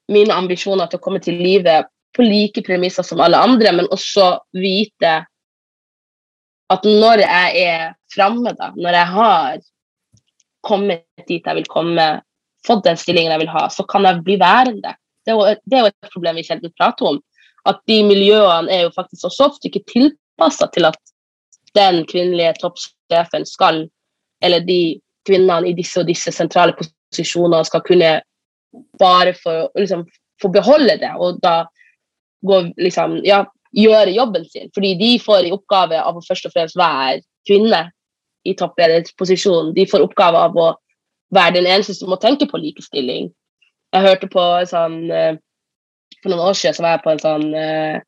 mine 0.10 0.36
ambisjoner 0.36 0.90
til 0.90 1.00
å 1.00 1.04
komme 1.04 1.22
til 1.24 1.38
livet 1.40 1.88
på 2.16 2.26
like 2.26 2.64
premisser 2.66 3.06
som 3.06 3.22
alle 3.22 3.38
andre, 3.38 3.74
men 3.76 3.90
også 3.94 4.32
vite 4.58 5.20
at 6.70 6.86
når 6.86 7.24
jeg 7.24 7.66
er 7.66 7.86
framme, 8.14 8.54
da, 8.58 8.72
når 8.78 8.98
jeg 8.98 9.12
har 9.16 9.62
kommet 10.66 11.06
dit 11.30 11.46
jeg 11.46 11.58
vil 11.58 11.70
komme, 11.70 12.08
fått 12.66 12.84
den 12.86 13.00
stillingen 13.00 13.34
jeg 13.34 13.44
vil 13.46 13.54
ha, 13.54 13.68
så 13.74 13.86
kan 13.90 14.06
jeg 14.06 14.24
bli 14.26 14.38
værende. 14.42 14.94
Det 15.26 15.34
er 15.34 15.84
jo, 15.86 15.90
et 15.90 16.14
problem 16.14 16.38
vi 16.40 16.46
sjelden 16.46 16.74
prater 16.78 17.14
om. 17.14 17.20
At 17.70 17.82
de 17.90 18.00
miljøene 18.08 18.72
er 18.72 18.86
jo 18.86 18.94
faktisk 18.96 19.28
også 19.30 19.50
ofte 19.50 19.70
ikke 19.70 19.86
tilpassa 19.90 20.70
til 20.74 20.90
at 20.90 21.00
den 21.78 22.02
kvinnelige 22.10 22.56
toppsjefen 22.62 23.46
skal, 23.48 23.84
eller 24.44 24.66
de 24.66 25.00
kvinnene 25.28 25.70
i 25.70 25.76
disse 25.78 26.02
og 26.02 26.10
disse 26.10 26.34
sentrale 26.34 26.76
posisjonene 26.78 27.66
skal 27.68 27.84
kunne 27.86 28.14
bare 29.00 29.34
få, 29.38 29.70
liksom, 29.78 30.06
få 30.42 30.52
beholde 30.54 30.98
det. 31.02 31.14
Og 31.18 31.40
da 31.44 31.64
går, 32.46 32.72
liksom, 32.78 33.20
ja, 33.28 33.44
gjøre 33.76 34.16
jobben 34.16 34.46
sin. 34.50 34.70
Fordi 34.74 34.94
de 35.00 35.14
får 35.24 35.48
i 35.48 35.54
oppgave 35.56 36.00
av 36.02 36.18
å 36.18 36.26
først 36.26 36.50
og 36.50 36.56
fremst 36.56 36.78
være 36.80 37.22
kvinne 37.48 37.88
i 38.48 38.56
topplederposisjon. 38.58 39.74
De 39.76 39.88
får 39.90 40.06
oppgave 40.06 40.46
av 40.50 40.58
å 40.58 40.70
være 41.36 41.60
den 41.60 41.70
eneste 41.70 41.96
som 41.98 42.10
må 42.12 42.18
tenke 42.22 42.48
på 42.50 42.62
likestilling. 42.62 43.30
Jeg 43.94 44.06
hørte 44.06 44.30
på 44.30 44.44
sånn 44.70 45.00
eh, 45.10 45.34
For 46.22 46.30
noen 46.30 46.50
år 46.50 46.58
siden 46.58 46.76
så 46.78 46.84
var 46.84 46.98
jeg 46.98 47.04
på 47.06 47.12
en 47.14 47.22
sånn 47.24 47.46
eh, 47.58 48.00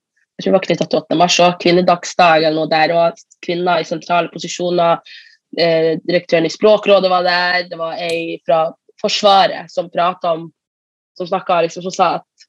jeg 0.41 0.47
tror 0.47 0.65
det 0.65 0.77
var 0.79 1.01
8. 1.01 1.17
mars 1.19 1.35
og 1.43 1.57
kvinnedagsdag 1.61 2.43
eller 2.47 2.57
noe 2.57 2.69
der, 2.71 2.93
og 2.97 3.19
kvinner 3.45 3.81
i 3.81 3.85
sentrale 3.85 4.31
posisjoner. 4.33 4.97
Eh, 5.59 5.99
direktøren 6.01 6.47
i 6.47 6.51
Språkrådet 6.53 7.11
var 7.11 7.27
der, 7.27 7.67
det 7.69 7.77
var 7.77 7.99
ei 8.01 8.39
fra 8.47 8.63
Forsvaret 9.01 9.71
som 9.71 9.89
prata 9.91 10.35
om 10.37 10.49
som 11.17 11.27
snakka 11.27 11.61
liksom, 11.61 11.83
som 11.83 11.91
sa 11.91 12.07
at 12.15 12.47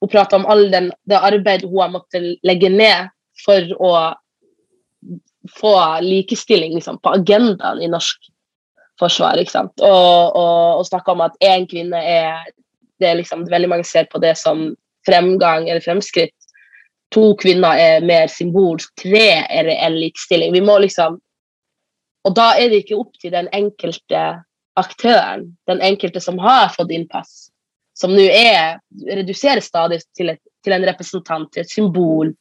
hun 0.00 0.10
prata 0.12 0.36
om 0.36 0.46
all 0.46 0.70
den, 0.70 0.92
det 1.08 1.18
arbeidet 1.18 1.70
hun 1.70 1.80
har 1.80 1.94
måttet 1.94 2.36
legge 2.44 2.68
ned 2.68 3.08
for 3.44 3.72
å 3.80 3.92
få 5.58 5.74
likestilling 6.04 6.74
liksom, 6.76 6.98
på 7.00 7.14
agendaen 7.16 7.82
i 7.82 7.88
norsk 7.88 8.28
forsvar. 9.00 9.40
ikke 9.40 9.54
sant? 9.54 9.74
Og, 9.80 10.36
og, 10.36 10.80
og 10.80 10.86
snakka 10.88 11.14
om 11.14 11.24
at 11.24 11.36
én 11.44 11.66
kvinne 11.70 12.00
er 12.00 12.44
det 13.02 13.10
er 13.10 13.18
liksom, 13.18 13.48
Veldig 13.50 13.68
mange 13.68 13.84
ser 13.88 14.06
på 14.10 14.20
det 14.22 14.36
som 14.38 14.68
fremgang 15.06 15.68
eller 15.68 15.82
fremskritt. 15.82 16.34
To 17.14 17.34
kvinner 17.40 17.78
er 17.78 18.06
mer 18.06 18.30
symbolsk. 18.30 18.92
Tre 19.02 19.26
er 19.42 19.66
reell 19.66 19.98
likestilling. 19.98 20.54
Vi 20.54 20.62
må 20.64 20.78
liksom 20.82 21.20
Og 22.24 22.32
da 22.32 22.54
er 22.56 22.70
det 22.72 22.84
ikke 22.84 22.96
opp 22.96 23.18
til 23.20 23.34
den 23.34 23.50
enkelte 23.52 24.20
aktøren, 24.80 25.48
den 25.70 25.82
enkelte 25.84 26.20
som 26.20 26.38
har 26.42 26.72
fått 26.74 26.92
innpass, 26.94 27.48
som 27.94 28.14
nå 28.14 28.24
er 28.26 28.80
reduseres 29.06 29.68
stadig 29.70 30.00
til, 30.16 30.32
et, 30.34 30.42
til, 30.66 30.74
en 30.74 30.86
representant, 30.88 31.50
til 31.54 31.62
et 31.62 31.70
symbol. 31.70 32.32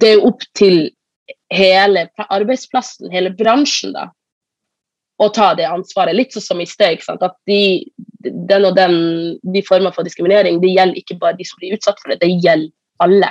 Det 0.00 0.14
er 0.14 0.26
opp 0.26 0.44
til 0.58 0.90
hele 1.54 2.08
arbeidsplassen, 2.28 3.08
hele 3.12 3.32
bransjen, 3.36 3.94
da, 3.96 4.10
å 5.22 5.30
ta 5.32 5.52
det 5.56 5.68
ansvaret. 5.68 6.16
Litt 6.16 6.34
sånn 6.34 6.44
som 6.44 6.60
i 6.60 6.68
sted. 6.68 7.00
At 7.14 7.38
de, 7.48 7.86
den 8.50 8.68
og 8.68 8.74
den, 8.76 8.96
de 9.54 9.62
former 9.66 9.94
for 9.94 10.06
diskriminering 10.06 10.60
det 10.62 10.74
gjelder 10.74 11.00
ikke 11.00 11.20
bare 11.22 11.38
de 11.38 11.46
som 11.48 11.60
blir 11.62 11.76
utsatt 11.78 12.00
for 12.02 12.12
det, 12.12 12.20
det 12.24 12.34
gjelder 12.34 12.72
alle. 13.04 13.30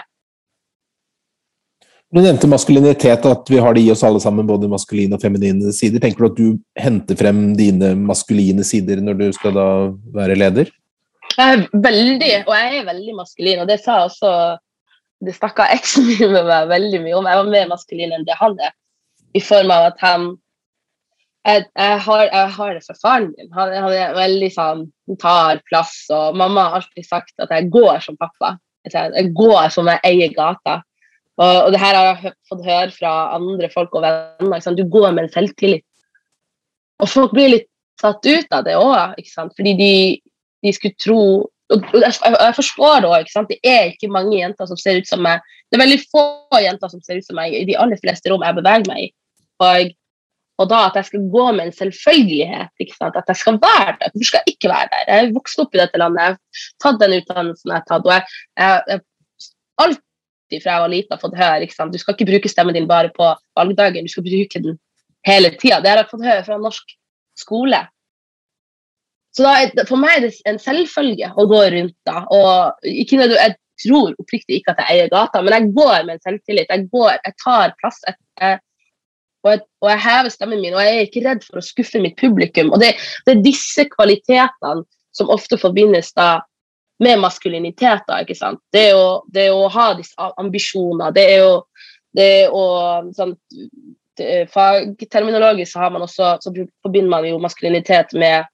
Du 2.14 2.20
nevnte 2.22 2.45
maskulinitet, 2.45 3.24
at 3.26 3.47
vi 3.49 3.57
har 3.57 3.74
det 3.74 3.82
i 3.82 3.89
oss 3.89 4.03
alle 4.05 4.20
sammen, 4.22 4.45
både 4.45 4.68
maskuline 4.70 5.18
og 5.18 5.24
feminine 5.24 5.72
sider. 5.74 5.97
Tenker 6.01 6.22
du 6.22 6.28
at 6.28 6.36
du 6.38 6.49
henter 6.78 7.18
frem 7.18 7.39
dine 7.57 7.95
maskuline 7.97 8.61
sider 8.68 9.01
når 9.01 9.18
du 9.18 9.24
skal 9.34 9.55
da 9.57 9.66
være 10.14 10.36
leder? 10.38 10.70
Er 11.41 11.64
veldig, 11.74 12.30
og 12.43 12.53
jeg 12.53 12.78
er 12.78 12.86
veldig 12.86 13.18
maskulin, 13.18 13.64
og 13.64 13.72
det 13.72 13.80
sa 13.82 14.03
også 14.05 14.36
Det 15.24 15.32
snakka 15.38 15.70
eksen 15.72 16.03
min 16.03 16.34
med 16.36 16.45
meg 16.49 16.68
veldig 16.68 16.99
mye 16.99 17.16
om. 17.16 17.28
Jeg 17.32 17.39
var 17.39 17.51
mer 17.53 17.68
maskulin 17.72 18.11
enn 18.11 18.26
det 18.28 18.36
han 18.36 18.57
er, 18.59 18.74
i 19.32 19.39
form 19.39 19.72
av 19.72 19.86
at 19.93 20.01
han 20.03 20.26
jeg, 21.47 21.64
jeg, 21.80 21.99
har, 22.05 22.24
jeg 22.28 22.49
har, 22.57 22.74
det 22.76 22.84
for 22.84 22.99
faren 23.01 23.30
min. 23.32 23.47
Han, 23.55 23.72
han, 23.72 23.93
er 23.95 24.18
veldig 24.18 24.49
sånn 24.51 24.84
tar 25.24 25.64
plass, 25.70 25.95
og 26.11 26.36
mamma 26.38 26.68
har 26.68 26.82
alltid 26.82 27.07
sagt 27.07 27.34
at 27.39 27.55
jeg 27.55 27.72
går 27.72 28.03
som 28.03 28.20
pappa. 28.20 28.57
Jeg 28.84 29.32
går 29.34 29.72
som 29.72 29.88
jeg 29.88 30.03
eier 30.11 30.36
gata. 30.36 30.82
Og, 31.41 31.55
og 31.65 31.71
det 31.73 31.81
her 31.81 31.97
har 31.97 32.09
jeg 32.11 32.34
fått 32.49 32.65
høre 32.67 32.91
fra 32.93 33.13
andre 33.38 33.69
folk 33.73 33.95
og 33.97 34.05
venner. 34.05 34.75
Du 34.77 34.86
går 34.89 35.09
med 35.11 35.25
en 35.25 35.34
selvtillit. 35.34 35.86
Og 37.01 37.09
folk 37.09 37.34
blir 37.34 37.55
litt 37.55 37.69
satt 38.01 38.25
ut 38.25 38.53
av 38.53 38.65
det 38.67 38.75
òg, 38.77 39.17
fordi 39.57 39.73
de, 39.79 39.95
de 40.65 40.73
skulle 40.75 40.99
tro 41.01 41.23
og 41.73 42.03
jeg 42.03 42.53
forstår 42.57 43.01
det 43.01 43.09
òg. 43.09 43.31
Det 43.49 43.57
er 43.65 43.89
ikke 43.89 44.11
mange 44.11 44.38
jenter 44.38 44.67
som 44.69 44.77
ser 44.77 44.99
ut 45.01 45.09
som 45.09 45.23
meg. 45.23 45.41
Det 45.71 45.77
er 45.77 45.84
veldig 45.86 45.99
få 46.11 46.59
jenter 46.61 46.91
som 46.91 47.01
ser 47.01 47.17
ut 47.17 47.25
som 47.25 47.39
meg 47.39 47.55
i 47.55 47.63
de 47.65 47.77
aller 47.79 47.97
fleste 48.01 48.29
rom 48.29 48.43
jeg 48.45 48.57
beveger 48.59 48.89
meg 48.91 49.05
i. 49.05 49.07
Og, 49.63 49.93
og 50.61 50.69
da 50.69 50.84
at 50.89 50.99
jeg 50.99 51.09
skal 51.09 51.25
gå 51.34 51.45
med 51.55 51.65
en 51.65 51.75
selvfølgelighet, 51.79 52.73
at 52.75 53.31
jeg 53.31 53.39
skal 53.39 53.59
være 53.63 53.95
der. 54.01 54.11
Hvorfor 54.11 54.29
skal 54.29 54.43
jeg 54.43 54.55
ikke 54.57 54.73
være 54.73 54.91
der? 54.91 55.05
Jeg 55.07 55.23
er 55.23 55.36
vokst 55.39 55.63
opp 55.63 55.73
i 55.73 55.81
dette 55.81 56.01
landet, 56.01 56.21
jeg 56.21 56.36
har 56.36 56.67
tatt 56.86 57.01
den 57.01 57.17
utdannelsen 57.17 57.73
jeg 57.73 57.79
har 57.79 57.88
tatt. 57.89 58.09
og 58.09 58.13
jeg, 58.13 58.23
jeg, 58.59 59.01
jeg 59.81 59.97
alltid 60.54 60.64
fra 60.64 60.76
jeg 60.76 60.84
var 60.84 60.91
liten 60.91 61.20
fått 61.20 61.38
høre 61.38 61.89
du 61.91 61.97
skal 61.97 62.16
ikke 62.16 62.30
bruke 62.30 62.49
stemmen 62.49 62.76
din 62.76 62.88
bare 62.88 63.10
på 63.10 63.36
valgdagen, 63.56 64.06
du 64.06 64.10
skal 64.10 64.24
bruke 64.24 64.62
den 64.62 64.78
hele 65.26 65.49
tida. 65.58 65.82
Det 65.82 65.89
har 65.89 65.97
jeg 65.97 66.12
fått 66.12 66.26
høre 66.26 66.43
fra 66.45 66.58
norsk 66.58 66.95
skole. 67.36 67.88
Så 69.34 69.43
da, 69.43 69.86
for 69.88 69.97
meg 69.97 70.18
er 70.18 70.28
det 70.28 70.34
en 70.45 70.60
selvfølge 70.60 71.32
å 71.36 71.45
gå 71.49 71.62
rundt 71.74 71.95
da. 72.06 72.26
Og 72.30 72.86
ikke 72.86 73.18
noe, 73.18 73.34
jeg 73.34 73.56
tror 73.82 74.14
oppriktig 74.20 74.60
ikke 74.60 74.76
at 74.76 74.84
jeg 74.84 74.99
eier 74.99 75.10
gata, 75.10 75.41
men 75.41 75.54
jeg 75.54 75.72
går 75.74 76.06
med 76.06 76.14
en 76.16 76.24
selvtillit. 76.28 76.70
Jeg 76.70 76.89
går, 76.91 77.18
jeg 77.24 77.34
tar 77.41 77.74
plass. 77.80 77.97
Jeg, 78.06 78.20
jeg, 78.39 78.60
og, 79.43 79.51
jeg, 79.51 79.64
og, 79.82 79.89
jeg, 79.89 80.04
hever 80.06 80.30
stemmen 80.36 80.62
min, 80.62 80.76
og 80.76 80.86
jeg 80.86 80.99
er 80.99 81.08
ikke 81.08 81.26
redd 81.26 81.47
for 81.47 81.60
å 81.60 81.66
skuffe 81.66 82.04
mitt 82.04 82.20
publikum. 82.20 82.70
Og 82.76 82.84
det, 82.84 82.93
det 83.26 83.34
er 83.34 83.45
disse 83.47 83.88
kvalitetene 83.95 84.86
som 85.14 85.34
ofte 85.34 85.58
forbindes 85.62 86.14
da 86.18 86.43
med 86.99 87.19
maskulinitet. 87.19 88.05
da, 88.07 88.21
ikke 88.21 88.37
sant? 88.37 88.61
Det 88.73 88.91
å, 88.93 89.23
det 89.33 89.49
å 89.51 89.67
ha 89.71 89.91
disse 89.97 90.31
ambisjoner. 90.37 91.13
Det 91.15 91.27
er 91.33 91.43
jo 91.43 91.53
det 92.13 92.29
er 92.43 92.53
å 92.53 92.65
sånn, 93.17 93.37
Fagterminologisk 94.53 95.73
så, 95.73 95.87
også, 95.89 96.27
så 96.43 96.51
forbinder 96.85 97.09
man 97.09 97.25
jo 97.25 97.39
maskulinitet 97.41 98.11
med 98.13 98.45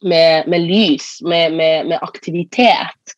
med, 0.00 0.48
med 0.48 0.60
lys, 0.60 1.18
med, 1.22 1.52
med, 1.52 1.86
med 1.86 1.98
aktivitet. 2.02 3.14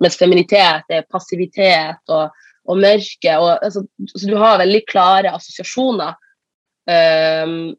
Mens 0.00 0.16
feminitet 0.18 0.88
er 0.88 1.06
passivitet 1.12 2.00
og, 2.08 2.32
og 2.64 2.80
mørke. 2.80 3.34
Og, 3.36 3.50
altså, 3.60 3.84
så 4.14 4.30
du 4.30 4.36
har 4.40 4.60
veldig 4.62 4.82
klare 4.88 5.34
assosiasjoner. 5.36 6.16
Um, 6.88 7.74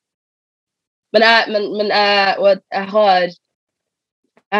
men, 1.13 1.25
jeg, 1.25 1.49
men, 1.53 1.67
men 1.79 1.91
jeg, 1.93 2.59
jeg 2.73 2.91
har 2.93 3.27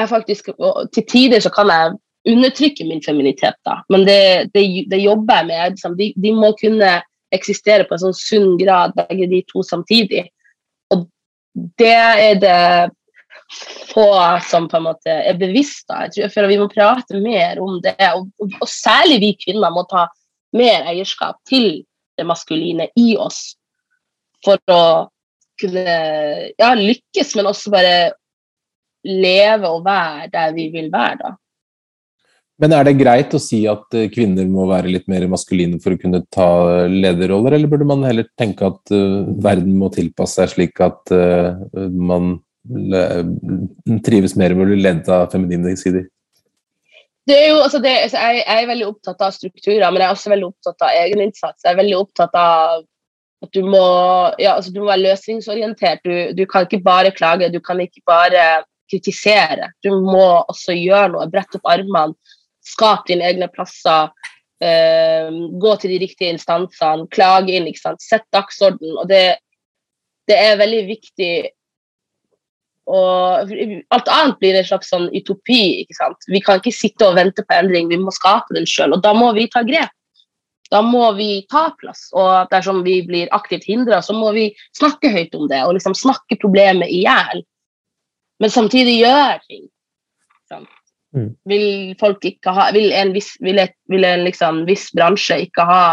jeg 0.01 0.09
faktisk, 0.09 0.49
Til 0.93 1.05
tider 1.09 1.43
så 1.43 1.51
kan 1.53 1.71
jeg 1.71 1.95
undertrykke 2.25 2.87
min 2.87 3.03
feminitet, 3.05 3.57
da. 3.65 3.81
men 3.89 4.05
det, 4.07 4.49
det, 4.53 4.63
det 4.91 5.01
jobber 5.03 5.41
jeg 5.41 5.47
med. 5.51 5.75
Liksom. 5.75 5.97
De, 5.97 6.11
de, 6.23 6.31
må 6.33 6.51
kunne 6.59 6.91
eksistere 7.35 7.85
på 7.85 7.95
en 7.95 8.03
sånn 8.07 8.17
sunn 8.17 8.55
grad, 8.57 8.95
begge 8.97 9.27
de 9.29 9.41
to 9.49 9.63
samtidig. 9.65 10.25
Og 10.93 11.05
det 11.79 11.93
er 11.93 12.39
det 12.41 12.59
få 13.93 14.07
som 14.49 14.69
på 14.69 14.79
en 14.79 14.87
måte 14.89 15.17
er 15.29 15.37
bevisst. 15.39 15.85
Da. 15.89 16.05
Jeg 16.05 16.13
tror 16.13 16.25
jeg 16.25 16.33
føler 16.33 16.53
Vi 16.53 16.61
må 16.61 16.69
prate 16.71 17.21
mer 17.21 17.61
om 17.61 17.79
det, 17.83 17.95
og, 18.13 18.29
og, 18.41 18.55
og, 18.61 18.69
særlig 18.69 19.19
vi 19.21 19.33
kvinner 19.45 19.73
må 19.73 19.85
ta 19.89 20.07
mer 20.55 20.87
eierskap 20.89 21.37
til 21.49 21.83
det 22.17 22.25
maskuline 22.25 22.89
i 22.97 23.13
oss. 23.19 23.53
For 24.45 24.61
å 24.71 24.83
kunne 25.61 25.97
ja, 26.59 26.73
lykkes, 26.75 27.35
men 27.37 27.49
også 27.49 27.71
bare 27.73 27.95
leve 29.05 29.69
og 29.69 29.83
være 29.85 30.29
der 30.33 30.53
vi 30.55 30.69
vil 30.73 30.91
være, 30.93 31.17
da. 31.21 31.35
Men 32.63 32.71
er 32.71 32.85
det 32.87 32.95
greit 32.95 33.33
å 33.35 33.41
si 33.43 33.65
at 33.67 33.97
eh, 33.99 34.07
kvinner 34.07 34.47
må 34.47 34.63
være 34.69 34.87
litt 34.87 35.09
mer 35.11 35.25
maskuline 35.27 35.75
for 35.83 35.91
å 35.91 35.99
kunne 35.99 36.21
ta 36.31 36.47
lederroller, 36.87 37.57
eller 37.57 37.71
burde 37.71 37.87
man 37.89 38.05
heller 38.07 38.29
tenke 38.39 38.69
at 38.69 38.93
uh, 38.95 39.27
verden 39.43 39.75
må 39.75 39.89
tilpasse 39.91 40.39
seg 40.39 40.53
slik 40.53 40.79
at 40.83 41.11
man 41.91 42.37
trives 44.07 44.33
mer 44.39 44.55
med 44.55 44.63
å 44.63 44.69
bli 44.71 44.79
ledet 44.81 45.11
av 45.11 45.27
feminine 45.33 45.75
sider? 45.77 46.07
Det 47.25 47.35
er 47.35 47.47
jo, 47.49 47.61
altså 47.65 47.79
det, 47.81 47.91
altså 48.05 48.21
jeg, 48.21 48.41
jeg, 48.43 48.63
er 48.63 48.67
veldig 48.69 48.87
opptatt 48.87 49.23
av 49.25 49.33
strukturer, 49.33 49.85
men 49.89 50.01
jeg 50.01 50.07
er 50.07 50.15
også 50.15 50.31
veldig 50.31 50.47
opptatt 50.51 50.85
av 50.85 50.97
egeninnsats. 50.99 51.63
Jeg 51.65 51.71
er 51.71 51.79
veldig 51.79 51.97
opptatt 51.97 52.37
av 52.37 52.83
at 53.45 53.51
du 53.53 53.65
må, 53.65 53.85
ja, 54.41 54.53
altså 54.53 54.73
du 54.73 54.83
må 54.83 54.91
være 54.91 55.03
løsningsorientert. 55.07 56.05
Du, 56.05 56.35
du, 56.37 56.43
kan 56.49 56.67
ikke 56.67 56.83
bare 56.85 57.13
klage, 57.15 57.49
du 57.53 57.59
kan 57.65 57.81
ikke 57.81 58.03
bare 58.05 58.43
kritisere. 58.91 59.71
Du 59.83 59.91
må 60.05 60.25
også 60.45 60.75
gjøre 60.77 61.13
noe. 61.15 61.29
Brette 61.31 61.59
opp 61.59 61.71
armene 61.73 62.13
Skap 62.65 63.03
dine 63.05 63.27
egne 63.27 63.45
plasser. 63.53 64.09
Uh, 64.63 65.29
gå 65.61 65.73
til 65.81 65.91
de 65.93 65.99
riktige 66.01 66.33
instansene. 66.33 67.05
Klage 67.13 67.53
inn. 67.53 67.67
ikke 67.69 67.83
sant? 67.83 68.01
Sett 68.01 68.25
dagsorden. 68.33 68.95
Og 68.97 69.05
det, 69.11 69.37
det 70.29 70.39
er 70.47 70.57
veldig 70.61 70.81
viktig 70.89 71.33
og 72.85 73.49
alt 73.95 74.09
annet 74.13 74.37
blir 74.41 74.55
en 74.59 74.65
slags 74.67 74.91
sånn 74.93 75.07
utopi. 75.09 75.81
ikke 75.81 75.97
sant? 75.97 76.27
Vi 76.29 76.41
kan 76.43 76.61
ikke 76.61 76.73
sitte 76.75 77.07
og 77.07 77.17
vente 77.17 77.41
på 77.41 77.57
endring, 77.57 77.89
vi 77.89 77.97
må 77.97 78.13
skape 78.13 78.53
den 78.53 78.67
sjøl. 78.69 78.93
Og 78.93 79.01
da 79.01 79.13
må 79.17 79.31
vi 79.37 79.47
ta 79.49 79.63
grep. 79.65 79.93
Da 80.73 80.81
må 80.85 81.07
vi 81.17 81.45
ta 81.49 81.67
plass. 81.79 82.07
Og 82.17 82.49
dersom 82.53 82.83
vi 82.85 82.99
blir 83.05 83.31
aktivt 83.33 83.65
hindra, 83.69 84.01
så 84.05 84.13
må 84.17 84.31
vi 84.37 84.51
snakke 84.77 85.11
høyt 85.13 85.35
om 85.37 85.49
det 85.49 85.63
og 85.65 85.75
liksom 85.77 85.97
snakke 85.97 86.37
problemet 86.41 86.91
i 86.93 87.03
hjel. 87.05 87.41
Men 88.43 88.51
samtidig 88.51 88.97
gjør 88.99 89.39
ting. 89.47 89.67
Sånn. 90.51 90.65
Mm. 91.15 91.29
Vil 91.47 91.69
folk 91.99 92.25
ikke 92.27 92.51
ha 92.51 92.67
Vil 92.75 92.91
en 92.91 93.13
viss, 93.15 93.31
vil 93.39 93.61
et, 93.63 93.73
vil 93.87 94.03
en 94.03 94.25
liksom, 94.27 94.65
viss 94.67 94.89
bransje 94.95 95.39
ikke 95.45 95.63
ha 95.67 95.85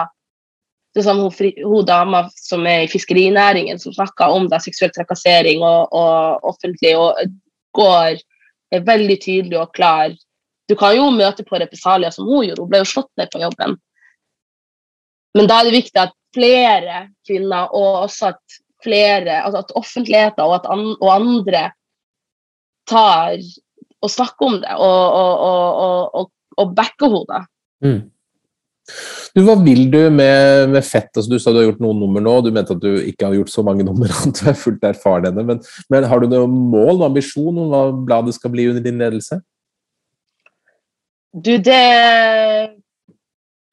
det 0.93 1.05
som 1.07 1.23
hun, 1.23 1.33
hun 1.65 1.87
dama 1.89 2.27
som 2.37 2.67
er 2.69 2.85
i 2.85 2.91
fiskerinæringen, 2.91 3.79
som 3.81 3.95
snakker 3.97 4.35
om 4.35 4.49
da, 4.53 4.59
seksuell 4.61 4.91
trakassering 4.93 5.63
og, 5.65 5.89
og, 5.97 6.43
offentlig, 6.53 6.93
og 7.01 7.17
går 7.73 8.19
er 8.73 8.85
veldig 8.85 9.17
tydelig 9.23 9.57
og 9.61 9.73
klar. 9.77 10.13
Du 10.69 10.77
kan 10.77 10.93
jo 10.97 11.09
møte 11.15 11.47
på 11.49 11.57
represalier 11.61 12.13
som 12.13 12.29
hun 12.29 12.45
gjorde, 12.45 12.61
hun 12.61 12.73
ble 12.73 12.83
jo 12.83 12.91
slått 12.91 13.11
ned 13.21 13.33
på 13.33 13.41
jobben. 13.41 13.79
Men 15.37 15.49
da 15.49 15.61
er 15.61 15.71
det 15.71 15.79
viktig 15.79 16.03
at 16.03 16.13
flere 16.37 17.07
kvinner, 17.29 17.73
og 17.73 18.05
også 18.05 18.33
at 18.33 18.61
flere, 18.85 19.41
altså 19.47 19.63
at 19.63 19.73
offentligheten 19.79 20.45
og, 20.45 20.59
at 20.59 20.69
an, 20.73 20.91
og 20.99 21.09
andre 21.15 21.71
tar 22.89 23.39
og 24.03 24.11
snakker 24.11 24.49
om 24.49 24.57
det 24.63 24.75
og, 24.83 25.19
og, 25.19 26.17
og, 26.19 26.31
og 26.59 26.75
backer 26.77 27.13
henne. 27.13 27.45
Mm. 27.83 28.01
Du, 29.33 29.41
hva 29.47 29.55
vil 29.63 29.87
du 29.93 29.99
med, 30.13 30.73
med, 30.73 30.83
fett? 30.85 31.11
Altså, 31.15 31.31
du 31.31 31.39
sa 31.41 31.53
du 31.55 31.61
har 31.61 31.69
gjort 31.71 31.83
noen 31.85 32.01
nummer 32.03 32.25
nå, 32.25 32.35
du 32.43 32.51
mente 32.53 32.75
at 32.75 32.83
du 32.83 32.91
ikke 32.99 33.29
har 33.29 33.37
gjort 33.39 33.53
så 33.53 33.65
mange 33.67 33.87
nummer, 33.89 34.11
at 34.11 34.37
du 34.37 34.51
er 34.51 34.59
fullt 34.59 34.85
erfaren 34.91 35.31
ennå. 35.31 35.47
Men, 35.49 35.63
men, 35.93 36.09
har 36.11 36.21
du 36.21 36.29
noe 36.31 36.51
mål, 36.51 36.99
og 36.99 37.09
ambisjon 37.11 37.63
om 37.65 37.73
hva 37.73 37.85
bladet 38.11 38.37
skal 38.37 38.53
bli 38.55 38.69
under 38.73 38.85
din 38.85 39.01
ledelse? 39.01 39.41
Du, 41.33 41.55
det 41.65 41.79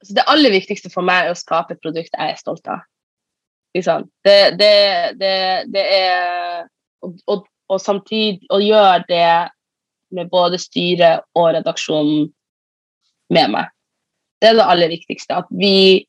altså, 0.00 0.14
Det 0.16 0.28
aller 0.32 0.54
viktigste 0.54 0.92
for 0.92 1.04
meg 1.04 1.26
er 1.26 1.34
å 1.34 1.38
skape 1.38 1.76
et 1.76 1.82
produkt 1.82 2.14
jeg 2.14 2.32
er 2.32 2.40
stolt 2.40 2.70
av. 2.70 2.86
Liksom. 3.76 4.08
Det, 4.26 4.38
det, 4.58 4.74
det, 5.20 5.34
det 5.74 5.84
er 5.98 6.64
og, 7.04 7.18
og 7.30 7.44
samtidig 7.78 8.48
å 8.50 8.58
gjøre 8.58 9.04
det 9.08 9.50
med 10.16 10.30
både 10.32 10.58
styret 10.58 11.22
og 11.38 11.52
redaksjonen 11.54 12.30
med 13.30 13.52
meg. 13.54 13.70
Det 14.40 14.50
er 14.50 14.56
det 14.58 14.70
aller 14.72 14.90
viktigste. 14.90 15.42
At 15.42 15.50
vi 15.50 16.06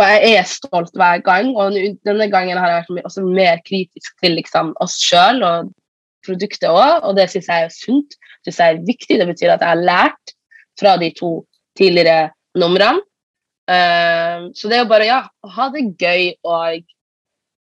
Og 0.00 0.08
jeg 0.08 0.38
er 0.38 0.46
stolt 0.48 0.94
hver 0.96 1.20
gang, 1.20 1.50
og 1.52 1.74
denne 2.08 2.26
gangen 2.32 2.56
har 2.56 2.70
jeg 2.70 2.84
vært 2.96 3.08
også 3.10 3.22
mer 3.28 3.58
kritisk 3.60 4.14
til 4.22 4.38
liksom, 4.38 4.70
oss 4.80 4.94
sjøl 4.96 5.42
og 5.44 5.68
produktet 6.24 6.70
òg, 6.70 7.04
og 7.04 7.18
det 7.18 7.26
syns 7.28 7.50
jeg 7.50 7.66
er 7.66 7.74
sunt. 7.74 8.16
Synes 8.40 8.58
jeg 8.58 8.72
er 8.72 8.86
viktig. 8.86 9.18
Det 9.20 9.26
betyr 9.28 9.52
at 9.52 9.60
jeg 9.60 9.68
har 9.68 9.84
lært 9.84 10.32
fra 10.80 10.96
de 10.96 11.10
to 11.12 11.44
tidligere 11.78 12.30
numrene. 12.56 13.04
Uh, 13.68 14.48
så 14.56 14.72
det 14.72 14.78
er 14.78 14.82
jo 14.82 14.90
bare 14.90 15.06
ja, 15.06 15.20
å 15.44 15.52
ha 15.54 15.68
det 15.76 15.84
gøy 16.00 16.32
og, 16.40 16.88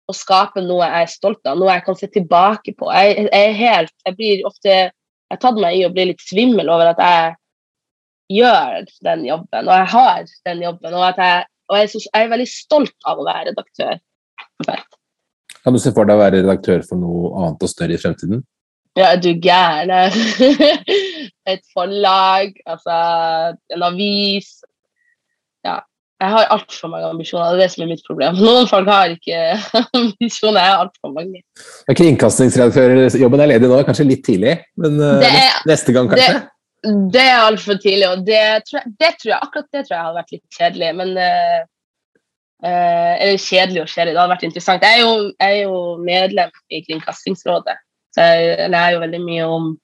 og 0.08 0.16
skape 0.16 0.64
noe 0.64 0.86
jeg 0.86 1.06
er 1.06 1.12
stolt 1.12 1.50
av, 1.50 1.58
noe 1.60 1.74
jeg 1.74 1.84
kan 1.86 1.98
se 2.00 2.08
tilbake 2.12 2.74
på. 2.80 2.88
Jeg, 2.96 3.28
jeg, 3.28 3.56
helt, 3.60 3.94
jeg 4.08 4.18
blir 4.20 4.46
ofte 4.48 4.78
jeg 5.28 5.42
tatt 5.44 5.60
meg 5.60 5.76
i 5.76 5.86
å 5.88 5.92
bli 5.92 6.10
litt 6.12 6.24
svimmel 6.24 6.70
over 6.72 6.94
at 6.94 7.02
jeg 7.04 7.34
gjør 8.38 8.86
den 9.08 9.26
jobben, 9.28 9.68
og 9.68 9.74
jeg 9.74 9.90
har 9.94 10.22
den 10.48 10.62
jobben. 10.64 10.94
Og, 10.94 11.04
jeg, 11.20 11.48
og 11.68 11.80
jeg, 11.82 11.90
jeg, 11.98 12.12
er 12.22 12.32
veldig 12.32 12.48
stolt 12.52 13.10
av 13.10 13.20
å 13.20 13.26
være 13.28 13.52
redaktør. 13.52 13.98
Kan 15.64 15.76
du 15.76 15.82
se 15.84 15.92
for 15.96 16.08
deg 16.08 16.16
å 16.16 16.24
være 16.24 16.42
redaktør 16.42 16.86
for 16.88 17.00
noe 17.02 17.34
annet 17.42 17.68
og 17.68 17.72
større 17.72 17.98
i 17.98 18.02
fremtiden? 18.02 18.46
Ja, 18.98 19.12
du 19.20 19.30
gæren. 19.36 19.92
Et 21.52 21.64
forlag, 21.76 22.56
altså 22.66 22.96
en 23.76 23.84
avis. 23.86 24.50
Ja. 25.68 25.82
Jeg 26.18 26.34
har 26.34 26.48
altfor 26.50 26.90
mange 26.90 27.10
ambisjoner, 27.12 27.54
det 27.54 27.60
er 27.60 27.68
det 27.68 27.74
som 27.76 27.84
er 27.86 27.90
mitt 27.92 28.06
problem. 28.08 28.38
Noen 28.48 28.68
folk 28.70 28.90
har 28.90 29.14
ikke 29.14 29.42
ambisjoner, 30.00 30.60
jeg 30.64 30.74
har 30.74 30.84
altfor 30.88 31.14
mange. 31.14 31.44
Kringkastingsredaktørjobben 32.00 33.44
er 33.44 33.52
ledig 33.54 33.70
nå, 33.70 33.82
kanskje 33.86 34.08
litt 34.08 34.24
tidlig, 34.26 34.56
men 34.82 34.98
eh, 34.98 35.28
er, 35.30 35.60
neste 35.70 35.94
gang 35.94 36.10
kanskje? 36.10 36.40
Det, 36.40 36.94
det 37.14 37.24
er 37.24 37.42
altfor 37.44 37.78
tidlig, 37.82 38.08
og 38.10 38.26
det 38.26 38.44
tror, 38.68 38.80
jeg, 38.82 38.94
det 38.98 39.12
tror, 39.20 39.32
jeg, 39.34 39.42
akkurat 39.42 39.70
det 39.74 39.84
tror 39.84 39.96
jeg 39.96 40.06
hadde 40.06 40.20
vært 40.22 40.34
litt 40.36 40.60
kjedelig. 40.60 40.90
Men 41.02 41.14
uh, 41.22 41.60
uh, 42.66 43.14
Eller 43.18 43.44
kjedelig 43.44 43.84
og 43.84 43.92
kjedelig, 43.92 44.14
det 44.14 44.22
hadde 44.22 44.34
vært 44.34 44.48
interessant. 44.50 44.88
Jeg 44.88 44.98
er 44.98 45.04
jo, 45.04 45.14
jeg 45.38 45.54
er 45.54 45.64
jo 45.68 45.82
medlem 46.08 46.62
i 46.74 46.82
Kringkastingsrådet, 46.88 47.78
så 48.16 48.30
jeg 48.34 48.72
lærer 48.74 48.98
jo 48.98 49.04
veldig 49.06 49.22
mye 49.26 49.52
om 49.58 49.76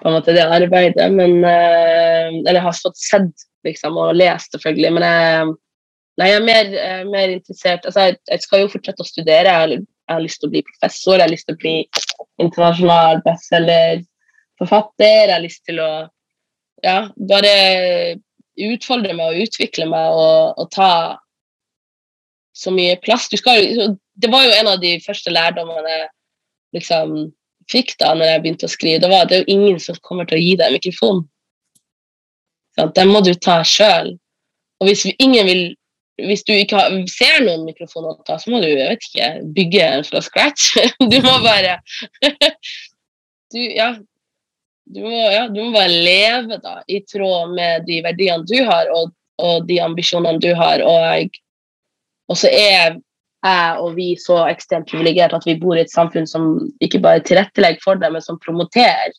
på 0.00 0.06
en 0.06 0.14
måte 0.14 0.32
det 0.36 0.48
arbeidet. 0.48 1.12
Men 1.12 1.40
uh, 1.44 2.40
Eller 2.46 2.64
har 2.64 2.76
fått 2.76 3.00
sett 3.00 3.48
liksom, 3.66 3.98
og 4.00 4.14
lest, 4.16 4.52
selvfølgelig. 4.54 4.92
Men 4.96 5.06
jeg, 5.06 5.48
nei, 6.20 6.28
jeg 6.30 6.40
er 6.40 6.46
mer, 6.46 6.70
mer 7.10 7.34
interessert 7.36 7.86
altså, 7.88 8.08
jeg, 8.08 8.20
jeg, 8.30 8.44
skal 8.44 8.64
jo 8.64 8.72
fortsette 8.72 9.04
å 9.04 9.08
studere. 9.08 9.56
Jeg 9.64 9.82
jeg 10.10 10.16
har 10.16 10.24
lyst 10.24 10.40
til 10.42 10.48
å 10.48 10.50
bli 10.50 10.66
professor, 10.66 11.14
jeg 11.14 11.22
har 11.22 11.30
lyst 11.30 11.46
til 11.46 11.54
å 11.54 11.62
bli 11.62 11.76
internasjonal 12.42 13.20
bestselgerforfatter. 13.22 15.20
Jeg 15.20 15.30
har 15.36 15.44
lyst 15.44 15.62
til 15.68 15.78
å 15.78 15.90
ja, 16.82 16.96
bare 17.30 17.52
utfordre 18.58 19.14
meg 19.14 19.26
og 19.30 19.44
utvikle 19.44 19.86
meg 19.86 20.06
og, 20.10 20.58
og 20.58 20.66
ta 20.74 20.90
så 22.58 22.74
mye 22.74 22.98
plass. 23.04 23.30
Skal, 23.38 23.94
det 24.18 24.30
var 24.34 24.42
jo 24.48 24.56
en 24.56 24.72
av 24.72 24.82
de 24.82 24.96
første 25.04 25.30
lærdommene 25.30 25.94
jeg 25.94 26.10
liksom, 26.80 27.30
fikk 27.70 27.94
da 28.02 28.10
når 28.16 28.32
jeg 28.32 28.42
begynte 28.42 28.66
å 28.66 28.74
skrive. 28.74 29.02
Det 29.04 29.12
var 29.14 29.30
det 29.30 29.36
er 29.38 29.44
jo 29.44 29.54
ingen 29.60 29.78
som 29.78 29.94
kommer 30.02 30.26
til 30.26 30.40
å 30.40 30.42
gi 30.42 30.58
deg 30.58 30.74
mikrofon. 30.74 31.22
Den 32.96 33.12
må 33.12 33.22
du 33.24 33.32
ta 33.34 33.60
sjøl. 33.66 34.14
Og 34.80 34.88
hvis 34.88 35.06
ingen 35.18 35.46
vil 35.48 35.62
hvis 36.26 36.44
du 36.44 36.52
ikke 36.52 36.78
har, 36.78 36.94
ser 37.08 37.42
noen 37.44 37.64
mikrofoner 37.68 38.12
å 38.12 38.24
ta, 38.26 38.38
så 38.40 38.52
må 38.52 38.60
du 38.62 38.68
jeg 38.68 38.88
vet 38.92 39.06
ikke, 39.08 39.28
bygge 39.56 39.84
en 39.86 40.06
fra 40.06 40.22
scratch. 40.24 40.74
Du 41.12 41.18
må 41.24 41.36
bare 41.44 41.78
du, 43.52 43.60
ja, 43.60 43.94
du 44.90 45.00
må, 45.04 45.20
ja, 45.32 45.46
du 45.48 45.62
må 45.62 45.70
bare 45.74 45.92
leve 45.92 46.58
da, 46.62 46.80
i 46.88 47.00
tråd 47.06 47.54
med 47.56 47.86
de 47.88 48.00
verdiene 48.04 48.46
du 48.48 48.58
har, 48.66 48.90
og, 48.94 49.14
og 49.42 49.68
de 49.68 49.80
ambisjonene 49.82 50.42
du 50.42 50.50
har. 50.58 50.84
Og, 50.84 51.40
og, 52.30 52.36
så 52.38 52.50
er 52.50 52.74
jeg 52.74 52.98
og 53.80 53.94
vi 53.96 54.10
så 54.20 54.42
ekstremt 54.50 54.90
privilegert 54.90 55.32
at 55.32 55.46
vi 55.48 55.56
bor 55.56 55.78
i 55.78 55.80
et 55.80 55.92
samfunn 55.92 56.26
som 56.28 56.52
ikke 56.84 57.00
bare 57.00 57.22
tilrettelegger 57.24 57.80
for 57.84 58.00
det, 58.00 58.10
men 58.12 58.24
som 58.24 58.40
promoterer 58.42 59.14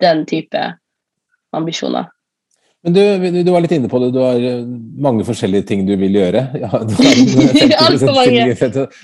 den 0.00 0.24
type 0.28 0.62
ambisjoner. 1.54 2.08
Men 2.84 2.92
du, 2.92 3.00
du, 3.42 3.50
var 3.50 3.62
litt 3.64 3.72
inne 3.72 3.88
på 3.88 3.98
det, 4.02 4.10
du 4.12 4.20
har 4.20 4.36
eh, 4.44 4.60
mange 5.00 5.24
forskjellige 5.24 5.64
ting 5.70 5.86
du 5.88 5.94
vil 5.96 6.18
gjøre. 6.20 6.42
Ja, 6.60 6.68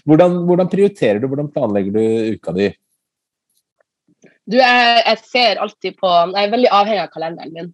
hvordan, 0.04 0.36
hvordan 0.44 0.68
prioriterer 0.68 1.20
du, 1.20 1.26
hvordan 1.30 1.48
planlegger 1.54 1.94
du 1.96 2.02
uka 2.36 2.52
di? 2.56 2.68
Du, 4.50 4.58
jeg, 4.58 5.02
jeg, 5.06 5.18
ser 5.30 5.60
alltid 5.62 5.96
på 6.00 6.08
Jeg 6.10 6.42
er 6.42 6.52
veldig 6.52 6.72
avhengig 6.76 7.04
av 7.06 7.12
kalenderen 7.14 7.54
min. 7.56 7.70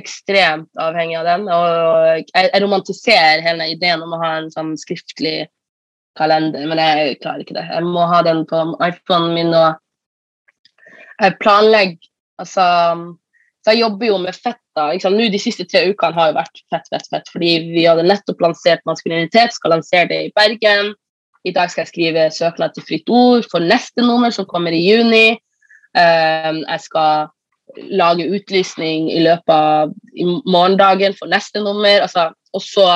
Ekstremt 0.00 0.82
avhengig 0.82 1.20
av 1.20 1.28
den. 1.28 1.46
Og 1.54 1.66
jeg, 2.18 2.26
jeg 2.40 2.62
romantiserer 2.64 3.44
hele 3.46 3.70
ideen 3.76 4.02
om 4.02 4.16
å 4.16 4.22
ha 4.24 4.32
en 4.40 4.50
sånn 4.50 4.74
skriftlig 4.80 5.36
kalender, 6.18 6.66
men 6.70 6.78
jeg 6.82 7.20
klarer 7.22 7.42
ikke 7.44 7.58
det. 7.60 7.66
Jeg 7.70 7.86
må 7.86 8.02
ha 8.10 8.22
den 8.26 8.42
på 8.50 8.58
iPhonen 8.82 9.38
min, 9.38 9.54
og 9.54 9.70
jeg 11.22 11.38
planlegger 11.42 12.10
Altså 12.42 12.62
så 13.64 13.72
jeg 13.72 13.80
jobber 13.80 14.10
jo 14.10 14.18
med 14.20 14.36
fett. 14.36 14.60
da, 14.76 14.90
Nå 14.92 15.28
De 15.32 15.40
siste 15.40 15.64
tre 15.64 15.86
ukene 15.88 16.16
har 16.18 16.30
jo 16.30 16.36
vært 16.36 16.60
fett, 16.68 16.88
fett, 16.92 17.06
fett. 17.08 17.30
Fordi 17.32 17.52
vi 17.70 17.86
hadde 17.88 18.04
nettopp 18.04 18.42
lansert 18.44 18.84
maskulinitet, 18.84 19.56
skal 19.56 19.72
lansere 19.78 20.10
det 20.10 20.20
i 20.26 20.32
Bergen. 20.36 20.94
i 21.44 21.52
dag 21.52 21.68
skal 21.68 21.82
jeg 21.82 21.88
skrive 21.88 22.30
søknad 22.32 22.72
til 22.72 22.84
Fritt 22.88 23.10
Ord 23.12 23.44
for 23.50 23.60
neste 23.60 24.00
nummer, 24.00 24.30
som 24.32 24.46
kommer 24.48 24.72
i 24.72 24.80
juni. 24.80 25.36
Um, 25.92 26.62
jeg 26.64 26.80
skal 26.80 27.28
lage 27.92 28.28
utlysning 28.32 29.10
i 29.12 29.20
løpet 29.20 29.52
av 29.52 29.92
morgendagen 30.48 31.12
for 31.18 31.28
neste 31.28 31.60
nummer. 31.60 32.00
Altså, 32.06 32.30
og 32.52 32.62
så 32.64 32.88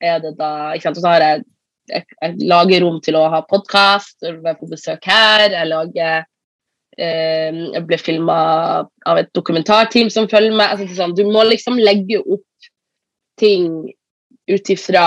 er 0.00 0.22
det 0.24 0.38
da 0.38 0.72
ikke 0.72 0.88
sant, 0.88 1.02
så 1.02 1.12
har 1.12 1.24
jeg, 1.24 1.44
jeg, 1.92 2.06
jeg 2.16 2.48
lager 2.48 2.84
rom 2.84 3.00
til 3.04 3.20
å 3.20 3.28
ha 3.32 3.42
podkast, 3.48 4.24
være 4.24 4.56
på 4.60 4.70
besøk 4.72 5.04
her. 5.08 5.50
Jeg 5.52 5.68
lager 5.68 6.24
Jeg 6.98 7.82
ble 7.88 7.98
filma 7.98 8.38
av 9.06 9.20
et 9.20 9.30
dokumentarteam 9.34 10.10
som 10.12 10.28
følger 10.30 10.54
meg. 10.54 10.74
Altså, 10.74 10.96
sånn, 10.96 11.16
du 11.16 11.24
må 11.26 11.42
liksom 11.48 11.80
legge 11.80 12.20
opp 12.22 12.68
ting 13.40 13.68
ut 14.50 14.70
ifra 14.70 15.06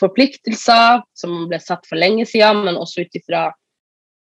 forpliktelser 0.00 1.04
som 1.16 1.46
ble 1.50 1.60
satt 1.62 1.86
for 1.86 1.98
lenge 2.00 2.26
siden, 2.28 2.64
men 2.66 2.80
også 2.80 3.06
ut 3.06 3.18
ifra 3.18 3.46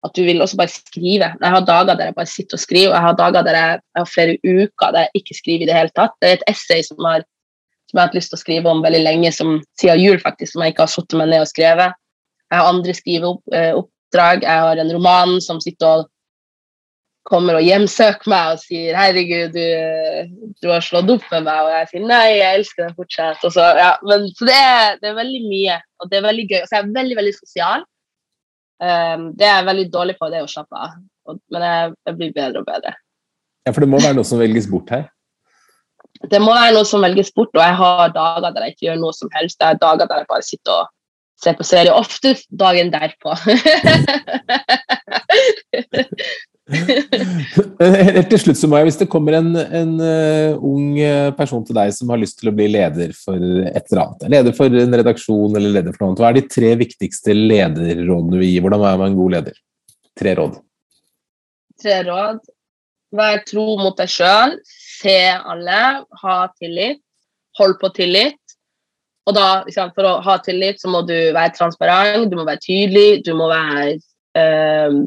at 0.01 0.15
du 0.17 0.23
vil 0.25 0.41
også 0.41 0.57
bare 0.57 0.73
skrive. 0.73 1.27
Jeg 1.29 1.53
har 1.53 1.65
dager 1.67 1.93
der 1.93 2.09
jeg 2.09 2.17
bare 2.17 2.29
sitter 2.29 2.57
og 2.57 2.63
skriver, 2.63 2.89
og 2.89 2.95
jeg 2.97 3.05
har 3.05 3.17
dager 3.19 3.45
der 3.45 3.57
jeg, 3.59 3.81
jeg 3.93 4.01
har 4.01 4.09
flere 4.09 4.37
uker 4.41 4.95
der 4.95 5.05
jeg 5.05 5.21
ikke 5.21 5.37
skriver 5.37 5.65
i 5.65 5.69
det 5.69 5.77
hele 5.77 5.93
tatt. 5.99 6.15
Det 6.21 6.29
er 6.29 6.39
et 6.39 6.47
essay 6.49 6.81
som, 6.87 6.97
har, 7.05 7.25
som 7.89 7.97
jeg 7.97 8.01
har 8.01 8.09
hatt 8.09 8.17
lyst 8.17 8.33
til 8.33 8.39
å 8.39 8.41
skrive 8.41 8.71
om 8.71 8.81
veldig 8.85 9.03
lenge, 9.03 9.33
som, 9.35 9.59
siden 9.77 10.01
jul 10.01 10.17
faktisk, 10.23 10.55
som 10.55 10.65
jeg 10.65 10.73
ikke 10.73 10.87
har 10.87 10.95
satt 10.95 11.17
meg 11.19 11.29
ned 11.29 11.45
og 11.45 11.51
skrevet. 11.51 11.99
Jeg 12.49 12.59
har 12.59 12.71
andre 12.71 12.95
skriveoppdrag. 12.97 14.47
Jeg 14.47 14.65
har 14.65 14.81
en 14.81 14.93
roman 14.95 15.37
som 15.43 15.61
sitter 15.63 16.01
og 16.01 16.09
kommer 17.27 17.59
og 17.59 17.65
hjemsøker 17.65 18.29
meg 18.31 18.55
og 18.55 18.63
sier 18.63 18.97
'herregud, 18.97 19.53
du, 19.53 20.55
du 20.63 20.69
har 20.71 20.83
slått 20.85 21.11
opp 21.13 21.27
med 21.33 21.45
meg', 21.45 21.67
og 21.67 21.71
jeg 21.75 21.89
sier 21.91 22.07
'nei, 22.07 22.25
jeg 22.39 22.59
elsker 22.59 22.87
deg 22.87 22.97
fortsatt'. 22.97 23.45
Og 23.45 23.53
Så, 23.53 23.67
ja, 23.77 23.93
men, 24.07 24.27
så 24.37 24.49
det, 24.49 24.57
er, 24.57 24.97
det, 25.01 25.11
er, 25.11 25.19
veldig 25.19 25.43
mye, 25.45 25.77
og 26.01 26.11
det 26.11 26.19
er 26.19 26.27
veldig 26.27 26.47
gøy. 26.49 26.59
Og 26.61 26.67
så 26.67 26.75
er 26.75 26.81
jeg 26.81 26.97
veldig, 26.97 27.17
veldig 27.21 27.37
sosial. 27.37 27.87
Um, 28.81 29.23
det 29.37 29.45
er 29.45 29.57
jeg 29.59 29.69
veldig 29.69 29.87
dårlig 29.93 30.17
på, 30.17 30.29
det 30.33 30.41
å 30.41 30.49
slappe 30.49 30.85
av. 30.87 30.99
Men 31.53 31.65
jeg, 31.67 31.95
jeg, 32.09 32.17
blir 32.17 32.37
bedre 32.37 32.63
og 32.63 32.69
bedre. 32.69 32.95
Ja, 33.67 33.71
For 33.71 33.85
det 33.85 33.91
må 33.93 34.01
være 34.01 34.17
noe 34.17 34.25
som 34.25 34.41
velges 34.41 34.69
bort 34.71 34.89
her? 34.89 35.05
Det 36.31 36.41
må 36.41 36.53
være 36.53 36.73
noe 36.75 36.85
som 36.85 37.05
velges 37.05 37.31
bort, 37.33 37.53
og 37.53 37.61
jeg 37.61 37.77
har 37.77 38.15
dager 38.15 38.49
der 38.49 38.65
jeg 38.65 38.75
ikke 38.75 38.87
gjør 38.89 38.99
noe 39.03 39.13
som 39.13 39.29
helst. 39.37 39.59
Det 39.61 39.69
er 39.69 39.81
dager 39.81 40.09
der 40.09 40.23
jeg 40.23 40.31
bare 40.33 40.45
sitter 40.45 40.73
og 40.79 40.89
ser 41.41 41.53
på 41.57 41.65
serie. 41.65 41.93
Ofte 41.93 42.35
dagen 42.57 42.93
derpå. 42.93 43.37
Helt 48.15 48.29
til 48.31 48.39
slutt, 48.39 48.59
Sumaya, 48.59 48.85
hvis 48.87 48.99
det 48.99 49.09
kommer 49.11 49.37
en, 49.39 49.51
en 49.57 49.93
uh, 49.99 50.61
ung 50.63 50.97
eh, 51.01 51.29
person 51.37 51.63
til 51.67 51.75
deg 51.77 51.91
som 51.95 52.11
har 52.13 52.21
lyst 52.21 52.39
til 52.39 52.51
å 52.51 52.55
bli 52.55 52.69
leder 52.71 53.13
for 53.17 53.35
et 53.37 53.91
eller 53.91 54.03
annet, 54.03 54.27
leder 54.35 54.55
for 54.57 54.81
en 54.81 54.97
redaksjon 55.01 55.57
eller 55.57 55.75
leder 55.77 55.95
for 55.95 56.05
noe 56.05 56.11
annet, 56.11 56.23
hva 56.23 56.31
er 56.31 56.39
de 56.39 56.45
tre 56.51 56.73
viktigste 56.79 57.35
lederrådene 57.35 58.33
du 58.33 58.39
vil 58.39 58.51
gi? 58.53 58.63
Hvordan 58.63 58.87
er 58.87 58.99
man 59.01 59.11
en 59.11 59.19
god 59.19 59.37
leder? 59.37 59.61
Tre 60.21 60.35
råd. 60.39 60.57
Tre 61.81 62.01
råd. 62.07 62.41
Vær 63.17 63.41
tro 63.47 63.65
mot 63.81 63.97
deg 63.99 64.11
sjøl. 64.11 64.57
Se 65.01 65.17
alle. 65.35 65.81
Ha 66.23 66.35
tillit. 66.55 67.01
Hold 67.59 67.79
på 67.81 67.91
tillit. 67.97 68.37
Og 69.29 69.35
da, 69.37 69.63
For 69.95 70.07
å 70.07 70.19
ha 70.25 70.37
tillit 70.43 70.81
så 70.81 70.91
må 70.91 71.03
du 71.05 71.15
være 71.35 71.53
transparent, 71.57 72.29
du 72.31 72.37
må 72.39 72.45
være 72.47 72.63
tydelig, 72.63 73.21
du 73.25 73.35
må 73.37 73.49
være 73.51 73.99
um, 74.33 75.03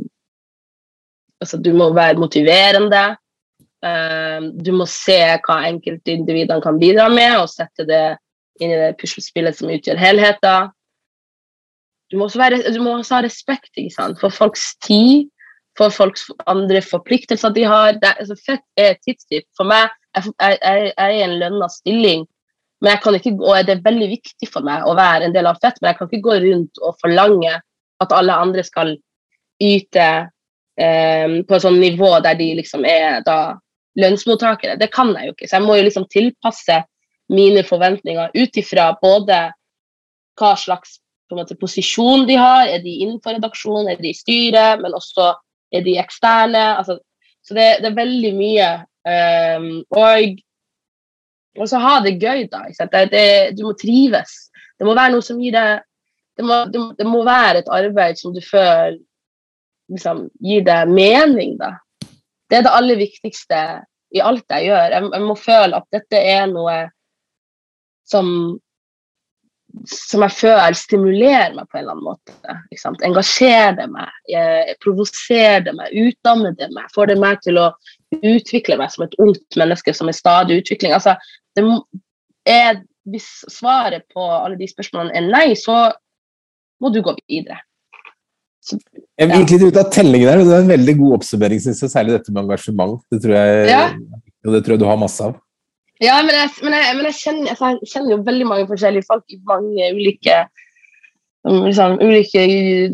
Altså, 1.42 1.58
du 1.60 1.72
må 1.76 1.90
være 1.96 2.20
motiverende. 2.20 3.04
Uh, 3.84 4.50
du 4.64 4.72
må 4.76 4.86
se 4.88 5.18
hva 5.44 5.58
enkeltindividene 5.68 6.62
kan 6.64 6.78
bidra 6.80 7.10
med, 7.12 7.36
og 7.42 7.50
sette 7.52 7.86
det 7.88 8.04
inn 8.62 8.70
i 8.70 8.80
det 8.80 8.94
puslespillet 9.00 9.58
som 9.58 9.72
utgjør 9.74 10.00
helheten. 10.00 10.72
Du 12.12 12.18
må 12.20 12.28
også, 12.28 12.38
være, 12.38 12.62
du 12.70 12.80
må 12.84 12.98
også 12.98 13.18
ha 13.18 13.24
respekt 13.24 13.74
for 14.20 14.30
folks 14.30 14.74
tid, 14.84 15.26
for 15.76 15.90
folks 15.90 16.28
andre 16.46 16.80
forpliktelser 16.84 17.50
de 17.56 17.64
har. 17.66 17.98
Det, 17.98 18.14
altså, 18.20 18.38
fett 18.46 18.64
er 18.80 18.96
tidstyv. 19.02 19.42
For 19.58 19.66
meg 19.68 19.90
jeg, 20.14 20.58
jeg, 20.62 20.92
er 20.96 21.10
i 21.10 21.22
en 21.24 21.38
lønna 21.40 21.68
stilling, 21.72 22.26
men 22.82 22.92
jeg 22.92 23.00
kan 23.02 23.16
ikke, 23.18 23.32
og 23.40 23.66
det 23.66 23.78
er 23.78 23.86
veldig 23.86 24.10
viktig 24.12 24.48
for 24.52 24.66
meg 24.66 24.84
å 24.86 24.94
være 24.98 25.28
en 25.28 25.34
del 25.34 25.48
av 25.48 25.58
Fett, 25.62 25.80
men 25.80 25.90
jeg 25.90 25.98
kan 25.98 26.10
ikke 26.10 26.26
gå 26.26 26.38
rundt 26.44 26.80
og 26.84 26.98
forlange 27.02 27.54
at 28.04 28.14
alle 28.14 28.36
andre 28.44 28.64
skal 28.66 28.92
yte 29.62 30.06
um, 30.80 31.36
på 31.46 31.56
et 31.56 31.64
sånt 31.64 31.80
nivå 31.80 32.10
der 32.24 32.38
de 32.38 32.50
liksom 32.60 32.84
er 32.88 33.22
da 33.26 33.54
lønnsmottakere. 34.00 34.78
Det 34.80 34.90
kan 34.94 35.12
jeg 35.14 35.28
jo 35.28 35.34
ikke. 35.36 35.48
Så 35.48 35.58
jeg 35.58 35.66
må 35.66 35.78
jo 35.78 35.86
liksom 35.86 36.08
tilpasse 36.10 36.80
mine 37.32 37.64
forventninger 37.66 38.34
ut 38.34 38.60
ifra 38.60 38.90
både 39.00 39.40
hva 40.38 40.54
slags 40.58 40.98
måte, 41.34 41.56
posisjon 41.58 42.28
de 42.28 42.36
har, 42.38 42.68
er 42.70 42.82
de 42.84 42.92
innenfor 43.02 43.34
redaksjonen, 43.34 43.88
er 43.90 43.98
de 43.98 44.12
i 44.12 44.14
styret, 44.14 44.82
men 44.82 44.94
også 44.94 45.32
er 45.74 45.82
de 45.82 45.96
eksterne. 45.98 46.64
Altså, 46.78 46.98
så 47.42 47.56
det, 47.56 47.64
det, 47.82 47.90
er 47.90 47.96
veldig 47.96 48.34
mye. 48.38 48.68
Um, 49.04 49.70
og 49.94 50.42
og 51.54 51.68
så 51.70 51.78
ha 51.78 52.00
det 52.02 52.16
gøy, 52.18 52.48
da. 52.50 52.64
Det, 52.66 53.02
det, 53.12 53.26
du 53.54 53.60
må 53.68 53.76
trives. 53.78 54.48
Det 54.74 54.86
må 54.86 54.94
være 54.96 55.14
noe 55.14 55.22
som 55.22 55.38
gir 55.38 55.54
deg 55.54 55.84
det 56.34 56.42
må, 56.46 56.56
det 56.98 57.06
må 57.06 57.20
være 57.26 57.60
et 57.62 57.68
arbeid 57.70 58.18
som 58.18 58.34
du 58.34 58.40
føler 58.42 58.98
liksom, 59.92 60.28
gi 60.40 60.60
det 60.64 60.80
mening, 60.90 61.56
da. 61.60 61.74
Det 62.50 62.60
er 62.60 62.66
det 62.66 62.74
aller 62.76 63.00
viktigste 63.00 63.60
i 64.14 64.20
alt 64.22 64.44
jeg 64.52 64.68
gjør. 64.68 64.92
Jeg, 64.94 65.08
jeg 65.16 65.24
må 65.24 65.36
føle 65.38 65.80
at 65.80 65.88
dette 65.94 66.20
er 66.20 66.46
noe 66.50 66.76
som 68.08 68.28
som 69.90 70.22
jeg 70.22 70.34
føler 70.36 70.76
stimulerer 70.78 71.54
meg 71.56 71.66
på 71.66 71.78
en 71.78 71.82
eller 71.82 71.96
annen 71.96 72.06
måte. 72.06 72.96
Engasjerer 73.06 73.74
det 73.78 73.88
meg, 73.90 74.12
provoserer 74.84 75.64
det 75.66 75.74
meg, 75.76 75.94
utdanner 75.98 76.54
det 76.58 76.68
meg. 76.74 76.86
Får 76.94 77.10
det 77.10 77.18
meg 77.20 77.40
til 77.44 77.58
å 77.58 77.68
utvikle 78.20 78.78
meg 78.78 78.92
som 78.94 79.06
et 79.06 79.16
ungt 79.22 79.58
menneske 79.58 79.94
som 79.96 80.10
er 80.10 80.16
stadig 80.16 80.60
utvikling. 80.62 80.94
Altså, 80.94 81.16
er, 82.46 82.80
hvis 83.10 83.28
svaret 83.50 84.06
på 84.14 84.24
alle 84.36 84.58
de 84.60 84.70
spørsmålene 84.70 85.16
er 85.18 85.26
nei, 85.26 85.46
så 85.58 85.88
må 86.82 86.92
du 86.94 87.00
gå 87.04 87.16
videre. 87.26 87.58
Jeg 88.72 89.30
gikk 89.30 89.54
litt 89.54 89.64
ut 89.68 89.78
av 89.80 89.90
tellingen 89.92 90.28
der, 90.30 90.40
men 90.40 90.48
det 90.48 90.56
er 90.56 90.64
en 90.64 90.74
veldig 90.74 90.94
god 91.00 91.16
oppsummering, 91.18 91.60
syns 91.62 91.82
jeg. 91.84 91.92
Særlig 91.92 92.16
dette 92.16 92.32
med 92.32 92.44
engasjement. 92.46 92.98
Det 93.12 93.20
tror 93.24 93.36
jeg, 93.36 93.66
ja. 93.70 93.82
det 94.48 94.62
tror 94.64 94.76
jeg 94.76 94.82
du 94.82 94.88
har 94.88 95.00
masse 95.00 95.26
av. 95.26 95.36
Ja, 96.02 96.18
men 96.26 96.34
jeg, 96.34 96.50
men 96.64 96.74
jeg, 96.74 96.96
men 96.98 97.08
jeg, 97.08 97.16
kjenner, 97.20 97.50
jeg 97.52 97.90
kjenner, 97.92 98.10
jo 98.16 98.22
veldig 98.26 98.46
mange 98.50 98.68
forskjellige 98.70 99.06
folk 99.06 99.24
i 99.30 99.38
mange 99.46 99.90
ulike 99.94 100.40
liksom, 101.44 101.98
ulike 102.02 102.42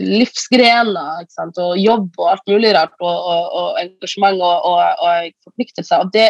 livsgrener 0.01 1.25
og 1.49 1.79
jobb 1.81 2.11
og 2.19 2.31
alt 2.35 2.51
mulig 2.51 2.75
rart, 2.77 2.95
og, 3.01 3.17
og, 3.33 3.43
og 3.61 3.81
engasjement 3.81 4.43
og, 4.43 4.71
og, 4.77 5.33
forpliktelser. 5.47 6.05
Og 6.05 6.13
det, 6.15 6.29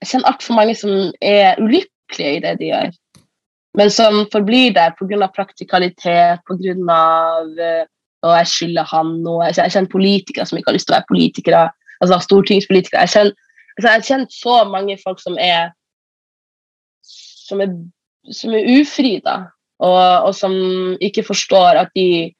jeg 0.00 0.12
kjenner 0.12 0.32
altfor 0.32 0.58
mange 0.60 0.76
som 0.78 0.94
er 1.20 1.60
ulykkelige 1.60 2.36
i 2.36 2.42
det 2.44 2.56
de 2.60 2.70
gjør, 2.70 2.92
men 3.78 3.90
som 3.94 4.24
forblir 4.32 4.74
der 4.76 4.94
pga. 4.98 5.30
praktikalitet, 5.34 6.44
pga 6.46 6.76
og 8.22 8.32
jeg 8.36 8.48
skylder 8.52 8.88
han 8.90 9.12
noe. 9.24 9.48
Jeg 9.48 9.72
kjenner 9.72 9.92
politikere 9.92 10.46
som 10.48 10.58
ikke 10.58 10.70
har 10.70 10.76
lyst 10.76 10.88
til 10.90 10.94
å 10.94 10.98
være 10.98 11.10
politikere. 11.10 11.62
altså 12.00 12.18
stortingspolitikere. 12.24 13.04
Jeg 13.06 13.12
kjenner, 13.14 13.32
altså 13.76 13.92
jeg 13.92 14.04
kjenner 14.08 14.34
så 14.34 14.56
mange 14.68 14.96
folk 15.04 15.20
som 15.20 15.38
er 15.40 15.70
som 17.50 17.62
er, 17.64 17.72
som 18.30 18.54
er 18.54 18.68
ufri, 18.78 19.16
da. 19.24 19.50
Og, 19.80 20.26
og, 20.28 20.34
som 20.36 20.54
ikke 21.00 21.24
forstår 21.24 21.80
at 21.80 21.92
de, 21.96 22.30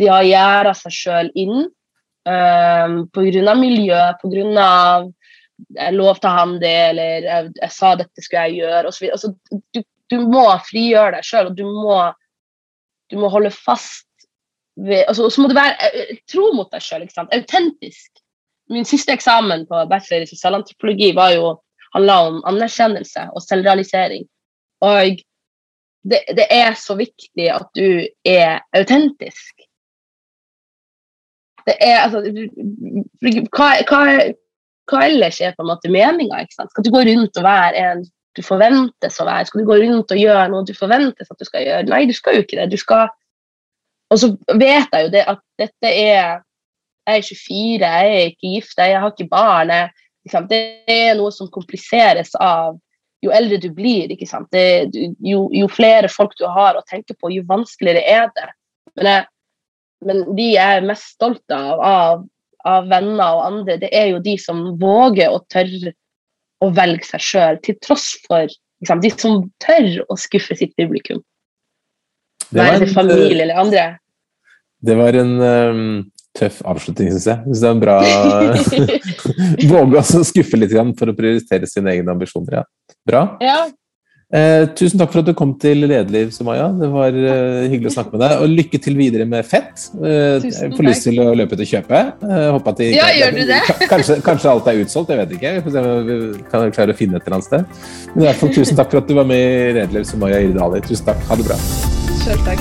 de 0.00 0.08
har 0.08 0.24
gjerda 0.24 0.72
seg 0.78 0.96
sjøl 0.96 1.30
inn 1.38 1.56
um, 1.68 2.94
pga. 3.12 3.54
miljø, 3.60 4.00
pga. 4.22 4.70
jeg 5.76 5.96
lovte 5.98 6.32
han 6.32 6.56
det, 6.62 6.76
eller 6.90 7.28
jeg, 7.28 7.50
jeg, 7.60 7.72
sa 7.76 7.94
dette 8.00 8.24
skulle 8.24 8.46
jeg 8.48 8.62
gjøre, 8.62 8.88
osv. 8.88 9.10
Altså, 9.12 9.34
du, 9.76 9.82
du 10.10 10.16
må 10.32 10.46
frigjøre 10.70 11.18
deg 11.18 11.28
sjøl, 11.28 11.52
og 11.52 11.60
du 11.60 11.66
må, 11.68 11.98
du 13.12 13.20
må 13.20 13.28
holde 13.28 13.52
fast 13.52 14.08
altså, 14.88 15.30
så 15.30 15.42
må 15.42 15.48
du 15.50 15.56
være 15.56 15.90
eh, 15.90 16.18
tro 16.30 16.50
mot 16.56 16.70
deg 16.72 16.84
sjøl. 16.84 17.06
Autentisk. 17.20 18.10
Min 18.70 18.86
siste 18.86 19.14
eksamen 19.16 19.66
på 19.66 19.82
bachelor 19.90 20.24
i 20.24 20.30
sosialantropologi 20.30 21.10
var 21.16 21.34
jo, 21.34 21.56
handla 21.94 22.20
om 22.28 22.36
anerkjennelse 22.46 23.26
og 23.34 23.42
selvrealisering. 23.42 24.28
Og 24.86 25.18
det, 26.06 26.20
det, 26.36 26.46
er 26.54 26.76
så 26.78 26.94
viktig 26.96 27.48
at 27.52 27.66
du 27.76 28.06
er 28.24 28.60
autentisk. 28.76 29.66
Det 31.66 31.74
er 31.84 32.06
altså 32.06 32.22
Hva, 33.52 33.66
hva, 33.90 34.04
hva 34.88 35.02
ellers 35.06 35.42
er 35.42 35.52
på 35.56 35.66
en 35.66 35.72
måte 35.72 35.90
meninga? 35.92 36.40
Skal 36.54 36.86
du 36.86 36.92
gå 36.94 37.02
rundt 37.10 37.36
og 37.36 37.44
være 37.44 37.82
en 37.82 38.06
du 38.38 38.42
forventes 38.46 39.18
å 39.20 39.26
være? 39.26 39.50
Skal 39.50 39.62
du 39.62 39.68
gå 39.68 39.76
rundt 39.82 40.14
og 40.14 40.22
gjøre 40.22 40.48
noe 40.52 40.66
du 40.66 40.72
forventes 40.78 41.30
at 41.30 41.42
du 41.42 41.48
skal 41.48 41.66
gjøre? 41.66 41.88
Nei, 41.90 42.04
du 42.08 42.14
skal 42.16 42.38
jo 42.38 42.46
ikke 42.46 42.62
det. 42.62 42.70
Du 42.72 42.80
skal 42.80 43.10
og 44.10 44.18
så 44.18 44.30
vet 44.58 44.92
jeg 44.92 45.06
jo 45.06 45.10
det 45.14 45.24
at 45.30 45.42
dette 45.60 45.90
er 45.90 46.40
Jeg 47.08 47.16
er 47.16 47.24
24, 47.26 47.86
jeg 47.86 48.14
er 48.14 48.26
ikke 48.28 48.50
gift, 48.54 48.78
jeg 48.78 49.00
har 49.00 49.10
ikke 49.10 49.30
barn. 49.32 49.70
Liksom, 50.26 50.46
det 50.50 50.58
er 50.86 51.14
noe 51.18 51.32
som 51.32 51.48
kompliseres 51.50 52.34
av 52.38 52.76
jo 53.24 53.32
eldre 53.34 53.58
du 53.60 53.70
blir. 53.74 54.10
ikke 54.12 54.28
sant? 54.28 54.50
Det, 54.52 54.90
jo, 55.24 55.46
jo, 55.52 55.68
flere 55.72 56.10
folk 56.12 56.36
du 56.38 56.46
har 56.48 56.76
å 56.76 56.84
tenke 56.88 57.16
på, 57.16 57.32
jo 57.32 57.44
vanskeligere 57.48 58.04
er 58.04 58.28
det. 58.36 58.48
Men, 58.96 59.10
jeg, 59.10 59.24
men 60.06 60.22
de 60.36 60.50
jeg 60.52 60.76
er 60.76 60.86
mest 60.90 61.16
stolt 61.16 61.56
av, 61.56 61.80
av, 61.80 62.22
av 62.68 62.88
venner 62.92 63.38
og 63.38 63.46
andre, 63.48 63.78
det 63.80 63.90
er 63.96 64.12
jo 64.12 64.22
de 64.24 64.36
som 64.40 64.62
våger 64.80 65.32
å 65.32 65.42
tørre 65.52 65.94
å 66.60 66.68
velge 66.76 67.06
seg 67.08 67.24
sjøl, 67.24 67.60
til 67.64 67.78
tross 67.80 68.12
for 68.26 68.44
liksom, 68.44 69.00
de 69.04 69.12
som 69.16 69.42
tør 69.64 70.02
å 70.12 70.18
skuffe 70.20 70.56
sitt 70.58 70.74
publikum. 70.76 71.22
Være 72.56 72.78
det 72.84 72.92
familie 72.94 73.44
eller 73.44 73.60
andre. 73.62 73.84
Det 74.80 74.96
var 74.96 75.18
en 75.20 75.34
um, 75.40 75.82
tøff 76.36 76.62
avslutning, 76.68 77.10
syns 77.14 77.28
jeg. 77.28 77.42
Synes 77.44 77.60
det 77.60 77.68
er 77.68 77.74
en 77.74 77.82
bra 77.82 77.98
Våge 79.72 80.00
å 80.00 80.24
skuffe 80.24 80.60
litt 80.60 80.72
for 80.98 81.12
å 81.12 81.16
prioritere 81.16 81.68
sine 81.68 81.92
egne 81.96 82.16
ambisjoner. 82.16 82.62
Ja. 82.62 82.96
Bra. 83.06 83.26
Ja. 83.44 83.60
Eh, 84.30 84.68
tusen 84.78 85.00
takk 85.00 85.10
for 85.10 85.24
at 85.24 85.26
du 85.26 85.32
kom 85.34 85.56
til 85.58 85.82
Lederliv, 85.82 86.28
Sumaya. 86.30 86.68
Det 86.78 86.86
var 86.92 87.16
eh, 87.18 87.66
hyggelig 87.72 87.90
å 87.90 87.94
snakke 87.96 88.14
med 88.14 88.22
deg. 88.22 88.34
Og 88.38 88.54
lykke 88.60 88.80
til 88.84 88.98
videre 88.98 89.26
med 89.26 89.46
fett. 89.46 89.88
Eh, 89.98 90.46
jeg 90.46 90.70
får 90.76 90.86
lyst 90.86 91.06
til 91.08 91.18
å 91.24 91.32
løpe 91.34 91.58
ut 91.58 91.64
og 91.66 91.72
kjøpe. 91.72 92.02
Eh, 92.28 92.46
håper 92.54 92.76
at 92.76 92.82
de, 92.82 92.90
ja, 92.94 93.08
gjør 93.18 93.40
du 93.40 93.42
det? 93.50 93.62
Kanskje, 93.90 94.20
kanskje, 94.26 94.52
alt 94.54 94.70
er 94.70 94.84
utsolgt, 94.84 95.10
jeg 95.10 95.24
vet 95.24 95.38
ikke. 95.38 95.56
Vi 95.56 95.64
får 95.66 95.74
se 95.74 95.82
om 95.82 96.12
vi 96.12 96.20
kan 96.52 96.76
klare 96.78 96.94
å 96.94 97.00
finne 97.00 97.18
et 97.18 97.26
eller 97.26 97.40
annet 97.40 97.50
sted. 97.50 97.80
Men 98.12 98.22
i 98.22 98.28
hvert 98.30 98.44
fall 98.44 98.54
tusen 98.60 98.78
takk 98.78 98.94
for 98.94 99.02
at 99.02 99.10
du 99.10 99.18
var 99.18 99.26
med 99.32 99.42
i 99.42 99.72
Lederliv, 99.80 100.06
Sumaya 100.06 100.38
Irdali. 100.46 100.84
Tusen 100.86 101.10
takk. 101.10 101.26
Ha 101.26 101.40
det 101.40 101.50
bra. 101.50 101.58
Selv 102.20 102.42
takk. 102.44 102.60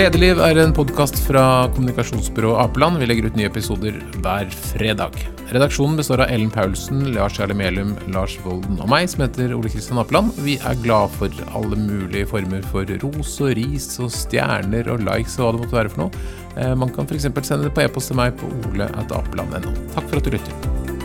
Lederliv 0.00 0.38
er 0.40 0.56
en 0.62 0.70
podkast 0.72 1.18
fra 1.26 1.42
kommunikasjonsbyrået 1.74 2.62
Apeland. 2.62 3.00
Vi 3.00 3.08
legger 3.08 3.26
ut 3.28 3.36
nye 3.36 3.48
episoder 3.50 3.98
hver 4.24 4.48
fredag. 4.70 5.18
Redaksjonen 5.50 5.98
består 5.98 6.22
av 6.24 6.32
Ellen 6.32 6.48
Paulsen, 6.52 7.02
Lars 7.12 7.36
Jarle 7.36 7.56
Melum, 7.58 7.96
Lars 8.14 8.38
Volden 8.44 8.78
og 8.80 8.88
meg, 8.88 9.10
som 9.12 9.26
heter 9.26 9.52
Ole 9.56 9.72
Kristian 9.72 10.00
Apeland. 10.00 10.32
Vi 10.40 10.56
er 10.56 10.78
glad 10.84 11.12
for 11.18 11.42
alle 11.52 11.76
mulige 11.80 12.28
former 12.30 12.64
for 12.72 12.88
ros 13.02 13.34
og 13.44 13.52
ris 13.58 13.90
og 14.00 14.12
stjerner 14.14 14.88
og 14.88 15.04
likes 15.04 15.36
og 15.36 15.46
hva 15.46 15.52
det 15.52 15.64
måtte 15.64 15.80
være 15.80 15.92
for 15.96 16.06
noe. 16.06 16.24
Eh, 16.56 16.72
man 16.80 16.94
kan 16.94 17.08
f.eks. 17.08 17.28
sende 17.28 17.66
det 17.66 17.74
på 17.76 17.84
e-post 17.84 18.12
til 18.14 18.20
meg 18.20 18.40
på 18.40 18.48
ole.apeland.no. 18.70 19.76
Takk 19.96 20.08
for 20.08 20.20
at 20.22 20.28
du 20.28 20.36
lytter. 20.38 20.99